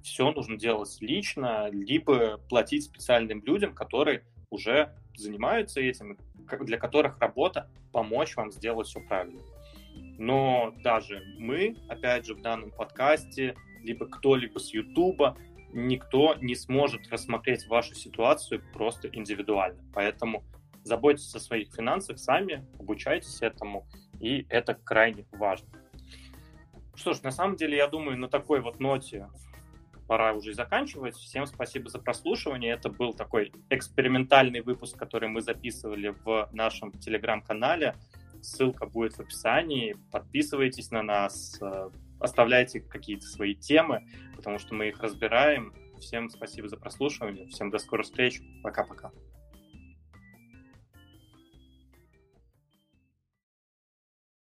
все 0.08 0.32
нужно 0.32 0.58
делать 0.58 0.98
лично, 1.02 1.70
либо 1.70 2.38
платить 2.50 2.86
специальным 2.86 3.44
людям, 3.44 3.74
которые 3.74 4.24
уже 4.50 4.94
занимаются 5.16 5.82
этим, 5.82 6.18
для 6.62 6.78
которых 6.78 7.20
работа 7.20 7.70
помочь 7.92 8.36
вам 8.38 8.52
сделать 8.52 8.88
все 8.88 9.02
правильно. 9.02 9.42
Но 10.18 10.74
даже 10.82 11.22
мы, 11.38 11.76
опять 11.90 12.26
же, 12.26 12.36
в 12.36 12.42
данном 12.42 12.72
подкасте, 12.72 13.56
либо 13.84 14.08
кто-либо 14.08 14.60
с 14.60 14.74
Ютуба, 14.74 15.38
никто 15.78 16.36
не 16.42 16.56
сможет 16.56 17.08
рассмотреть 17.10 17.68
вашу 17.68 17.94
ситуацию 17.94 18.62
просто 18.74 19.08
индивидуально. 19.08 19.84
Поэтому 19.94 20.44
заботьтесь 20.84 21.36
о 21.36 21.40
своих 21.40 21.74
финансах 21.74 22.18
сами, 22.18 22.66
обучайтесь 22.80 23.42
этому, 23.42 23.88
и 24.20 24.46
это 24.50 24.74
крайне 24.74 25.26
важно. 25.32 25.70
Что 26.96 27.14
ж, 27.14 27.22
на 27.22 27.32
самом 27.32 27.56
деле, 27.56 27.78
я 27.78 27.88
думаю, 27.88 28.18
на 28.18 28.28
такой 28.28 28.60
вот 28.60 28.80
ноте 28.80 29.30
пора 30.08 30.34
уже 30.34 30.54
заканчивать. 30.54 31.16
Всем 31.16 31.46
спасибо 31.46 31.90
за 31.90 32.00
прослушивание. 32.00 32.74
Это 32.74 32.90
был 32.90 33.14
такой 33.14 33.52
экспериментальный 33.70 34.62
выпуск, 34.62 34.98
который 34.98 35.30
мы 35.30 35.42
записывали 35.42 36.16
в 36.24 36.50
нашем 36.54 36.92
телеграм-канале. 36.92 37.96
Ссылка 38.42 38.88
будет 38.88 39.14
в 39.14 39.20
описании. 39.20 39.96
Подписывайтесь 40.12 40.90
на 40.90 41.04
нас, 41.04 41.60
э, 41.62 41.90
оставляйте 42.20 42.80
какие-то 42.80 43.26
свои 43.26 43.56
темы, 43.56 44.08
потому 44.36 44.60
что 44.60 44.76
мы 44.76 44.90
их 44.90 45.00
разбираем. 45.00 45.74
Всем 46.00 46.30
спасибо 46.30 46.68
за 46.68 46.78
прослушивание. 46.78 47.48
Всем 47.48 47.70
до 47.70 47.80
скорых 47.80 48.06
встреч. 48.06 48.42
Пока-пока. 48.64 49.12